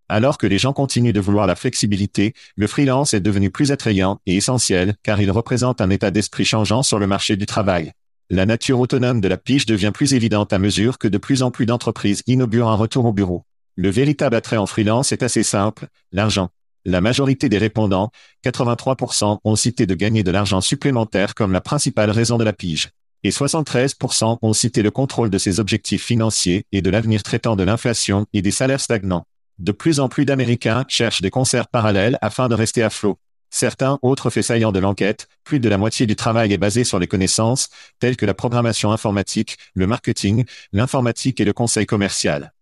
Alors 0.09 0.39
que 0.39 0.47
les 0.47 0.57
gens 0.57 0.73
continuent 0.73 1.13
de 1.13 1.21
vouloir 1.21 1.47
la 1.47 1.57
flexibilité, 1.57 2.33
le 2.57 2.67
freelance 2.67 3.13
est 3.13 3.21
devenu 3.21 3.51
plus 3.51 3.71
attrayant 3.71 4.19
et 4.25 4.37
essentiel 4.37 4.95
car 5.03 5.21
il 5.21 5.31
représente 5.31 5.83
un 5.83 5.91
état 5.91 6.11
d'esprit 6.11 6.47
changeant 6.47 6.83
sur 6.83 6.99
le 6.99 7.07
marché 7.07 7.37
du 7.37 7.45
travail. 7.45 7.93
La 8.33 8.47
nature 8.47 8.79
autonome 8.79 9.21
de 9.21 9.29
la 9.29 9.37
pige 9.37 9.67
devient 9.67 9.91
plus 9.93 10.15
évidente 10.15 10.53
à 10.53 10.59
mesure 10.59 10.99
que 10.99 11.09
de 11.09 11.19
plus 11.19 11.43
en 11.43 11.51
plus 11.51 11.67
d'entreprises 11.67 12.23
inaugurent 12.29 12.69
un 12.69 12.77
retour 12.77 13.05
au 13.05 13.13
bureau. 13.13 13.45
Le 13.75 13.91
véritable 13.91 14.37
attrait 14.37 14.57
en 14.57 14.67
freelance 14.67 15.11
est 15.11 15.25
assez 15.25 15.43
simple, 15.43 15.89
l'argent. 16.13 16.51
La 16.85 17.01
majorité 17.01 17.49
des 17.49 17.59
répondants, 17.59 18.11
83%, 18.45 19.41
ont 19.43 19.57
cité 19.57 19.85
de 19.85 19.95
gagner 19.95 20.23
de 20.23 20.31
l'argent 20.31 20.61
supplémentaire 20.61 21.35
comme 21.35 21.53
la 21.53 21.61
principale 21.61 22.11
raison 22.11 22.39
de 22.39 22.45
la 22.45 22.53
pige 22.53 22.91
et 23.23 23.31
73% 23.31 24.39
ont 24.41 24.53
cité 24.53 24.83
le 24.83 24.91
contrôle 24.91 25.31
de 25.31 25.39
ses 25.39 25.61
objectifs 25.61 26.05
financiers 26.05 26.65
et 26.73 26.83
de 26.83 26.91
l'avenir 26.91 27.23
traitant 27.23 27.57
de 27.57 27.65
l'inflation 27.65 28.27
et 28.33 28.43
des 28.43 28.51
salaires 28.51 28.81
stagnants. 28.81 29.27
De 29.59 29.73
plus 29.73 30.01
en 30.01 30.09
plus 30.09 30.25
d'Américains 30.25 30.85
cherchent 30.89 31.21
des 31.21 31.31
concerts 31.31 31.69
parallèles 31.69 32.19
afin 32.23 32.49
de 32.49 32.55
rester 32.55 32.83
à 32.83 32.91
flot. 32.91 33.19
Certains 33.51 33.99
autres 34.03 34.31
faits 34.31 34.45
saillants 34.45 34.73
de 34.73 34.79
l'enquête, 34.79 35.29
plus 35.43 35.59
de 35.59 35.69
la 35.69 35.77
moitié 35.77 36.07
du 36.07 36.15
travail 36.15 36.53
est 36.53 36.59
basé 36.59 36.85
sur 36.85 37.01
les 37.01 37.09
connaissances, 37.09 37.69
telles 37.99 38.17
que 38.17 38.27
la 38.27 38.35
programmation 38.35 38.93
informatique, 38.93 39.59
le 39.75 39.89
marketing, 39.89 40.45
l'informatique 40.73 41.41
et 41.41 41.45
le 41.45 41.53
conseil 41.53 41.85
commercial. 41.85 42.53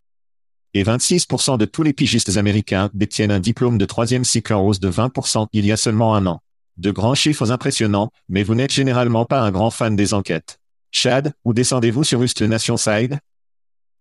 Et 0.72 0.82
26% 0.82 1.58
de 1.58 1.64
tous 1.66 1.82
les 1.82 1.92
pigistes 1.92 2.36
américains 2.36 2.90
détiennent 2.94 3.30
un 3.30 3.40
diplôme 3.40 3.78
de 3.78 3.84
troisième 3.84 4.24
cycle 4.24 4.54
en 4.54 4.66
hausse 4.66 4.80
de 4.80 4.90
20% 4.90 5.46
il 5.52 5.66
y 5.66 5.72
a 5.72 5.76
seulement 5.76 6.14
un 6.14 6.26
an. 6.26 6.40
De 6.78 6.90
grands 6.90 7.14
chiffres 7.14 7.50
impressionnants, 7.50 8.10
mais 8.28 8.42
vous 8.42 8.54
n'êtes 8.54 8.72
généralement 8.72 9.24
pas 9.24 9.40
un 9.40 9.50
grand 9.50 9.70
fan 9.70 9.94
des 9.94 10.14
enquêtes. 10.14 10.58
Chad, 10.90 11.34
où 11.44 11.52
descendez-vous 11.52 12.04
sur 12.04 12.22
Ust 12.22 12.40
Nation 12.42 12.76
Side? 12.76 13.18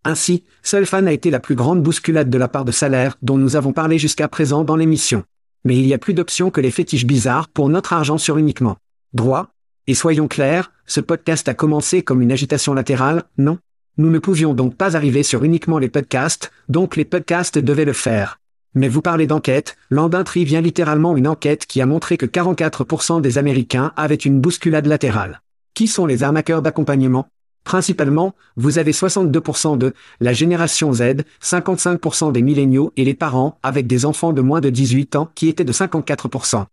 Ainsi, 0.06 0.46
seul 0.64 0.86
fan 0.86 1.08
a 1.08 1.12
été 1.12 1.32
la 1.32 1.40
plus 1.40 1.56
grande 1.56 1.84
bousculade 1.84 2.30
de 2.30 2.38
la 2.38 2.48
part 2.48 2.64
de 2.64 2.72
salaire 2.72 3.18
dont 3.22 3.38
nous 3.38 3.56
avons 3.58 3.74
parlé 3.74 3.98
jusqu'à 3.98 4.30
présent 4.30 4.64
dans 4.64 4.78
l'émission. 4.78 5.26
Mais 5.64 5.78
il 5.78 5.86
y 5.88 5.94
a 5.94 5.98
plus 5.98 6.14
d'options 6.14 6.52
que 6.52 6.62
les 6.62 6.72
fétiches 6.72 7.06
bizarres 7.06 7.50
pour 7.50 7.70
notre 7.70 7.94
argent 7.94 8.18
sur 8.18 8.38
uniquement. 8.38 8.78
Droit 9.14 9.50
Et 9.88 9.94
soyons 9.94 10.28
clairs, 10.28 10.72
ce 10.86 11.02
podcast 11.02 11.48
a 11.50 11.54
commencé 11.54 12.04
comme 12.04 12.22
une 12.22 12.32
agitation 12.32 12.74
latérale, 12.74 13.24
non? 13.38 13.58
Nous 13.98 14.10
ne 14.10 14.20
pouvions 14.20 14.54
donc 14.54 14.76
pas 14.76 14.96
arriver 14.96 15.24
sur 15.24 15.44
uniquement 15.44 15.80
les 15.80 15.90
podcasts, 15.90 16.52
donc 16.70 16.96
les 16.96 17.06
podcasts 17.06 17.58
devaient 17.58 17.86
le 17.86 17.94
faire. 17.94 18.40
Mais 18.76 18.90
vous 18.90 19.02
parlez 19.02 19.26
d'enquête, 19.26 19.76
Landintry 19.90 20.46
vient 20.46 20.62
littéralement 20.62 21.18
une 21.18 21.28
enquête 21.28 21.66
qui 21.66 21.82
a 21.82 21.88
montré 21.88 22.16
que 22.18 22.28
44% 22.28 23.22
des 23.22 23.40
Américains 23.40 23.92
avaient 23.96 24.14
une 24.16 24.40
bousculade 24.40 24.86
latérale. 24.86 25.42
Qui 25.74 25.88
sont 25.88 26.06
les 26.06 26.22
arnaqueurs 26.22 26.62
d'accompagnement? 26.62 27.28
Principalement, 27.68 28.34
vous 28.56 28.80
avez 28.80 28.94
62% 28.94 29.78
de 29.78 29.94
la 30.22 30.32
génération 30.32 30.94
Z, 30.94 31.26
55% 31.44 32.32
des 32.32 32.42
milléniaux 32.42 32.94
et 32.96 33.04
les 33.04 33.14
parents 33.14 33.60
avec 33.62 33.88
des 33.88 34.06
enfants 34.06 34.32
de 34.32 34.40
moins 34.40 34.62
de 34.62 34.70
18 34.70 35.18
ans 35.18 35.30
qui 35.36 35.50
étaient 35.50 35.66
de 35.66 35.74
54%. 35.74 36.64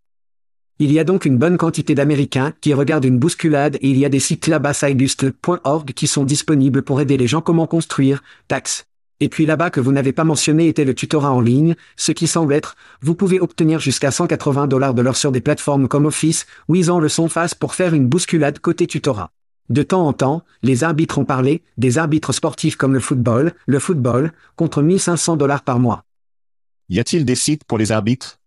Il 0.78 0.92
y 0.92 1.00
a 1.00 1.04
donc 1.04 1.24
une 1.24 1.36
bonne 1.36 1.56
quantité 1.56 1.96
d'Américains 1.96 2.52
qui 2.60 2.74
regardent 2.74 3.06
une 3.06 3.18
bousculade 3.18 3.74
et 3.80 3.90
il 3.90 3.98
y 3.98 4.04
a 4.04 4.08
des 4.08 4.20
sites 4.20 4.46
là-bas 4.46 4.72
qui 5.96 6.06
sont 6.06 6.22
disponibles 6.22 6.82
pour 6.82 7.00
aider 7.00 7.16
les 7.16 7.26
gens 7.26 7.40
comment 7.40 7.66
construire, 7.66 8.22
taxes, 8.46 8.86
et 9.18 9.28
puis 9.28 9.46
là-bas 9.46 9.70
que 9.70 9.80
vous 9.80 9.90
n'avez 9.90 10.12
pas 10.12 10.22
mentionné 10.22 10.68
était 10.68 10.84
le 10.84 10.94
tutorat 10.94 11.32
en 11.32 11.40
ligne, 11.40 11.74
ce 11.96 12.12
qui 12.12 12.28
semble 12.28 12.54
être, 12.54 12.76
vous 13.02 13.16
pouvez 13.16 13.40
obtenir 13.40 13.80
jusqu'à 13.80 14.12
180 14.12 14.68
dollars 14.68 14.94
de 14.94 15.02
l'heure 15.02 15.16
sur 15.16 15.32
des 15.32 15.40
plateformes 15.40 15.88
comme 15.88 16.06
Office, 16.06 16.46
ou 16.68 16.76
ils 16.76 16.92
en 16.92 17.00
le 17.00 17.08
sont 17.08 17.28
face 17.28 17.56
pour 17.56 17.74
faire 17.74 17.94
une 17.94 18.06
bousculade 18.06 18.60
côté 18.60 18.86
tutorat. 18.86 19.32
De 19.70 19.82
temps 19.82 20.06
en 20.06 20.12
temps, 20.12 20.42
les 20.62 20.84
arbitres 20.84 21.18
ont 21.18 21.24
parlé, 21.24 21.62
des 21.78 21.96
arbitres 21.96 22.32
sportifs 22.32 22.76
comme 22.76 22.92
le 22.92 23.00
football, 23.00 23.54
le 23.66 23.78
football, 23.78 24.32
contre 24.56 24.82
1500 24.82 25.36
dollars 25.36 25.62
par 25.62 25.78
mois. 25.78 26.04
Y 26.90 27.00
a-t-il 27.00 27.24
des 27.24 27.34
sites 27.34 27.64
pour 27.64 27.78
les 27.78 27.90
arbitres? 27.90 28.38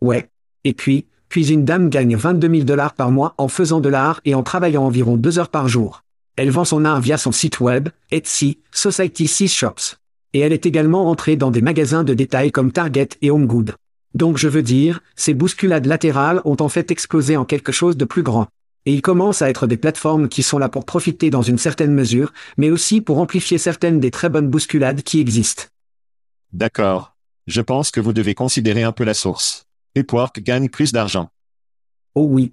Ouais. 0.00 0.28
Et 0.64 0.74
puis, 0.74 1.06
puis 1.28 1.52
une 1.52 1.64
dame 1.64 1.88
gagne 1.88 2.16
22 2.16 2.48
000 2.48 2.62
dollars 2.64 2.94
par 2.94 3.10
mois 3.10 3.34
en 3.38 3.48
faisant 3.48 3.80
de 3.80 3.88
l'art 3.88 4.20
et 4.24 4.34
en 4.34 4.42
travaillant 4.42 4.84
environ 4.84 5.16
deux 5.16 5.38
heures 5.38 5.48
par 5.48 5.68
jour. 5.68 6.02
Elle 6.36 6.50
vend 6.50 6.64
son 6.64 6.84
art 6.84 7.00
via 7.00 7.16
son 7.16 7.30
site 7.30 7.60
web, 7.60 7.88
Etsy, 8.10 8.58
Society 8.72 9.28
6 9.28 9.48
Shops. 9.48 9.98
Et 10.32 10.40
elle 10.40 10.52
est 10.52 10.66
également 10.66 11.08
entrée 11.08 11.36
dans 11.36 11.52
des 11.52 11.62
magasins 11.62 12.02
de 12.02 12.12
détail 12.12 12.50
comme 12.50 12.72
Target 12.72 13.10
et 13.22 13.30
HomeGood. 13.30 13.76
Donc 14.14 14.36
je 14.36 14.48
veux 14.48 14.62
dire, 14.62 15.00
ces 15.14 15.34
bousculades 15.34 15.86
latérales 15.86 16.40
ont 16.44 16.56
en 16.60 16.68
fait 16.68 16.90
explosé 16.90 17.36
en 17.36 17.44
quelque 17.44 17.72
chose 17.72 17.96
de 17.96 18.04
plus 18.04 18.22
grand. 18.22 18.48
Et 18.86 18.92
ils 18.92 19.02
commencent 19.02 19.42
à 19.42 19.48
être 19.48 19.66
des 19.66 19.76
plateformes 19.76 20.28
qui 20.28 20.42
sont 20.42 20.58
là 20.58 20.68
pour 20.68 20.84
profiter 20.84 21.30
dans 21.30 21.42
une 21.42 21.58
certaine 21.58 21.92
mesure, 21.92 22.32
mais 22.56 22.70
aussi 22.70 23.00
pour 23.00 23.18
amplifier 23.18 23.58
certaines 23.58 24.00
des 24.00 24.10
très 24.10 24.28
bonnes 24.28 24.48
bousculades 24.48 25.02
qui 25.02 25.20
existent. 25.20 25.64
D'accord. 26.52 27.14
Je 27.46 27.60
pense 27.60 27.90
que 27.90 28.00
vous 28.00 28.12
devez 28.12 28.34
considérer 28.34 28.82
un 28.82 28.92
peu 28.92 29.04
la 29.04 29.14
source. 29.14 29.66
Upwork 29.96 30.40
gagne 30.40 30.68
plus 30.68 30.92
d'argent. 30.92 31.30
Oh 32.14 32.26
oui. 32.28 32.52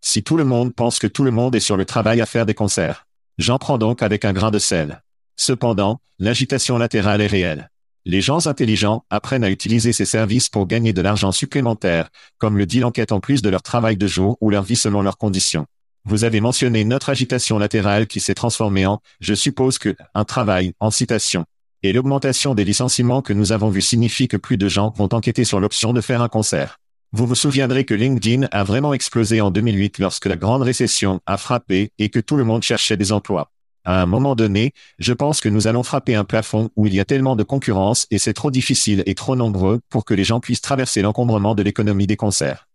Si 0.00 0.22
tout 0.22 0.36
le 0.36 0.44
monde 0.44 0.74
pense 0.74 0.98
que 0.98 1.06
tout 1.06 1.24
le 1.24 1.30
monde 1.30 1.54
est 1.54 1.60
sur 1.60 1.76
le 1.76 1.84
travail 1.84 2.20
à 2.20 2.26
faire 2.26 2.46
des 2.46 2.54
concerts. 2.54 3.06
J'en 3.38 3.58
prends 3.58 3.78
donc 3.78 4.02
avec 4.02 4.24
un 4.24 4.32
grain 4.32 4.50
de 4.50 4.58
sel. 4.58 5.02
Cependant, 5.36 6.00
l'agitation 6.18 6.78
latérale 6.78 7.20
est 7.20 7.26
réelle. 7.26 7.71
Les 8.04 8.20
gens 8.20 8.48
intelligents 8.48 9.04
apprennent 9.10 9.44
à 9.44 9.50
utiliser 9.50 9.92
ces 9.92 10.04
services 10.04 10.48
pour 10.48 10.66
gagner 10.66 10.92
de 10.92 11.00
l'argent 11.00 11.30
supplémentaire, 11.30 12.08
comme 12.38 12.58
le 12.58 12.66
dit 12.66 12.80
l'enquête 12.80 13.12
en 13.12 13.20
plus 13.20 13.42
de 13.42 13.48
leur 13.48 13.62
travail 13.62 13.96
de 13.96 14.08
jour 14.08 14.36
ou 14.40 14.50
leur 14.50 14.64
vie 14.64 14.74
selon 14.74 15.02
leurs 15.02 15.18
conditions. 15.18 15.66
Vous 16.04 16.24
avez 16.24 16.40
mentionné 16.40 16.84
notre 16.84 17.10
agitation 17.10 17.58
latérale 17.58 18.08
qui 18.08 18.18
s'est 18.18 18.34
transformée 18.34 18.86
en, 18.86 19.00
je 19.20 19.34
suppose 19.34 19.78
que, 19.78 19.94
un 20.14 20.24
travail, 20.24 20.72
en 20.80 20.90
citation. 20.90 21.44
Et 21.84 21.92
l'augmentation 21.92 22.56
des 22.56 22.64
licenciements 22.64 23.22
que 23.22 23.32
nous 23.32 23.52
avons 23.52 23.70
vu 23.70 23.80
signifie 23.80 24.26
que 24.26 24.36
plus 24.36 24.56
de 24.56 24.68
gens 24.68 24.92
vont 24.96 25.14
enquêter 25.14 25.44
sur 25.44 25.60
l'option 25.60 25.92
de 25.92 26.00
faire 26.00 26.22
un 26.22 26.28
concert. 26.28 26.80
Vous 27.12 27.28
vous 27.28 27.36
souviendrez 27.36 27.84
que 27.84 27.94
LinkedIn 27.94 28.48
a 28.50 28.64
vraiment 28.64 28.94
explosé 28.94 29.40
en 29.40 29.52
2008 29.52 30.00
lorsque 30.00 30.26
la 30.26 30.36
grande 30.36 30.62
récession 30.62 31.20
a 31.26 31.36
frappé 31.36 31.92
et 31.98 32.08
que 32.08 32.18
tout 32.18 32.36
le 32.36 32.44
monde 32.44 32.64
cherchait 32.64 32.96
des 32.96 33.12
emplois. 33.12 33.51
À 33.84 34.00
un 34.00 34.06
moment 34.06 34.36
donné, 34.36 34.72
je 34.98 35.12
pense 35.12 35.40
que 35.40 35.48
nous 35.48 35.66
allons 35.66 35.82
frapper 35.82 36.14
un 36.14 36.24
plafond 36.24 36.70
où 36.76 36.86
il 36.86 36.94
y 36.94 37.00
a 37.00 37.04
tellement 37.04 37.34
de 37.34 37.42
concurrence 37.42 38.06
et 38.10 38.18
c'est 38.18 38.32
trop 38.32 38.52
difficile 38.52 39.02
et 39.06 39.14
trop 39.14 39.34
nombreux 39.34 39.80
pour 39.88 40.04
que 40.04 40.14
les 40.14 40.24
gens 40.24 40.38
puissent 40.38 40.60
traverser 40.60 41.02
l'encombrement 41.02 41.56
de 41.56 41.62
l'économie 41.62 42.06
des 42.06 42.16
concerts. 42.16 42.68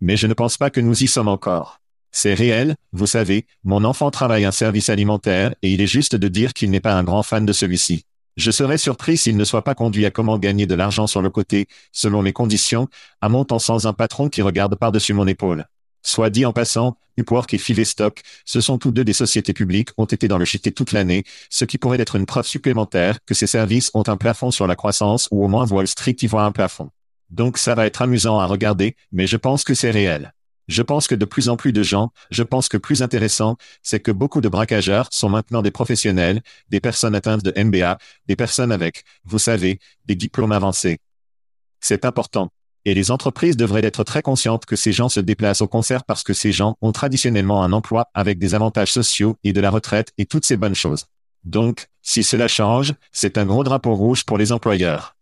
Mais 0.00 0.16
je 0.16 0.26
ne 0.26 0.34
pense 0.34 0.58
pas 0.58 0.70
que 0.70 0.80
nous 0.80 1.02
y 1.02 1.08
sommes 1.08 1.28
encore. 1.28 1.80
C'est 2.10 2.34
réel, 2.34 2.76
vous 2.92 3.06
savez, 3.06 3.46
mon 3.64 3.84
enfant 3.84 4.10
travaille 4.10 4.44
un 4.44 4.52
service 4.52 4.90
alimentaire 4.90 5.54
et 5.62 5.72
il 5.72 5.80
est 5.80 5.86
juste 5.86 6.14
de 6.14 6.28
dire 6.28 6.52
qu'il 6.52 6.70
n'est 6.70 6.80
pas 6.80 6.94
un 6.94 7.04
grand 7.04 7.22
fan 7.22 7.46
de 7.46 7.52
celui-ci. 7.52 8.04
Je 8.36 8.50
serais 8.50 8.78
surpris 8.78 9.16
s'il 9.16 9.36
ne 9.36 9.44
soit 9.44 9.64
pas 9.64 9.74
conduit 9.74 10.06
à 10.06 10.10
comment 10.10 10.38
gagner 10.38 10.66
de 10.66 10.74
l'argent 10.74 11.06
sur 11.06 11.22
le 11.22 11.30
côté, 11.30 11.66
selon 11.90 12.22
mes 12.22 12.32
conditions, 12.32 12.86
à 13.20 13.28
montant 13.28 13.58
sans 13.58 13.86
un 13.86 13.92
patron 13.92 14.28
qui 14.28 14.42
regarde 14.42 14.76
par-dessus 14.76 15.12
mon 15.12 15.26
épaule. 15.26 15.66
Soit 16.02 16.30
dit 16.30 16.46
en 16.46 16.52
passant, 16.52 16.96
Upwork 17.18 17.52
et 17.54 17.58
Fivestock, 17.58 18.22
ce 18.44 18.60
sont 18.60 18.78
tous 18.78 18.92
deux 18.92 19.04
des 19.04 19.12
sociétés 19.12 19.52
publiques, 19.52 19.90
ont 19.96 20.04
été 20.04 20.28
dans 20.28 20.38
le 20.38 20.44
chité 20.44 20.72
toute 20.72 20.92
l'année, 20.92 21.24
ce 21.50 21.64
qui 21.64 21.78
pourrait 21.78 22.00
être 22.00 22.16
une 22.16 22.26
preuve 22.26 22.46
supplémentaire 22.46 23.18
que 23.24 23.34
ces 23.34 23.46
services 23.46 23.90
ont 23.94 24.04
un 24.06 24.16
plafond 24.16 24.50
sur 24.50 24.66
la 24.66 24.76
croissance 24.76 25.28
ou 25.30 25.44
au 25.44 25.48
moins 25.48 25.66
Wall 25.66 25.88
Street 25.88 26.16
y 26.22 26.28
un 26.32 26.52
plafond. 26.52 26.90
Donc 27.30 27.58
ça 27.58 27.74
va 27.74 27.86
être 27.86 28.02
amusant 28.02 28.38
à 28.38 28.46
regarder, 28.46 28.96
mais 29.12 29.26
je 29.26 29.36
pense 29.36 29.64
que 29.64 29.74
c'est 29.74 29.90
réel. 29.90 30.32
Je 30.68 30.82
pense 30.82 31.06
que 31.06 31.14
de 31.14 31.24
plus 31.24 31.48
en 31.48 31.56
plus 31.56 31.72
de 31.72 31.82
gens, 31.82 32.12
je 32.30 32.42
pense 32.42 32.68
que 32.68 32.76
plus 32.76 33.02
intéressant, 33.02 33.56
c'est 33.82 34.00
que 34.00 34.12
beaucoup 34.12 34.42
de 34.42 34.50
braquageurs 34.50 35.08
sont 35.10 35.30
maintenant 35.30 35.62
des 35.62 35.70
professionnels, 35.70 36.42
des 36.68 36.80
personnes 36.80 37.14
atteintes 37.14 37.42
de 37.42 37.52
MBA, 37.62 37.98
des 38.26 38.36
personnes 38.36 38.70
avec, 38.70 39.04
vous 39.24 39.38
savez, 39.38 39.80
des 40.04 40.14
diplômes 40.14 40.52
avancés. 40.52 40.98
C'est 41.80 42.04
important. 42.04 42.50
Et 42.88 42.94
les 42.94 43.10
entreprises 43.10 43.58
devraient 43.58 43.84
être 43.84 44.02
très 44.02 44.22
conscientes 44.22 44.64
que 44.64 44.74
ces 44.74 44.92
gens 44.92 45.10
se 45.10 45.20
déplacent 45.20 45.60
au 45.60 45.68
concert 45.68 46.04
parce 46.04 46.22
que 46.22 46.32
ces 46.32 46.52
gens 46.52 46.78
ont 46.80 46.90
traditionnellement 46.90 47.62
un 47.62 47.74
emploi 47.74 48.06
avec 48.14 48.38
des 48.38 48.54
avantages 48.54 48.90
sociaux 48.90 49.36
et 49.44 49.52
de 49.52 49.60
la 49.60 49.68
retraite 49.68 50.14
et 50.16 50.24
toutes 50.24 50.46
ces 50.46 50.56
bonnes 50.56 50.74
choses. 50.74 51.04
Donc, 51.44 51.88
si 52.00 52.22
cela 52.22 52.48
change, 52.48 52.94
c'est 53.12 53.36
un 53.36 53.44
gros 53.44 53.62
drapeau 53.62 53.94
rouge 53.94 54.24
pour 54.24 54.38
les 54.38 54.52
employeurs. 54.52 55.16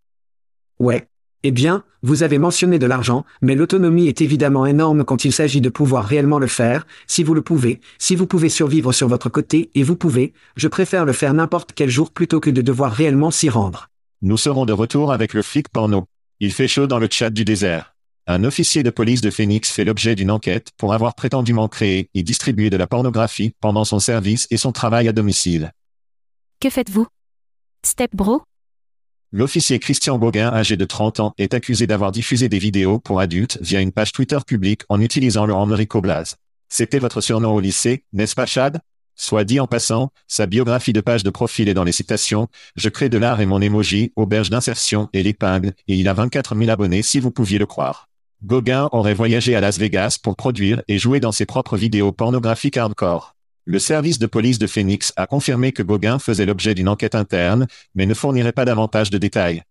Ouais. 0.79 1.09
Eh 1.43 1.51
bien, 1.51 1.83
vous 2.03 2.23
avez 2.23 2.39
mentionné 2.39 2.79
de 2.79 2.87
l'argent, 2.87 3.25
mais 3.43 3.57
l'autonomie 3.57 4.07
est 4.07 4.21
évidemment 4.21 4.65
énorme 4.65 5.03
quand 5.03 5.25
il 5.25 5.33
s'agit 5.33 5.61
de 5.61 5.69
pouvoir 5.69 6.05
réellement 6.05 6.39
le 6.39 6.47
faire, 6.47 6.87
si 7.09 7.25
vous 7.25 7.35
le 7.35 7.43
pouvez, 7.43 7.81
si 7.99 8.15
vous 8.15 8.29
pouvez 8.29 8.49
survivre 8.49 8.93
sur 8.93 9.09
votre 9.09 9.29
côté, 9.29 9.73
et 9.75 9.83
vous 9.83 9.97
pouvez, 9.97 10.35
je 10.55 10.69
préfère 10.69 11.05
le 11.05 11.13
faire 11.13 11.35
n'importe 11.35 11.73
quel 11.75 11.91
jour 11.91 12.13
plutôt 12.13 12.39
que 12.39 12.51
de 12.51 12.63
devoir 12.63 12.93
réellement 12.93 13.33
s'y 13.33 13.49
rendre. 13.49 13.89
Nous 14.23 14.37
serons 14.37 14.67
de 14.67 14.73
retour 14.73 15.13
avec 15.13 15.35
le 15.35 15.43
flic 15.43 15.69
porno. 15.69 16.07
Il 16.39 16.53
fait 16.53 16.69
chaud 16.69 16.87
dans 16.87 16.99
le 16.99 17.09
chat 17.11 17.31
du 17.31 17.47
désert. 17.47 17.97
Un 18.27 18.45
officier 18.45 18.83
de 18.83 18.91
police 18.91 19.23
de 19.23 19.31
Phoenix 19.31 19.71
fait 19.71 19.85
l'objet 19.85 20.15
d'une 20.15 20.31
enquête 20.31 20.69
pour 20.77 20.93
avoir 20.93 21.15
prétendument 21.15 21.67
créé 21.67 22.11
et 22.13 22.23
distribué 22.23 22.69
de 22.69 22.77
la 22.77 22.87
pornographie 22.87 23.55
pendant 23.61 23.85
son 23.87 24.01
service 24.01 24.47
et 24.51 24.59
son 24.59 24.71
travail 24.71 25.09
à 25.09 25.13
domicile. 25.13 25.73
Que 26.61 26.69
faites-vous? 26.69 27.07
Step 27.87 28.15
Bro? 28.15 28.43
L'officier 29.33 29.79
Christian 29.79 30.19
Gauguin, 30.19 30.53
âgé 30.53 30.77
de 30.77 30.85
30 30.85 31.21
ans, 31.21 31.35
est 31.39 31.55
accusé 31.55 31.87
d'avoir 31.87 32.13
diffusé 32.13 32.51
des 32.51 32.59
vidéos 32.59 32.99
pour 32.99 33.19
adultes 33.19 33.57
via 33.63 33.81
une 33.81 33.93
page 33.93 34.13
Twitter 34.13 34.39
publique 34.47 34.83
en 34.91 35.01
utilisant 35.01 35.47
le 35.47 35.55
Enrico 35.55 36.03
Blas. 36.03 36.37
C'était 36.69 36.99
votre 36.99 37.23
surnom 37.23 37.55
au 37.55 37.61
lycée, 37.61 38.05
n'est-ce 38.13 38.35
pas 38.35 38.47
Chad? 38.47 38.81
Soit 39.19 39.45
dit 39.45 39.61
en 39.61 39.67
passant, 39.67 40.11
sa 40.29 40.45
biographie 40.45 40.93
de 40.93 41.01
page 41.01 41.23
de 41.23 41.31
profil 41.31 41.71
est 41.71 41.75
dans 41.75 41.85
les 41.85 41.93
citations, 41.93 42.49
je 42.77 42.91
crée 42.91 43.09
de 43.09 43.17
l'art 43.17 43.41
et 43.41 43.47
mon 43.47 43.63
emoji, 43.63 44.13
auberge 44.15 44.51
d'insertion 44.51 45.09
et 45.15 45.23
l'épingle, 45.23 45.73
et 45.89 45.97
il 45.97 46.07
a 46.07 46.13
24 46.13 46.55
000 46.55 46.71
abonnés 46.71 47.03
si 47.03 47.19
vous 47.19 47.31
pouviez 47.31 47.59
le 47.59 47.65
croire. 47.65 48.09
Gauguin 48.45 48.91
aurait 48.93 49.15
voyagé 49.15 49.57
à 49.57 49.63
Las 49.63 49.79
Vegas 49.79 50.19
pour 50.23 50.37
produire 50.37 50.83
et 50.87 50.99
jouer 50.99 51.19
dans 51.19 51.33
ses 51.33 51.47
propres 51.47 51.79
vidéos 51.79 52.13
pornographiques 52.13 52.77
hardcore. 52.77 53.35
Le 53.65 53.79
service 53.79 54.19
de 54.19 54.27
police 54.27 54.59
de 54.59 54.67
Phoenix 54.67 55.15
a 55.17 55.27
confirmé 55.27 55.73
que 55.73 55.83
Gauguin 55.83 56.19
faisait 56.19 56.47
l'objet 56.47 56.75
d'une 56.75 56.89
enquête 56.89 57.15
interne, 57.15 57.67
mais 57.95 58.05
ne 58.05 58.15
fournirait 58.15 58.53
pas 58.53 58.67
davantage 58.67 59.11
de 59.11 59.19
détails. 59.19 59.63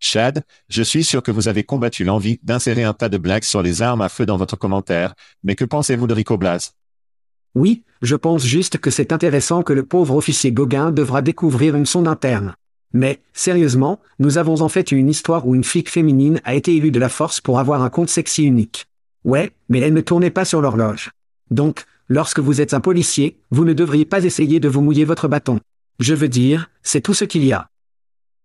Chad, 0.00 0.42
je 0.68 0.82
suis 0.82 1.04
sûr 1.04 1.22
que 1.22 1.30
vous 1.30 1.46
avez 1.46 1.62
combattu 1.62 2.02
l'envie 2.02 2.40
d'insérer 2.42 2.82
un 2.82 2.94
tas 2.94 3.10
de 3.10 3.18
blagues 3.18 3.44
sur 3.44 3.62
les 3.62 3.82
armes 3.82 4.00
à 4.00 4.08
feu 4.08 4.26
dans 4.26 4.38
votre 4.38 4.56
commentaire, 4.56 5.14
mais 5.44 5.54
que 5.54 5.64
pensez-vous 5.64 6.08
de 6.08 6.14
Rico 6.14 6.36
Blas? 6.36 6.72
Oui, 7.54 7.82
je 8.00 8.16
pense 8.16 8.44
juste 8.44 8.78
que 8.78 8.90
c'est 8.90 9.12
intéressant 9.12 9.62
que 9.62 9.72
le 9.72 9.84
pauvre 9.84 10.16
officier 10.16 10.52
Gauguin 10.52 10.90
devra 10.90 11.22
découvrir 11.22 11.76
une 11.76 11.86
sonde 11.86 12.08
interne. 12.08 12.54
Mais, 12.94 13.20
sérieusement, 13.32 14.00
nous 14.18 14.38
avons 14.38 14.60
en 14.60 14.68
fait 14.68 14.92
une 14.92 15.08
histoire 15.08 15.46
où 15.46 15.54
une 15.54 15.64
flic 15.64 15.88
féminine 15.88 16.40
a 16.44 16.54
été 16.54 16.74
élue 16.76 16.90
de 16.90 16.98
la 16.98 17.08
force 17.08 17.40
pour 17.40 17.58
avoir 17.58 17.82
un 17.82 17.90
compte 17.90 18.10
sexy 18.10 18.44
unique. 18.44 18.86
Ouais, 19.24 19.52
mais 19.68 19.80
elle 19.80 19.94
ne 19.94 20.00
tournait 20.00 20.30
pas 20.30 20.44
sur 20.44 20.60
l'horloge. 20.60 21.10
Donc, 21.50 21.84
lorsque 22.08 22.40
vous 22.40 22.60
êtes 22.60 22.74
un 22.74 22.80
policier, 22.80 23.38
vous 23.50 23.64
ne 23.64 23.72
devriez 23.72 24.04
pas 24.04 24.24
essayer 24.24 24.60
de 24.60 24.68
vous 24.68 24.80
mouiller 24.80 25.04
votre 25.04 25.28
bâton. 25.28 25.60
Je 26.00 26.14
veux 26.14 26.28
dire, 26.28 26.70
c'est 26.82 27.00
tout 27.00 27.14
ce 27.14 27.24
qu'il 27.24 27.44
y 27.44 27.52
a. 27.52 27.68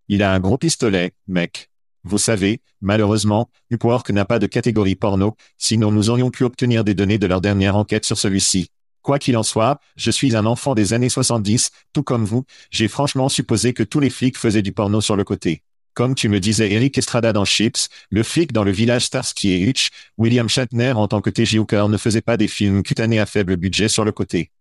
Il 0.07 0.23
a 0.23 0.33
un 0.33 0.39
gros 0.39 0.57
pistolet, 0.57 1.13
mec. 1.27 1.69
Vous 2.03 2.17
savez, 2.17 2.61
malheureusement, 2.79 3.49
Upwork 3.71 4.09
n'a 4.11 4.23
pas 4.23 4.39
de 4.39 4.47
catégorie 4.47 4.95
porno, 4.95 5.35
sinon 5.57 5.91
nous 5.91 6.09
aurions 6.09 6.29
pu 6.29 6.43
obtenir 6.43 6.83
des 6.85 6.93
données 6.93 7.17
de 7.17 7.27
leur 7.27 7.41
dernière 7.41 7.75
enquête 7.75 8.05
sur 8.05 8.17
celui-ci. 8.17 8.69
Quoi 9.07 9.19
qu'il 9.19 9.37
en 9.37 9.43
soit, 9.43 9.79
je 9.95 10.11
suis 10.11 10.35
un 10.35 10.45
enfant 10.45 10.75
des 10.75 10.91
années 10.91 11.07
70, 11.07 11.71
tout 11.93 12.03
comme 12.03 12.25
vous, 12.25 12.43
j'ai 12.71 12.89
franchement 12.89 13.29
supposé 13.29 13.71
que 13.71 13.83
tous 13.83 14.01
les 14.01 14.09
flics 14.09 14.37
faisaient 14.37 14.61
du 14.61 14.73
porno 14.73 14.99
sur 14.99 15.15
le 15.15 15.23
côté. 15.23 15.63
Comme 15.93 16.13
tu 16.13 16.27
me 16.27 16.41
disais 16.41 16.69
Eric 16.73 16.97
Estrada 16.97 17.31
dans 17.31 17.45
Chips, 17.45 17.87
le 18.09 18.21
flic 18.21 18.51
dans 18.51 18.65
le 18.65 18.71
village 18.71 19.05
Starsky 19.05 19.51
et 19.51 19.61
Hutch, 19.61 19.91
William 20.17 20.49
Shatner 20.49 20.91
en 20.91 21.07
tant 21.07 21.21
que 21.21 21.29
T.J. 21.29 21.57
Hooker 21.57 21.87
ne 21.87 21.95
faisait 21.95 22.19
pas 22.19 22.35
des 22.35 22.49
films 22.49 22.83
cutanés 22.83 23.17
à 23.17 23.25
faible 23.25 23.55
budget 23.55 23.87
sur 23.87 24.03
le 24.03 24.11
côté. 24.11 24.51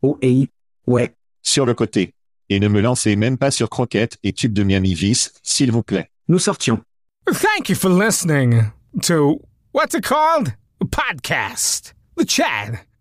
Oh 0.00 0.16
et 0.22 0.48
ouais. 0.86 1.14
Sur 1.42 1.66
le 1.66 1.74
côté. 1.74 2.14
Et 2.48 2.60
ne 2.60 2.68
me 2.68 2.80
lancez 2.80 3.14
même 3.14 3.36
pas 3.36 3.50
sur 3.50 3.68
Croquette 3.68 4.16
et 4.22 4.32
Tube 4.32 4.54
de 4.54 4.62
Miami 4.62 4.94
Vice, 4.94 5.34
s'il 5.42 5.70
vous 5.70 5.82
plaît. 5.82 6.08
Nous 6.28 6.38
sortions. 6.38 6.80
Thank 7.26 7.68
you 7.68 7.74
for 7.74 7.90
listening 7.90 8.70
to 9.02 9.38
what's 9.74 9.94
it 9.94 10.02
called? 10.02 10.54
A 10.80 10.86
podcast. 10.86 11.92
The 12.16 12.24
Chad. 12.24 12.78